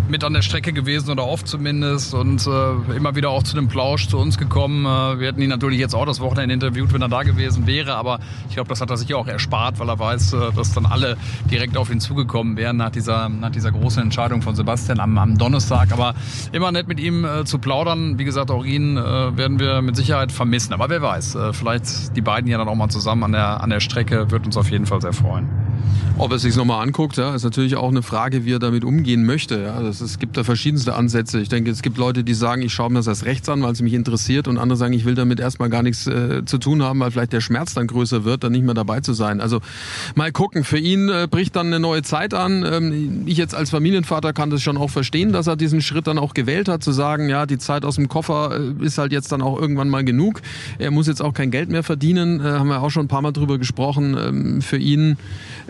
mit 0.09 0.23
an 0.23 0.33
der 0.33 0.41
Strecke 0.41 0.73
gewesen 0.73 1.11
oder 1.11 1.25
oft 1.25 1.47
zumindest 1.47 2.13
und 2.13 2.45
äh, 2.45 2.95
immer 2.95 3.15
wieder 3.15 3.29
auch 3.29 3.43
zu 3.43 3.55
dem 3.55 3.67
Plausch 3.67 4.07
zu 4.07 4.17
uns 4.17 4.37
gekommen. 4.37 4.85
Äh, 4.85 5.19
wir 5.19 5.27
hätten 5.27 5.41
ihn 5.41 5.49
natürlich 5.49 5.79
jetzt 5.79 5.95
auch 5.95 6.05
das 6.05 6.19
Wochenende 6.19 6.53
interviewt, 6.53 6.93
wenn 6.93 7.01
er 7.01 7.09
da 7.09 7.23
gewesen 7.23 7.67
wäre, 7.67 7.95
aber 7.95 8.19
ich 8.49 8.55
glaube, 8.55 8.69
das 8.69 8.81
hat 8.81 8.89
er 8.89 8.97
sich 8.97 9.13
auch 9.13 9.27
erspart, 9.27 9.79
weil 9.79 9.89
er 9.89 9.99
weiß, 9.99 10.33
äh, 10.33 10.37
dass 10.55 10.73
dann 10.73 10.85
alle 10.85 11.17
direkt 11.49 11.77
auf 11.77 11.89
ihn 11.89 11.99
zugekommen 11.99 12.57
wären 12.57 12.77
nach 12.77 12.89
dieser, 12.89 13.29
nach 13.29 13.51
dieser 13.51 13.71
großen 13.71 14.03
Entscheidung 14.03 14.41
von 14.41 14.55
Sebastian 14.55 14.99
am, 14.99 15.17
am 15.17 15.37
Donnerstag. 15.37 15.91
Aber 15.91 16.13
immer 16.51 16.71
nett 16.71 16.87
mit 16.87 16.99
ihm 16.99 17.25
äh, 17.25 17.45
zu 17.45 17.59
plaudern. 17.59 18.19
Wie 18.19 18.25
gesagt, 18.25 18.51
auch 18.51 18.65
ihn 18.65 18.97
äh, 18.97 19.01
werden 19.37 19.59
wir 19.59 19.81
mit 19.81 19.95
Sicherheit 19.95 20.31
vermissen. 20.31 20.73
Aber 20.73 20.89
wer 20.89 21.01
weiß, 21.01 21.35
äh, 21.35 21.53
vielleicht 21.53 22.15
die 22.15 22.21
beiden 22.21 22.49
ja 22.49 22.57
dann 22.57 22.67
auch 22.67 22.75
mal 22.75 22.89
zusammen 22.89 23.23
an 23.23 23.31
der, 23.31 23.61
an 23.61 23.69
der 23.69 23.79
Strecke, 23.79 24.31
wird 24.31 24.45
uns 24.45 24.57
auf 24.57 24.69
jeden 24.69 24.85
Fall 24.85 25.01
sehr 25.01 25.13
freuen. 25.13 25.72
Ob 26.19 26.31
er 26.31 26.37
sich 26.37 26.55
nochmal 26.55 26.83
anguckt, 26.83 27.17
ja, 27.17 27.33
ist 27.33 27.43
natürlich 27.43 27.75
auch 27.75 27.89
eine 27.89 28.03
Frage, 28.03 28.45
wie 28.45 28.53
er 28.53 28.59
damit 28.59 28.85
umgehen 28.85 29.25
möchte. 29.25 29.59
Ja. 29.59 29.81
Das, 29.81 29.99
es 29.99 30.19
gibt 30.19 30.37
da 30.37 30.43
verschiedenste 30.43 30.93
Ansätze. 30.93 31.41
Ich 31.41 31.49
denke, 31.49 31.71
es 31.71 31.81
gibt 31.81 31.97
Leute, 31.97 32.23
die 32.23 32.35
sagen, 32.35 32.61
ich 32.61 32.71
schaue 32.71 32.91
mir 32.91 32.99
das 32.99 33.07
erst 33.07 33.25
rechts 33.25 33.49
an, 33.49 33.63
weil 33.63 33.71
es 33.71 33.81
mich 33.81 33.93
interessiert, 33.93 34.47
und 34.47 34.59
andere 34.59 34.77
sagen, 34.77 34.93
ich 34.93 35.05
will 35.05 35.15
damit 35.15 35.39
erstmal 35.39 35.71
gar 35.71 35.81
nichts 35.81 36.05
äh, 36.05 36.45
zu 36.45 36.59
tun 36.59 36.83
haben, 36.83 36.99
weil 36.99 37.09
vielleicht 37.09 37.33
der 37.33 37.41
Schmerz 37.41 37.73
dann 37.73 37.87
größer 37.87 38.25
wird, 38.25 38.43
dann 38.43 38.51
nicht 38.51 38.63
mehr 38.63 38.75
dabei 38.75 39.01
zu 39.01 39.13
sein. 39.13 39.41
Also 39.41 39.59
mal 40.13 40.31
gucken. 40.31 40.63
Für 40.63 40.77
ihn 40.77 41.09
äh, 41.09 41.27
bricht 41.29 41.55
dann 41.55 41.67
eine 41.67 41.79
neue 41.79 42.03
Zeit 42.03 42.35
an. 42.35 42.63
Ähm, 42.63 43.23
ich 43.25 43.37
jetzt 43.37 43.55
als 43.55 43.71
Familienvater 43.71 44.33
kann 44.33 44.51
das 44.51 44.61
schon 44.61 44.77
auch 44.77 44.91
verstehen, 44.91 45.33
dass 45.33 45.47
er 45.47 45.55
diesen 45.55 45.81
Schritt 45.81 46.05
dann 46.05 46.19
auch 46.19 46.35
gewählt 46.35 46.69
hat, 46.69 46.83
zu 46.83 46.91
sagen, 46.91 47.27
ja, 47.27 47.47
die 47.47 47.57
Zeit 47.57 47.85
aus 47.85 47.95
dem 47.95 48.07
Koffer 48.07 48.59
äh, 48.79 48.85
ist 48.85 48.99
halt 48.99 49.11
jetzt 49.11 49.31
dann 49.31 49.41
auch 49.41 49.59
irgendwann 49.59 49.89
mal 49.89 50.03
genug. 50.03 50.41
Er 50.77 50.91
muss 50.91 51.07
jetzt 51.07 51.23
auch 51.23 51.33
kein 51.33 51.49
Geld 51.49 51.69
mehr 51.69 51.83
verdienen, 51.83 52.39
äh, 52.39 52.43
haben 52.43 52.67
wir 52.67 52.83
auch 52.83 52.91
schon 52.91 53.05
ein 53.05 53.09
paar 53.09 53.23
Mal 53.23 53.31
drüber 53.31 53.57
gesprochen. 53.57 54.15
Ähm, 54.15 54.61
für 54.61 54.77
ihn 54.77 55.17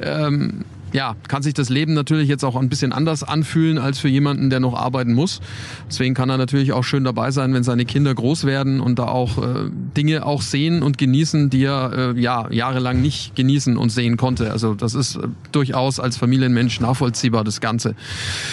ähm, 0.01 0.32
um, 0.33 0.72
ja, 0.93 1.15
kann 1.27 1.43
sich 1.43 1.53
das 1.53 1.69
Leben 1.69 1.93
natürlich 1.93 2.29
jetzt 2.29 2.43
auch 2.43 2.55
ein 2.55 2.69
bisschen 2.69 2.93
anders 2.93 3.23
anfühlen 3.23 3.77
als 3.79 3.99
für 3.99 4.07
jemanden, 4.07 4.49
der 4.49 4.59
noch 4.59 4.75
arbeiten 4.75 5.13
muss. 5.13 5.41
Deswegen 5.89 6.13
kann 6.13 6.29
er 6.29 6.37
natürlich 6.37 6.71
auch 6.71 6.83
schön 6.83 7.03
dabei 7.03 7.31
sein, 7.31 7.53
wenn 7.53 7.63
seine 7.63 7.85
Kinder 7.85 8.13
groß 8.13 8.45
werden 8.45 8.79
und 8.79 8.99
da 8.99 9.05
auch 9.05 9.37
äh, 9.39 9.69
Dinge 9.97 10.25
auch 10.25 10.41
sehen 10.41 10.83
und 10.83 10.97
genießen, 10.97 11.49
die 11.49 11.63
er 11.63 12.13
äh, 12.15 12.19
ja 12.19 12.49
jahrelang 12.51 13.01
nicht 13.01 13.35
genießen 13.35 13.75
und 13.75 13.89
sehen 13.89 14.17
konnte. 14.17 14.51
Also 14.51 14.75
das 14.75 14.93
ist 14.93 15.15
äh, 15.15 15.27
durchaus 15.51 15.99
als 15.99 16.17
Familienmensch 16.17 16.79
nachvollziehbar 16.79 17.43
das 17.43 17.59
Ganze. 17.59 17.95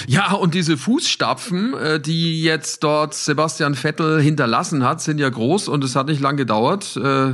Ja, 0.06 0.32
und 0.32 0.54
diese 0.54 0.78
Fußstapfen, 0.78 1.74
äh, 1.74 2.00
die 2.00 2.42
jetzt 2.42 2.82
dort 2.82 3.14
Sebastian 3.14 3.74
Vettel 3.74 4.20
hinterlassen 4.20 4.82
hat, 4.82 5.02
sind 5.02 5.20
ja 5.20 5.28
groß 5.28 5.68
und 5.68 5.84
es 5.84 5.94
hat 5.94 6.06
nicht 6.06 6.20
lang 6.22 6.36
gedauert. 6.36 6.96
Äh, 6.96 7.32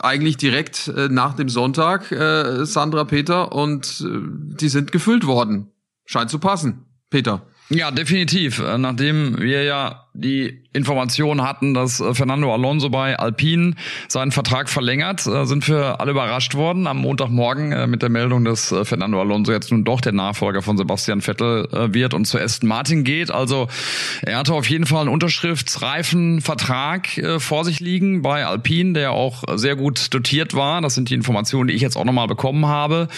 eigentlich 0.00 0.36
direkt 0.36 0.88
äh, 0.88 1.08
nach 1.08 1.34
dem 1.34 1.48
Sonntag, 1.48 2.12
äh, 2.12 2.66
Sandra 2.66 3.04
Peter, 3.04 3.52
und 3.52 4.04
äh, 4.06 4.33
die 4.34 4.68
sind 4.68 4.92
gefüllt 4.92 5.26
worden. 5.26 5.70
Scheint 6.04 6.30
zu 6.30 6.38
passen, 6.38 6.84
Peter. 7.10 7.46
Ja, 7.70 7.90
definitiv. 7.90 8.58
Äh, 8.58 8.78
nachdem 8.78 9.40
wir 9.40 9.62
ja 9.62 10.03
die 10.14 10.60
Information 10.72 11.42
hatten, 11.42 11.74
dass 11.74 12.00
äh, 12.00 12.14
Fernando 12.14 12.52
Alonso 12.52 12.88
bei 12.88 13.18
Alpine 13.18 13.74
seinen 14.08 14.30
Vertrag 14.30 14.68
verlängert, 14.68 15.26
äh, 15.26 15.44
sind 15.44 15.68
wir 15.68 16.00
alle 16.00 16.12
überrascht 16.12 16.54
worden 16.54 16.86
am 16.86 16.98
Montagmorgen 16.98 17.90
mit 17.90 18.02
der 18.02 18.08
Meldung, 18.08 18.44
dass 18.44 18.74
Fernando 18.84 19.20
Alonso 19.20 19.50
jetzt 19.52 19.72
nun 19.72 19.84
doch 19.84 20.00
der 20.00 20.12
Nachfolger 20.12 20.62
von 20.62 20.76
Sebastian 20.76 21.20
Vettel 21.20 21.68
wird 21.92 22.14
und 22.14 22.26
zu 22.26 22.38
Aston 22.38 22.68
Martin 22.68 23.04
geht. 23.04 23.30
Also 23.30 23.68
er 24.22 24.38
hatte 24.38 24.54
auf 24.54 24.68
jeden 24.68 24.86
Fall 24.86 25.02
einen 25.02 25.10
unterschriftsreifen 25.10 26.40
Vertrag 26.40 27.08
vor 27.38 27.64
sich 27.64 27.80
liegen 27.80 28.22
bei 28.22 28.46
Alpine, 28.46 28.92
der 28.92 29.12
auch 29.12 29.42
sehr 29.56 29.76
gut 29.76 30.12
dotiert 30.14 30.54
war. 30.54 30.80
Das 30.80 30.94
sind 30.94 31.10
die 31.10 31.14
Informationen, 31.14 31.68
die 31.68 31.74
ich 31.74 31.82
jetzt 31.82 31.96
auch 31.96 32.04
nochmal 32.04 32.28
bekommen 32.28 32.66
habe. 32.66 33.08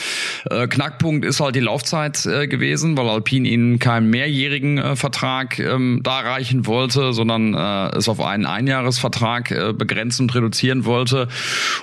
Knackpunkt 0.49 1.25
ist 1.25 1.41
halt 1.41 1.55
die 1.55 1.61
Laufzeit 1.61 2.23
gewesen, 2.23 2.97
weil 2.97 3.09
Alpine 3.09 3.49
ihnen 3.49 3.79
keinen 3.79 4.09
mehrjährigen 4.11 4.97
Vertrag 4.97 5.59
ähm, 5.59 6.01
darreichen 6.03 6.67
wollte 6.67 6.86
wollte, 6.87 7.12
sondern 7.12 7.55
äh, 7.55 7.96
es 7.96 8.09
auf 8.09 8.20
einen 8.20 8.46
Einjahresvertrag 8.46 9.51
äh, 9.51 9.72
begrenzen 9.72 10.22
und 10.22 10.35
reduzieren 10.35 10.85
wollte. 10.85 11.27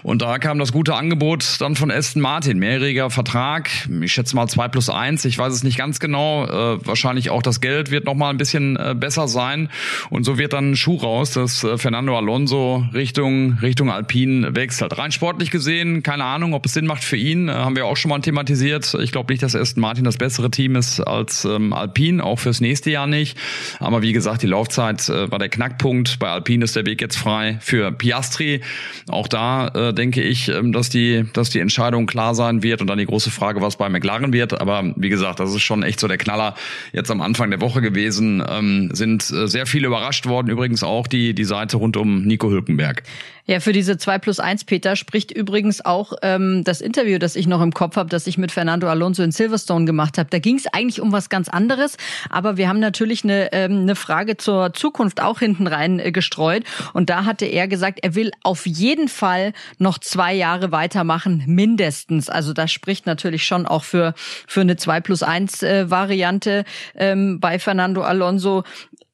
Und 0.02 0.22
da 0.22 0.38
kam 0.40 0.60
das 0.60 0.72
gute 0.72 0.96
Angebot 0.96 1.58
dann 1.60 1.76
von 1.76 1.92
Aston 1.92 2.22
Martin. 2.22 2.58
Mehrjähriger 2.58 3.10
Vertrag, 3.10 3.70
ich 4.02 4.14
schätze 4.14 4.36
mal 4.36 4.48
zwei 4.48 4.70
plus 4.70 4.90
eins, 4.90 5.26
ich 5.26 5.38
weiß 5.38 5.54
es 5.54 5.64
nicht 5.64 5.78
ganz 5.78 6.00
genau. 6.00 6.46
Äh, 6.46 6.86
wahrscheinlich 6.86 7.30
auch 7.32 7.42
das 7.42 7.60
Geld 7.60 7.92
wird 7.92 8.06
noch 8.06 8.14
mal 8.14 8.30
ein 8.30 8.38
bisschen 8.38 8.78
äh, 8.78 8.96
besser 8.98 9.28
sein. 9.28 9.70
Und 10.10 10.24
so 10.24 10.38
wird 10.38 10.54
dann 10.54 10.72
ein 10.72 10.76
Schuh 10.78 10.96
raus, 10.96 11.32
dass 11.32 11.64
äh, 11.66 11.78
Fernando 11.78 12.18
Alonso 12.18 12.86
Richtung, 12.94 13.58
Richtung 13.62 13.92
Alpine 13.92 14.56
wechselt. 14.56 14.98
Rein 14.98 15.12
sportlich 15.12 15.52
gesehen, 15.52 16.02
keine 16.02 16.24
Ahnung, 16.24 16.54
ob 16.54 16.66
es 16.66 16.74
Sinn 16.74 16.86
macht 16.86 17.04
für 17.04 17.18
ihn, 17.18 17.50
äh, 17.50 17.54
haben 17.54 17.76
wir 17.76 17.86
auch 17.86 17.98
schon 17.98 18.10
mal 18.10 18.20
thematisiert. 18.20 18.96
Ich 19.02 19.12
glaube 19.12 19.34
nicht, 19.34 19.44
dass 19.44 19.54
Aston 19.54 19.82
Martin 19.82 20.06
das 20.06 20.18
bessere 20.18 20.50
Team 20.50 20.78
ist 20.78 21.02
als 21.02 21.44
ähm, 21.44 21.74
Alpine, 21.74 22.24
auch 22.24 22.40
fürs 22.40 22.62
nächste 22.62 22.90
Jahr 22.90 23.08
nicht. 23.08 23.38
Aber 23.80 24.02
wie 24.02 24.14
gesagt, 24.14 24.44
die 24.44 24.48
Laufzeit 24.48 24.93
Zeit 24.98 25.10
äh, 25.10 25.32
war 25.32 25.40
der 25.40 25.50
Knackpunkt. 25.50 26.20
Bei 26.20 26.30
Alpine 26.30 26.64
ist 26.66 26.76
der 26.76 26.86
Weg 26.86 27.02
jetzt 27.02 27.18
frei 27.18 27.58
für 27.62 27.92
Piastri. 27.92 28.62
Auch 29.08 29.28
da 29.28 29.68
äh, 29.68 29.94
denke 29.94 30.22
ich, 30.22 30.50
ähm, 30.50 30.72
dass 30.72 30.90
die, 30.90 31.26
dass 31.34 31.50
die 31.50 31.60
Entscheidung 31.60 32.06
klar 32.06 32.36
sein 32.36 32.64
wird 32.64 32.82
und 32.82 32.88
dann 32.88 32.98
die 32.98 33.06
große 33.06 33.32
Frage, 33.32 33.62
was 33.62 33.78
bei 33.78 33.90
McLaren 33.90 34.34
wird. 34.34 34.60
Aber 34.60 34.94
wie 34.96 35.10
gesagt, 35.10 35.40
das 35.40 35.54
ist 35.54 35.62
schon 35.62 35.84
echt 35.84 36.00
so 36.00 36.08
der 36.08 36.18
Knaller 36.18 36.56
jetzt 36.92 37.12
am 37.12 37.22
Anfang 37.22 37.50
der 37.50 37.62
Woche 37.62 37.82
gewesen. 37.82 38.44
Ähm, 38.48 38.90
sind 38.94 39.30
äh, 39.32 39.48
sehr 39.48 39.66
viele 39.66 39.88
überrascht 39.88 40.26
worden. 40.26 40.50
Übrigens 40.50 40.84
auch 40.84 41.08
die, 41.08 41.34
die 41.34 41.46
Seite 41.46 41.78
rund 41.78 41.98
um 41.98 42.24
Nico 42.24 42.50
Hülkenberg. 42.50 43.04
Ja, 43.46 43.60
für 43.60 43.74
diese 43.74 43.98
2 43.98 44.20
plus 44.20 44.40
1, 44.40 44.64
Peter, 44.64 44.96
spricht 44.96 45.30
übrigens 45.30 45.84
auch 45.84 46.14
ähm, 46.22 46.64
das 46.64 46.80
Interview, 46.80 47.20
das 47.20 47.36
ich 47.36 47.46
noch 47.46 47.62
im 47.62 47.74
Kopf 47.74 47.98
habe, 47.98 48.10
das 48.10 48.26
ich 48.26 48.38
mit 48.38 48.54
Fernando 48.54 48.88
Alonso 48.88 49.22
in 49.22 49.34
Silverstone 49.34 49.84
gemacht 49.84 50.18
habe. 50.18 50.30
Da 50.30 50.40
ging 50.40 50.56
es 50.56 50.66
eigentlich 50.68 51.02
um 51.02 51.12
was 51.12 51.28
ganz 51.28 51.50
anderes, 51.50 51.98
aber 52.30 52.56
wir 52.56 52.70
haben 52.70 52.80
natürlich 52.80 53.26
eine, 53.26 53.52
ähm, 53.52 53.82
eine 53.82 53.96
Frage 53.98 54.38
zur 54.38 54.74
Zukunft 54.74 55.22
auch 55.22 55.40
hinten 55.40 55.68
rein 55.68 56.00
äh, 56.00 56.14
gestreut. 56.14 56.64
Und 56.94 57.10
da 57.10 57.26
hatte 57.26 57.46
er 57.46 57.68
gesagt, 57.68 58.00
er 58.02 58.16
will 58.16 58.32
auf 58.44 58.66
jeden 58.66 59.10
Fall 59.10 59.52
noch 59.78 59.98
zwei 59.98 60.34
Jahre 60.34 60.72
weitermachen, 60.72 61.44
mindestens. 61.46 62.30
Also 62.30 62.54
das 62.54 62.72
spricht 62.72 63.06
natürlich 63.06 63.46
schon 63.46 63.66
auch 63.66 63.84
für, 63.84 64.14
für 64.48 64.62
eine 64.62 64.78
2 64.78 65.02
plus 65.02 65.22
1 65.22 65.64
äh, 65.64 65.90
Variante 65.90 66.64
ähm, 66.96 67.42
bei 67.42 67.60
Fernando 67.60 68.04
Alonso. 68.04 68.64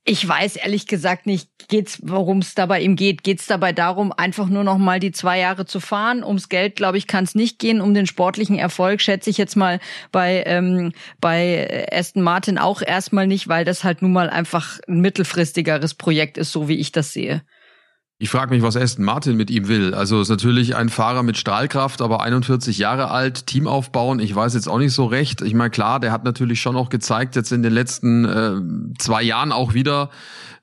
Ich 0.05 0.27
weiß 0.27 0.55
ehrlich 0.55 0.87
gesagt 0.87 1.27
nicht, 1.27 1.49
geht's, 1.67 1.99
worum 2.01 2.39
es 2.39 2.55
da 2.55 2.65
bei 2.65 2.81
ihm 2.81 2.95
geht. 2.95 3.23
Geht 3.23 3.41
es 3.41 3.45
dabei 3.45 3.73
darum, 3.73 4.11
einfach 4.11 4.47
nur 4.47 4.63
noch 4.63 4.77
mal 4.77 4.99
die 4.99 5.11
zwei 5.11 5.39
Jahre 5.39 5.65
zu 5.65 5.79
fahren? 5.79 6.23
Ums 6.23 6.49
Geld, 6.49 6.75
glaube 6.75 6.97
ich, 6.97 7.05
kann 7.05 7.25
es 7.25 7.35
nicht 7.35 7.59
gehen. 7.59 7.79
Um 7.79 7.93
den 7.93 8.07
sportlichen 8.07 8.57
Erfolg 8.57 9.01
schätze 9.01 9.29
ich 9.29 9.37
jetzt 9.37 9.55
mal 9.55 9.79
bei 10.11 10.43
ähm, 10.47 10.93
bei 11.21 11.87
Aston 11.91 12.23
Martin 12.23 12.57
auch 12.57 12.81
erstmal 12.81 13.27
nicht, 13.27 13.49
weil 13.49 13.65
das 13.65 13.83
halt 13.83 14.01
nun 14.01 14.13
mal 14.13 14.29
einfach 14.29 14.79
ein 14.87 15.01
mittelfristigeres 15.01 15.93
Projekt 15.93 16.37
ist, 16.37 16.51
so 16.51 16.67
wie 16.67 16.79
ich 16.79 16.91
das 16.91 17.13
sehe. 17.13 17.43
Ich 18.21 18.29
frage 18.29 18.53
mich, 18.53 18.61
was 18.61 18.75
Aston 18.75 19.05
Martin 19.05 19.37
mit 19.37 19.49
ihm 19.49 19.69
will. 19.69 19.93
Also 19.93 20.19
ist 20.19 20.27
natürlich 20.27 20.75
ein 20.75 20.89
Fahrer 20.89 21.23
mit 21.23 21.37
Strahlkraft, 21.37 22.01
aber 22.01 22.21
41 22.21 22.77
Jahre 22.77 23.11
alt, 23.11 23.47
Team 23.47 23.65
aufbauen, 23.65 24.19
ich 24.19 24.35
weiß 24.35 24.55
jetzt 24.55 24.67
auch 24.67 24.77
nicht 24.77 24.91
so 24.91 25.05
recht. 25.05 25.41
Ich 25.41 25.53
meine, 25.53 25.69
klar, 25.69 26.01
der 26.01 26.11
hat 26.11 26.25
natürlich 26.25 26.59
schon 26.59 26.75
auch 26.75 26.89
gezeigt, 26.89 27.37
jetzt 27.37 27.53
in 27.53 27.63
den 27.63 27.71
letzten 27.71 28.25
äh, 28.25 28.97
zwei 28.97 29.23
Jahren 29.23 29.53
auch 29.53 29.73
wieder, 29.73 30.09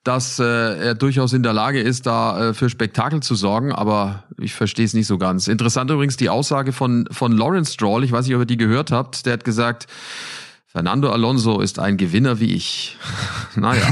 dass 0.05 0.38
äh, 0.38 0.45
er 0.45 0.95
durchaus 0.95 1.33
in 1.33 1.42
der 1.42 1.55
Lage 1.55 1.81
ist, 1.81 2.05
da 2.05 2.51
äh, 2.51 2.55
für 2.55 2.69
Spektakel 2.69 3.21
zu 3.23 3.35
sorgen, 3.35 3.73
aber 3.73 4.25
ich 4.38 4.53
verstehe 4.53 4.85
es 4.85 4.92
nicht 4.92 5.07
so 5.07 5.16
ganz. 5.16 5.49
Interessant 5.49 5.90
übrigens 5.90 6.19
die 6.19 6.29
Aussage 6.29 6.73
von, 6.73 7.09
von 7.11 7.33
Lawrence 7.33 7.73
Stroll, 7.73 8.05
ich 8.05 8.12
weiß 8.12 8.27
nicht, 8.27 8.35
ob 8.35 8.42
ihr 8.42 8.47
die 8.47 8.59
gehört 8.59 8.92
habt, 8.92 9.25
der 9.25 9.33
hat 9.33 9.45
gesagt, 9.45 9.87
Fernando 10.66 11.11
Alonso 11.11 11.61
ist 11.61 11.79
ein 11.79 11.97
Gewinner 11.97 12.38
wie 12.38 12.53
ich. 12.53 12.99
naja. 13.57 13.88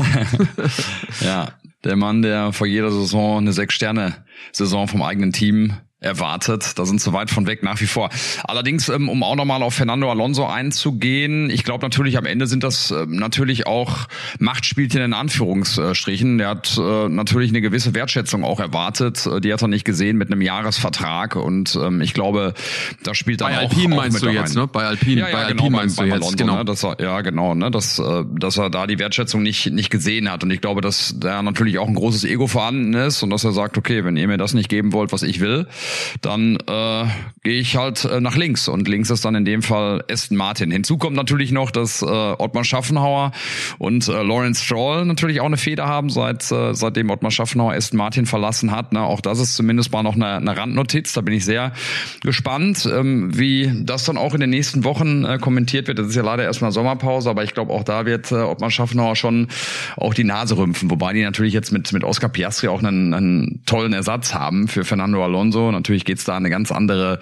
ja, 1.23 1.49
der 1.85 1.97
Mann, 1.97 2.23
der 2.23 2.53
vor 2.53 2.67
jeder 2.67 2.91
Saison 2.91 3.39
eine 3.39 3.53
Sechs-Sterne-Saison 3.53 4.89
vom 4.89 5.03
eigenen 5.03 5.33
Team 5.33 5.75
erwartet. 6.05 6.79
Da 6.79 6.87
sind 6.87 7.01
sie 7.01 7.13
weit 7.13 7.31
von 7.31 7.47
weg 7.47 7.63
nach 7.63 7.81
wie 7.81 7.87
vor. 7.87 8.11
Allerdings, 8.45 8.89
ähm, 8.89 9.09
um 9.09 9.23
auch 9.23 9.37
nochmal 9.37 9.63
auf 9.63 9.75
Fernando 9.75 10.11
Alonso 10.11 10.47
einzugehen, 10.47 11.51
ich 11.51 11.65
glaube 11.65 11.85
natürlich 11.85 12.19
am 12.19 12.27
Ende 12.27 12.47
sind 12.47 12.63
das 12.63 12.91
ähm, 12.91 13.17
natürlich 13.17 13.67
auch 13.67 14.07
Machtspielchen 14.39 15.03
in 15.03 15.13
Anführungsstrichen. 15.13 16.39
Der 16.39 16.49
hat 16.49 16.79
äh, 16.79 17.09
natürlich 17.09 17.51
eine 17.51 17.61
gewisse 17.61 17.95
Wertschätzung 17.95 18.45
auch 18.45 18.61
erwartet. 18.61 19.27
Äh, 19.27 19.41
die 19.41 19.53
hat 19.53 19.63
er 19.63 19.69
nicht 19.69 19.85
gesehen 19.85 20.17
mit 20.17 20.31
einem 20.31 20.43
Jahresvertrag 20.43 21.37
und 21.37 21.77
ähm, 21.77 22.01
ich 22.01 22.15
glaube, 22.15 22.55
da 23.03 23.15
spielt 23.15 23.41
dann 23.41 23.53
bei 23.53 23.59
auch 23.59 23.71
Alpine 23.71 23.95
auch 23.95 23.99
meinst 23.99 24.23
du 24.23 24.29
jetzt, 24.29 24.55
ne? 24.55 24.67
Bei 24.67 24.85
Alpine, 24.85 25.23
ja, 25.23 25.29
ja, 25.29 25.33
bei 25.33 25.49
genau, 25.49 25.65
Alpine 25.65 25.77
meinst 25.77 25.97
beim, 25.97 26.09
du 26.09 26.15
jetzt, 26.15 26.23
Alonso, 26.23 26.37
genau. 26.37 26.57
Ne? 26.59 26.65
Dass 26.65 26.85
er, 26.85 27.01
ja, 27.01 27.21
genau, 27.23 27.55
ne? 27.55 27.71
Dass, 27.71 27.99
äh, 27.99 28.25
dass 28.39 28.59
er 28.59 28.71
da 28.71 28.87
die 28.87 28.99
Wertschätzung 28.99 29.43
nicht 29.43 29.71
nicht 29.71 29.91
gesehen 29.91 30.31
hat 30.31 30.43
und 30.43 30.51
ich 30.51 30.61
glaube, 30.61 30.81
dass 30.81 31.15
da 31.19 31.43
natürlich 31.43 31.79
auch 31.79 31.89
ein 31.89 31.95
großes 31.95 32.25
Ego 32.25 32.47
vorhanden 32.47 32.95
ist 32.95 33.23
und 33.23 33.31
dass 33.31 33.45
er 33.45 33.53
sagt, 33.53 33.79
okay, 33.79 34.05
wenn 34.05 34.17
ihr 34.17 34.29
mir 34.29 34.37
das 34.37 34.55
nicht 34.55 34.69
geben 34.69 34.93
wollt, 34.93 35.13
was 35.13 35.23
ich 35.23 35.41
will, 35.41 35.67
dann 36.21 36.57
äh, 36.57 37.05
gehe 37.43 37.61
ich 37.61 37.77
halt 37.77 38.05
äh, 38.05 38.21
nach 38.21 38.37
links 38.37 38.69
und 38.69 38.89
links 38.89 39.11
ist 39.11 39.25
dann 39.25 39.35
in 39.35 39.45
dem 39.45 39.63
Fall 39.63 40.05
Aston 40.11 40.37
Martin. 40.37 40.71
Hinzu 40.71 40.99
kommt 40.99 41.17
natürlich 41.17 41.53
noch, 41.53 41.71
dass 41.71 42.03
äh, 42.03 42.07
Ottmar 42.07 42.65
Schaffenhauer 42.65 43.33
und 43.79 44.09
äh, 44.09 44.23
Lawrence 44.23 44.63
Stroll 44.65 45.05
natürlich 45.05 45.41
auch 45.41 45.47
eine 45.47 45.57
Feder 45.57 45.87
haben, 45.87 46.11
seit 46.11 46.51
äh, 46.51 46.75
seitdem 46.75 47.11
Ottmar 47.11 47.31
Schaffenhauer 47.31 47.75
Aston 47.75 47.99
Martin 47.99 48.27
verlassen 48.27 48.71
hat. 48.71 48.93
Ne? 48.93 49.01
Auch 49.01 49.21
das 49.21 49.39
ist 49.39 49.55
zumindest 49.55 49.93
mal 49.93 50.03
noch 50.03 50.15
eine, 50.15 50.37
eine 50.37 50.57
Randnotiz. 50.57 51.13
Da 51.13 51.21
bin 51.21 51.35
ich 51.35 51.45
sehr 51.45 51.73
gespannt, 52.23 52.89
ähm, 52.93 53.37
wie 53.37 53.71
das 53.85 54.05
dann 54.05 54.17
auch 54.17 54.35
in 54.35 54.41
den 54.41 54.51
nächsten 54.51 54.85
Wochen 54.85 55.25
äh, 55.25 55.39
kommentiert 55.39 55.89
wird. 55.89 55.99
Das 55.99 56.09
ist 56.09 56.17
ja 56.17 56.23
leider 56.23 56.45
erstmal 56.45 56.73
Sommerpause, 56.73 57.31
aber 57.31 57.45
ich 57.45 57.55
glaube 57.55 57.73
auch 57.73 57.85
da 57.85 58.07
wird 58.07 58.33
äh, 58.33 58.37
Ottmar 58.37 58.71
Schaffenhauer 58.71 59.17
schon 59.17 59.49
auch 59.97 60.15
die 60.15 60.25
Nase 60.25 60.57
rümpfen, 60.57 60.91
wobei 60.91 61.13
die 61.13 61.23
natürlich 61.23 61.53
jetzt 61.53 61.73
mit 61.73 61.93
mit 61.93 62.05
Oscar 62.05 62.29
Piastri 62.29 62.69
auch 62.69 62.83
einen, 62.83 63.15
einen 63.15 63.63
tollen 63.65 63.93
Ersatz 63.93 64.35
haben 64.35 64.69
für 64.69 64.85
Fernando 64.85 65.25
Alonso. 65.25 65.71
Natürlich 65.85 66.07
geht's 66.07 66.25
da 66.25 66.35
eine 66.35 66.49
ganz 66.49 66.73
andere 66.73 67.19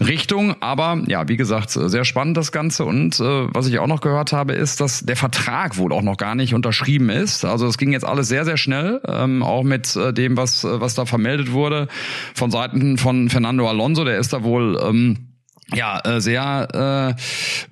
Richtung. 0.00 0.56
Aber 0.60 1.00
ja, 1.06 1.28
wie 1.28 1.36
gesagt, 1.36 1.70
sehr 1.70 2.04
spannend 2.04 2.36
das 2.36 2.50
Ganze. 2.50 2.84
Und 2.84 3.20
äh, 3.20 3.46
was 3.54 3.68
ich 3.68 3.78
auch 3.78 3.86
noch 3.86 4.00
gehört 4.00 4.32
habe, 4.32 4.52
ist, 4.52 4.80
dass 4.80 5.00
der 5.00 5.14
Vertrag 5.14 5.76
wohl 5.76 5.92
auch 5.92 6.02
noch 6.02 6.16
gar 6.16 6.34
nicht 6.34 6.52
unterschrieben 6.52 7.08
ist. 7.08 7.44
Also 7.44 7.68
es 7.68 7.78
ging 7.78 7.92
jetzt 7.92 8.04
alles 8.04 8.26
sehr, 8.26 8.44
sehr 8.44 8.56
schnell, 8.56 9.00
ähm, 9.06 9.44
auch 9.44 9.62
mit 9.62 9.94
äh, 9.94 10.12
dem, 10.12 10.36
was, 10.36 10.64
was 10.64 10.96
da 10.96 11.06
vermeldet 11.06 11.52
wurde 11.52 11.86
von 12.34 12.50
Seiten 12.50 12.98
von 12.98 13.30
Fernando 13.30 13.68
Alonso. 13.68 14.04
Der 14.04 14.18
ist 14.18 14.32
da 14.32 14.42
wohl 14.42 14.76
ähm, 14.82 15.29
ja 15.74 16.00
äh, 16.04 16.20
sehr 16.20 17.16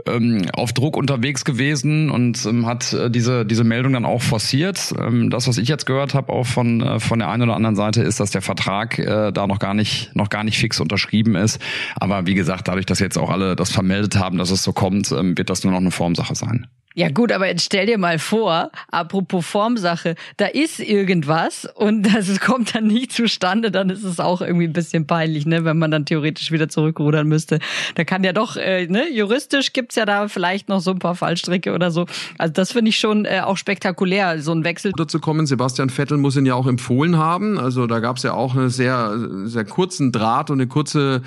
äh, 0.07 0.11
ähm, 0.11 0.47
auf 0.53 0.73
Druck 0.73 0.97
unterwegs 0.97 1.45
gewesen 1.45 2.11
und 2.11 2.45
ähm, 2.47 2.67
hat 2.67 2.93
äh, 2.93 3.11
diese 3.11 3.45
diese 3.45 3.65
Meldung 3.65 3.93
dann 3.93 4.05
auch 4.05 4.23
forciert. 4.23 4.95
Ähm, 4.99 5.31
das, 5.31 5.49
was 5.49 5.59
ich 5.59 5.69
jetzt 5.69 5.87
gehört 5.87 6.15
habe, 6.15 6.33
auch 6.33 6.47
von 6.47 6.81
äh, 6.81 7.01
von 7.01 7.19
der 7.19 7.29
einen 7.29 7.45
oder 7.45 7.57
anderen 7.57 7.77
Seite, 7.77 8.03
ist, 8.03 8.21
dass 8.21 8.31
der 8.31 8.43
Vertrag 8.43 8.99
äh, 8.99 9.33
da 9.33 9.47
noch 9.47 9.59
gar 9.59 9.75
nicht 9.75 10.15
noch 10.15 10.31
gar 10.31 10.45
nicht 10.45 10.59
fix 10.59 10.81
unterschrieben 10.81 11.35
ist. 11.35 11.61
Aber 11.97 12.27
wie 12.27 12.35
gesagt, 12.35 12.69
dadurch, 12.69 12.87
dass 12.87 12.99
jetzt 12.99 13.19
auch 13.19 13.31
alle 13.31 13.57
das 13.57 13.71
vermeldet 13.71 14.17
haben, 14.17 14.39
dass 14.39 14.51
es 14.51 14.63
so 14.63 14.73
kommt, 14.73 15.13
ähm, 15.13 15.37
wird 15.37 15.51
das 15.51 15.65
nur 15.65 15.73
noch 15.73 15.81
eine 15.81 15.91
Formsache 15.91 16.35
sein. 16.35 16.67
Ja 16.99 17.11
gut, 17.11 17.31
aber 17.31 17.47
jetzt 17.47 17.65
stell 17.65 17.87
dir 17.87 17.97
mal 17.97 18.19
vor, 18.19 18.73
apropos 18.91 19.47
Formsache, 19.47 20.17
da 20.37 20.47
ist 20.47 20.81
irgendwas 20.81 21.65
und 21.77 22.03
das 22.13 22.41
kommt 22.41 22.75
dann 22.75 22.89
nicht 22.89 23.13
zustande, 23.13 23.71
dann 23.71 23.89
ist 23.89 24.03
es 24.03 24.19
auch 24.19 24.41
irgendwie 24.41 24.67
ein 24.67 24.73
bisschen 24.73 25.07
peinlich, 25.07 25.47
ne, 25.47 25.65
wenn 25.65 25.79
man 25.79 25.93
dann 25.93 26.07
theoretisch 26.07 26.51
wieder 26.51 26.69
zurückrudern 26.69 27.29
müsste. 27.29 27.61
Da 27.95 28.03
kann 28.03 28.25
ja 28.25 28.33
doch, 28.33 28.57
äh, 28.57 28.89
ne, 28.89 29.09
juristisch 29.13 29.73
gibt's 29.73 29.95
ja 29.95 30.07
da 30.07 30.27
vielleicht 30.27 30.69
noch 30.69 30.81
so 30.81 30.91
ein 30.91 30.99
paar 30.99 31.15
Fallstricke 31.15 31.73
oder 31.73 31.93
so. 31.93 32.07
Also 32.37 32.53
das 32.53 32.73
finde 32.73 32.89
ich 32.89 32.99
schon 32.99 33.27
äh, 33.27 33.43
auch 33.45 33.59
spektakulär, 33.59 34.43
so 34.43 34.51
ein 34.51 34.65
Wechsel. 34.65 34.91
Dazu 34.97 35.21
kommen, 35.21 35.47
Sebastian 35.47 35.91
Vettel 35.91 36.19
muss 36.19 36.35
ihn 36.35 36.47
ja 36.47 36.55
auch 36.55 36.67
empfohlen 36.67 37.17
haben. 37.17 37.61
Also 37.61 37.87
da 37.87 38.01
gab's 38.01 38.25
ja 38.25 38.33
auch 38.33 38.57
einen 38.57 38.71
sehr, 38.71 39.17
sehr 39.45 39.65
kurzen 39.65 40.11
Draht 40.11 40.51
und 40.51 40.59
eine 40.61 40.67
kurze, 40.67 41.22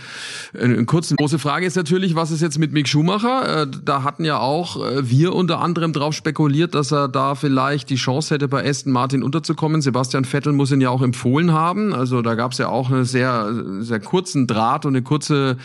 eine 0.54 0.84
kurze 0.84 1.16
große 1.16 1.39
Frage 1.39 1.66
ist 1.66 1.78
natürlich, 1.78 2.14
was 2.14 2.30
ist 2.30 2.41
jetzt 2.41 2.60
mit 2.60 2.74
Mick 2.74 2.89
Schumacher? 2.89 3.62
Äh, 3.62 3.68
da 3.86 4.04
hatten 4.04 4.26
ja 4.26 4.38
auch 4.38 4.76
äh, 4.76 5.10
wir 5.10 5.34
unter 5.34 5.61
anderem 5.62 5.93
darauf 5.93 6.14
spekuliert, 6.14 6.76
dass 6.76 6.91
er 6.91 7.07
da 7.07 7.36
vielleicht 7.36 7.89
die 7.89 7.95
Chance 7.95 8.34
hätte, 8.34 8.47
bei 8.47 8.68
Aston 8.68 8.91
Martin 8.91 9.24
unterzukommen. 9.24 9.82
Sebastian 9.82 10.26
Vettel 10.26 10.53
muss 10.53 10.72
ihn 10.72 10.82
ja 10.82 10.89
auch 10.89 11.01
empfohlen 11.01 11.53
haben. 11.53 11.93
Also 11.93 12.22
da 12.22 12.36
gab 12.36 12.51
es 12.51 12.57
ja 12.57 12.70
auch 12.70 12.91
einen 12.91 13.05
sehr, 13.05 13.64
sehr 13.80 13.99
kurzen 13.99 14.47
Draht 14.47 14.86
und 14.86 14.95
eine 14.95 15.03
kurze, 15.03 15.57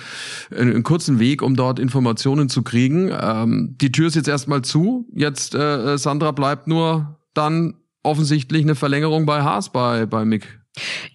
einen 0.56 0.82
kurzen 0.82 1.18
Weg, 1.18 1.42
um 1.42 1.56
dort 1.56 1.78
Informationen 1.78 2.48
zu 2.48 2.62
kriegen. 2.62 3.10
Ähm, 3.12 3.76
die 3.80 3.92
Tür 3.92 4.08
ist 4.08 4.16
jetzt 4.16 4.28
erstmal 4.28 4.62
zu. 4.62 5.06
Jetzt, 5.14 5.54
äh, 5.54 5.96
Sandra, 5.98 6.32
bleibt 6.32 6.68
nur 6.68 7.18
dann 7.34 7.74
offensichtlich 8.02 8.62
eine 8.62 8.74
Verlängerung 8.74 9.26
bei 9.26 9.42
Haas 9.42 9.70
bei, 9.70 10.06
bei 10.06 10.24
Mick 10.24 10.60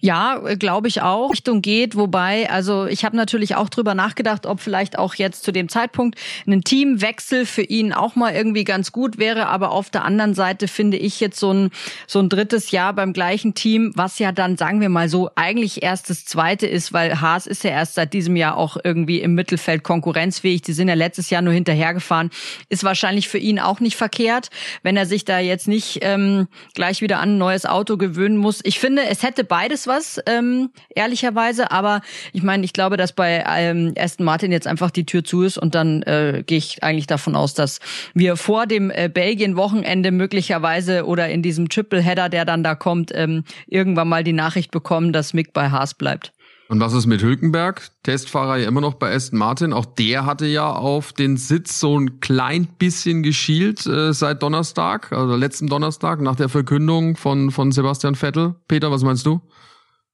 ja, 0.00 0.38
glaube 0.58 0.88
ich 0.88 1.02
auch. 1.02 1.30
Richtung 1.30 1.62
geht, 1.62 1.96
wobei, 1.96 2.50
also 2.50 2.86
ich 2.86 3.04
habe 3.04 3.16
natürlich 3.16 3.54
auch 3.54 3.68
drüber 3.68 3.94
nachgedacht, 3.94 4.46
ob 4.46 4.60
vielleicht 4.60 4.98
auch 4.98 5.14
jetzt 5.14 5.44
zu 5.44 5.52
dem 5.52 5.68
Zeitpunkt 5.68 6.18
ein 6.46 6.62
Teamwechsel 6.62 7.46
für 7.46 7.62
ihn 7.62 7.92
auch 7.92 8.16
mal 8.16 8.34
irgendwie 8.34 8.64
ganz 8.64 8.92
gut 8.92 9.18
wäre. 9.18 9.46
Aber 9.46 9.70
auf 9.70 9.90
der 9.90 10.04
anderen 10.04 10.34
Seite 10.34 10.68
finde 10.68 10.96
ich 10.96 11.20
jetzt 11.20 11.38
so 11.38 11.52
ein, 11.52 11.70
so 12.06 12.18
ein 12.18 12.28
drittes 12.28 12.70
Jahr 12.70 12.92
beim 12.92 13.12
gleichen 13.12 13.54
Team, 13.54 13.92
was 13.94 14.18
ja 14.18 14.32
dann, 14.32 14.56
sagen 14.56 14.80
wir 14.80 14.88
mal 14.88 15.08
so, 15.08 15.30
eigentlich 15.36 15.82
erst 15.82 16.10
das 16.10 16.24
zweite 16.24 16.66
ist, 16.66 16.92
weil 16.92 17.20
Haas 17.20 17.46
ist 17.46 17.64
ja 17.64 17.70
erst 17.70 17.94
seit 17.94 18.12
diesem 18.12 18.36
Jahr 18.36 18.56
auch 18.56 18.76
irgendwie 18.82 19.20
im 19.20 19.34
Mittelfeld 19.34 19.82
konkurrenzfähig. 19.82 20.62
Die 20.62 20.72
sind 20.72 20.88
ja 20.88 20.94
letztes 20.94 21.30
Jahr 21.30 21.42
nur 21.42 21.52
hinterhergefahren. 21.52 22.30
Ist 22.68 22.84
wahrscheinlich 22.84 23.28
für 23.28 23.38
ihn 23.38 23.58
auch 23.58 23.80
nicht 23.80 23.96
verkehrt, 23.96 24.50
wenn 24.82 24.96
er 24.96 25.06
sich 25.06 25.24
da 25.24 25.38
jetzt 25.38 25.68
nicht 25.68 26.00
ähm, 26.02 26.48
gleich 26.74 27.00
wieder 27.00 27.20
an 27.20 27.34
ein 27.34 27.38
neues 27.38 27.66
Auto 27.66 27.96
gewöhnen 27.96 28.36
muss. 28.36 28.60
Ich 28.64 28.78
finde, 28.78 29.04
es 29.04 29.22
hätte 29.22 29.44
beides 29.52 29.86
was, 29.86 30.18
ähm, 30.24 30.70
ehrlicherweise. 30.94 31.70
Aber 31.70 32.00
ich 32.32 32.42
meine, 32.42 32.64
ich 32.64 32.72
glaube, 32.72 32.96
dass 32.96 33.12
bei 33.12 33.44
ähm, 33.46 33.92
Aston 33.98 34.24
Martin 34.24 34.50
jetzt 34.50 34.66
einfach 34.66 34.90
die 34.90 35.04
Tür 35.04 35.24
zu 35.24 35.42
ist 35.42 35.58
und 35.58 35.74
dann 35.74 36.00
äh, 36.04 36.42
gehe 36.46 36.56
ich 36.56 36.82
eigentlich 36.82 37.06
davon 37.06 37.36
aus, 37.36 37.52
dass 37.52 37.78
wir 38.14 38.36
vor 38.36 38.66
dem 38.66 38.90
äh, 38.90 39.10
Belgien-Wochenende 39.12 40.10
möglicherweise 40.10 41.04
oder 41.04 41.28
in 41.28 41.42
diesem 41.42 41.68
Triple-Header, 41.68 42.30
der 42.30 42.46
dann 42.46 42.64
da 42.64 42.74
kommt, 42.74 43.12
ähm, 43.14 43.44
irgendwann 43.66 44.08
mal 44.08 44.24
die 44.24 44.32
Nachricht 44.32 44.70
bekommen, 44.70 45.12
dass 45.12 45.34
Mick 45.34 45.52
bei 45.52 45.68
Haas 45.68 45.92
bleibt. 45.92 46.32
Und 46.72 46.80
was 46.80 46.94
ist 46.94 47.04
mit 47.04 47.20
Hülkenberg? 47.20 47.90
Testfahrer 48.02 48.56
ja 48.56 48.66
immer 48.66 48.80
noch 48.80 48.94
bei 48.94 49.14
Aston 49.14 49.38
Martin. 49.38 49.74
Auch 49.74 49.84
der 49.84 50.24
hatte 50.24 50.46
ja 50.46 50.72
auf 50.72 51.12
den 51.12 51.36
Sitz 51.36 51.78
so 51.78 51.98
ein 51.98 52.18
klein 52.20 52.66
bisschen 52.78 53.22
geschielt 53.22 53.84
äh, 53.84 54.14
seit 54.14 54.42
Donnerstag, 54.42 55.12
also 55.12 55.36
letzten 55.36 55.66
Donnerstag 55.66 56.22
nach 56.22 56.34
der 56.34 56.48
Verkündung 56.48 57.18
von, 57.18 57.50
von 57.50 57.72
Sebastian 57.72 58.14
Vettel. 58.14 58.54
Peter, 58.68 58.90
was 58.90 59.02
meinst 59.02 59.26
du? 59.26 59.42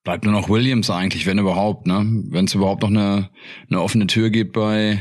Bleibt 0.02 0.24
nur 0.24 0.32
noch 0.32 0.48
Williams 0.48 0.90
eigentlich, 0.90 1.26
wenn 1.26 1.38
überhaupt, 1.38 1.86
ne? 1.86 2.04
Wenn 2.28 2.46
es 2.46 2.56
überhaupt 2.56 2.82
noch 2.82 2.90
eine, 2.90 3.30
eine 3.70 3.80
offene 3.80 4.08
Tür 4.08 4.30
gibt 4.30 4.54
bei, 4.54 5.00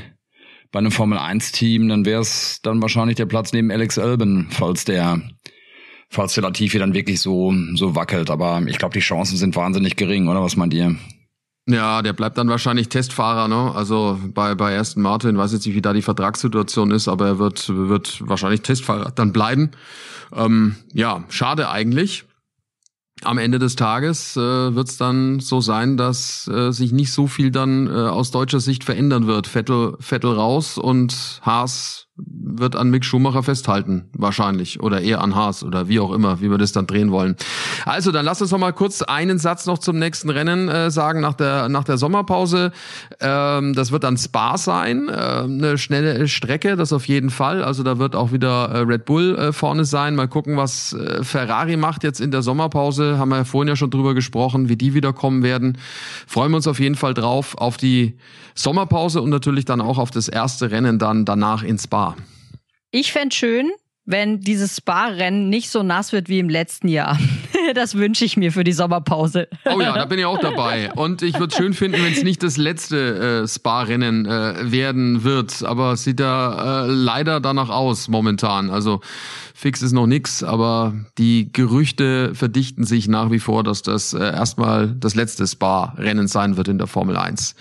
bei 0.72 0.78
einem 0.78 0.92
Formel-1-Team, 0.92 1.90
dann 1.90 2.06
wäre 2.06 2.22
es 2.22 2.60
dann 2.62 2.84
wahrscheinlich 2.84 3.16
der 3.16 3.26
Platz 3.26 3.52
neben 3.52 3.72
Alex 3.72 3.98
Albon, 3.98 4.46
falls 4.52 4.86
der 4.86 5.24
falls 6.08 6.36
der 6.36 6.44
Latifi 6.44 6.78
dann 6.78 6.94
wirklich 6.94 7.20
so 7.20 7.52
so 7.74 7.96
wackelt. 7.96 8.30
Aber 8.30 8.62
ich 8.68 8.78
glaube, 8.78 8.94
die 8.94 9.00
Chancen 9.00 9.38
sind 9.38 9.56
wahnsinnig 9.56 9.96
gering, 9.96 10.28
oder 10.28 10.44
was 10.44 10.56
meint 10.56 10.76
ihr? 10.76 10.96
Ja, 11.70 12.02
der 12.02 12.14
bleibt 12.14 12.38
dann 12.38 12.48
wahrscheinlich 12.48 12.88
Testfahrer, 12.88 13.50
ne? 13.50 13.76
Also 13.76 14.18
bei, 14.34 14.56
bei 14.56 14.80
Aston 14.80 15.04
Martin, 15.04 15.38
weiß 15.38 15.52
jetzt 15.52 15.66
nicht, 15.66 15.76
wie 15.76 15.82
da 15.82 15.92
die 15.92 16.02
Vertragssituation 16.02 16.92
ist, 16.92 17.10
aber 17.10 17.28
er 17.28 17.40
wird, 17.40 17.68
wird 17.68 18.26
wahrscheinlich 18.26 18.62
Testfahrer 18.62 19.12
dann 19.12 19.34
bleiben. 19.34 19.72
Ähm, 20.34 20.78
ja, 20.94 21.26
schade 21.28 21.70
eigentlich. 21.70 22.24
Am 23.24 23.38
Ende 23.38 23.60
des 23.60 23.76
Tages 23.76 24.38
äh, 24.38 24.76
wird 24.76 24.88
es 24.88 24.98
dann 24.98 25.42
so 25.42 25.60
sein, 25.60 25.98
dass 25.98 26.48
äh, 26.48 26.72
sich 26.72 26.94
nicht 26.94 27.12
so 27.12 27.28
viel 27.28 27.52
dann 27.52 27.88
äh, 27.88 27.90
aus 27.90 28.32
deutscher 28.32 28.62
Sicht 28.62 28.86
verändern 28.86 29.28
wird. 29.28 29.48
Vettel, 29.48 29.98
Vettel 30.00 30.32
raus 30.32 30.78
und 30.78 31.42
Haas 31.42 32.07
wird 32.18 32.76
an 32.76 32.90
Mick 32.90 33.06
Schumacher 33.06 33.44
festhalten, 33.44 34.06
wahrscheinlich. 34.14 34.82
Oder 34.82 35.02
eher 35.02 35.22
an 35.22 35.36
Haas 35.36 35.64
oder 35.64 35.88
wie 35.88 36.00
auch 36.00 36.12
immer, 36.12 36.42
wie 36.42 36.50
wir 36.50 36.58
das 36.58 36.72
dann 36.72 36.88
drehen 36.88 37.12
wollen. 37.12 37.36
Also, 37.86 38.12
dann 38.12 38.26
lass 38.26 38.42
uns 38.42 38.52
noch 38.52 38.60
mal 38.60 38.74
kurz 38.74 39.02
einen 39.04 39.38
Satz 39.38 39.66
noch 39.66 39.78
zum 39.78 40.00
nächsten 40.00 40.30
Rennen 40.30 40.68
äh, 40.68 40.90
sagen, 40.90 41.22
nach 41.22 41.36
der, 41.36 41.70
nach 41.70 41.84
der 41.84 41.98
Sommerpause. 41.98 42.72
Ähm, 43.20 43.74
das 43.74 43.92
wird 43.92 44.04
dann 44.04 44.18
Spa 44.18 44.58
sein, 44.58 45.10
äh, 45.10 45.12
eine 45.12 45.78
schnelle 45.78 46.28
Strecke, 46.28 46.76
das 46.76 46.92
auf 46.94 47.08
jeden 47.08 47.30
Fall. 47.30 47.64
Also 47.64 47.84
da 47.84 48.00
wird 48.00 48.16
auch 48.16 48.32
wieder 48.32 48.70
äh, 48.70 48.80
Red 48.80 49.06
Bull 49.06 49.38
äh, 49.38 49.54
vorne 49.54 49.86
sein. 49.86 50.16
Mal 50.16 50.28
gucken, 50.28 50.58
was 50.58 50.94
äh, 50.94 51.24
Ferrari 51.24 51.78
macht 51.78 52.04
jetzt 52.04 52.20
in 52.20 52.32
der 52.32 52.42
Sommerpause. 52.42 53.18
Haben 53.20 53.30
wir 53.30 53.38
ja 53.38 53.44
vorhin 53.44 53.68
ja 53.68 53.76
schon 53.76 53.92
drüber 53.92 54.14
gesprochen, 54.14 54.70
wie 54.70 54.76
die 54.76 54.94
wiederkommen 54.94 55.44
werden. 55.44 55.78
Freuen 56.26 56.52
wir 56.52 56.58
uns 56.58 56.68
auf 56.68 56.80
jeden 56.80 56.96
Fall 56.96 57.14
drauf, 57.14 57.56
auf 57.58 57.78
die 57.78 58.18
Sommerpause 58.56 59.22
und 59.22 59.30
natürlich 59.30 59.66
dann 59.66 59.82
auch 59.82 60.00
auf 60.00 60.10
das 60.10 60.28
erste 60.28 60.72
Rennen 60.72 60.98
dann 60.98 61.26
danach 61.26 61.64
in 61.64 61.78
Spa. 61.78 62.07
Ich 62.92 63.12
fände 63.12 63.36
schön, 63.36 63.72
wenn 64.06 64.40
dieses 64.40 64.78
Spa-Rennen 64.78 65.50
nicht 65.50 65.70
so 65.70 65.84
nass 65.84 66.14
wird 66.14 66.30
wie 66.30 66.40
im 66.40 66.50
letzten 66.50 66.88
Jahr. 66.88 67.20
Das 67.74 67.96
wünsche 67.96 68.26
ich 68.26 68.38
mir 68.38 68.52
für 68.52 68.64
die 68.64 68.74
Sommerpause. 68.74 69.48
Oh 69.66 69.80
ja, 69.80 69.94
da 69.94 70.06
bin 70.10 70.20
ich 70.20 70.26
auch 70.26 70.40
dabei. 70.40 70.92
Und 70.94 71.22
ich 71.22 71.40
würde 71.40 71.56
schön 71.56 71.74
finden, 71.74 72.02
wenn 72.04 72.14
es 72.14 72.24
nicht 72.24 72.44
das 72.44 72.58
letzte 72.58 73.44
äh, 73.44 73.48
Spa-Rennen 73.48 74.26
äh, 74.26 74.72
werden 74.72 75.24
wird. 75.24 75.64
Aber 75.64 75.94
es 75.94 76.04
sieht 76.04 76.20
da 76.20 76.86
äh, 76.86 76.88
leider 76.88 77.40
danach 77.40 77.70
aus 77.70 78.08
momentan. 78.08 78.70
Also 78.70 79.02
Fix 79.54 79.82
ist 79.82 79.92
noch 79.92 80.06
nix, 80.06 80.44
aber 80.44 80.94
die 81.18 81.52
Gerüchte 81.52 82.36
verdichten 82.36 82.84
sich 82.84 83.08
nach 83.08 83.32
wie 83.32 83.40
vor, 83.40 83.64
dass 83.64 83.82
das 83.82 84.14
äh, 84.14 84.20
erstmal 84.20 84.88
das 84.88 85.16
letzte 85.16 85.48
Spa-Rennen 85.48 86.28
sein 86.28 86.58
wird 86.58 86.68
in 86.68 86.78
der 86.78 86.88
Formel 86.88 87.18
1. 87.18 87.56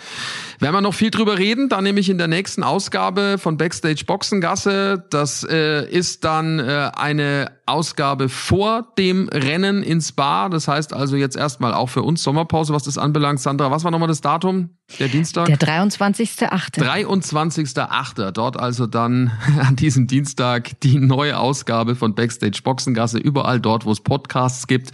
Werden 0.59 0.75
wir 0.75 0.81
noch 0.83 0.95
viel 0.95 1.11
drüber 1.11 1.39
reden, 1.39 1.69
dann 1.69 1.85
nämlich 1.85 2.11
in 2.11 2.19
der 2.19 2.29
nächsten 2.29 2.63
Ausgabe 2.63 3.37
von 3.39 3.57
Backstage 3.57 4.05
Boxengasse. 4.07 5.05
Das 5.11 5.43
äh, 5.45 5.89
ist 5.89 6.25
dann 6.25 6.59
äh, 6.59 6.91
eine 6.95 7.51
Ausgabe 7.67 8.29
vor 8.29 8.93
dem 8.97 9.29
Rennen 9.29 9.83
ins 9.83 10.09
Spa. 10.09 10.49
Das 10.49 10.69
heißt 10.69 10.95
also 10.95 11.17
jetzt 11.17 11.37
erstmal 11.37 11.75
auch 11.75 11.89
für 11.89 12.03
uns 12.03 12.23
Sommerpause, 12.23 12.73
was 12.73 12.85
das 12.85 12.99
anbelangt. 12.99 13.41
Sandra, 13.41 13.71
was 13.71 13.85
war 13.85 13.91
nochmal 13.91 14.09
das 14.09 14.21
Datum? 14.21 14.76
Der 15.01 15.09
Dienstag? 15.09 15.47
Der 15.47 15.59
23.8. 15.59 16.79
23.8. 16.79 18.31
Dort 18.31 18.59
also 18.59 18.87
dann 18.87 19.33
an 19.61 19.77
diesem 19.77 20.07
Dienstag 20.07 20.81
die 20.81 20.99
neue 20.99 21.39
Ausgabe 21.39 21.97
von 21.97 22.15
Backstage 22.15 22.61
Boxengasse. 22.63 23.19
Überall 23.19 23.61
dort, 23.61 23.85
wo 23.85 23.93
es 23.93 24.01
Podcasts 24.01 24.67
gibt. 24.67 24.93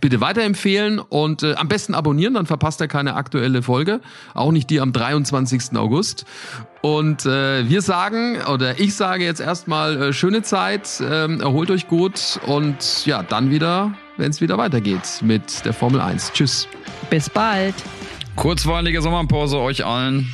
Bitte 0.00 0.20
weiterempfehlen 0.20 0.98
und 1.00 1.42
äh, 1.42 1.54
am 1.54 1.68
besten 1.68 1.94
abonnieren, 1.94 2.34
dann 2.34 2.46
verpasst 2.46 2.80
ihr 2.80 2.88
keine 2.88 3.14
aktuelle 3.16 3.62
Folge. 3.62 4.00
Auch 4.34 4.52
nicht 4.52 4.70
die 4.70 4.80
am 4.80 4.92
23. 4.92 5.76
August. 5.76 6.24
Und 6.80 7.26
äh, 7.26 7.68
wir 7.68 7.82
sagen, 7.82 8.38
oder 8.42 8.78
ich 8.78 8.94
sage 8.94 9.24
jetzt 9.24 9.40
erstmal 9.40 10.00
äh, 10.00 10.12
schöne 10.12 10.42
Zeit, 10.42 11.00
äh, 11.00 11.38
erholt 11.38 11.70
euch 11.70 11.88
gut 11.88 12.38
und 12.46 13.04
ja, 13.04 13.22
dann 13.22 13.50
wieder, 13.50 13.94
wenn 14.16 14.30
es 14.30 14.40
wieder 14.40 14.58
weitergeht 14.58 15.22
mit 15.22 15.64
der 15.64 15.72
Formel 15.72 16.00
1. 16.00 16.32
Tschüss. 16.32 16.68
Bis 17.10 17.28
bald. 17.28 17.74
Kurzweilige 18.36 19.00
Sommerpause 19.00 19.58
euch 19.58 19.84
allen. 19.84 20.28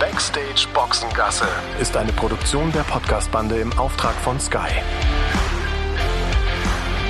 Backstage 0.00 0.66
Boxengasse 0.74 1.46
ist 1.80 1.96
eine 1.96 2.12
Produktion 2.12 2.70
der 2.72 2.82
Podcastbande 2.82 3.56
im 3.56 3.72
Auftrag 3.78 4.14
von 4.16 4.38
Sky. 4.40 4.82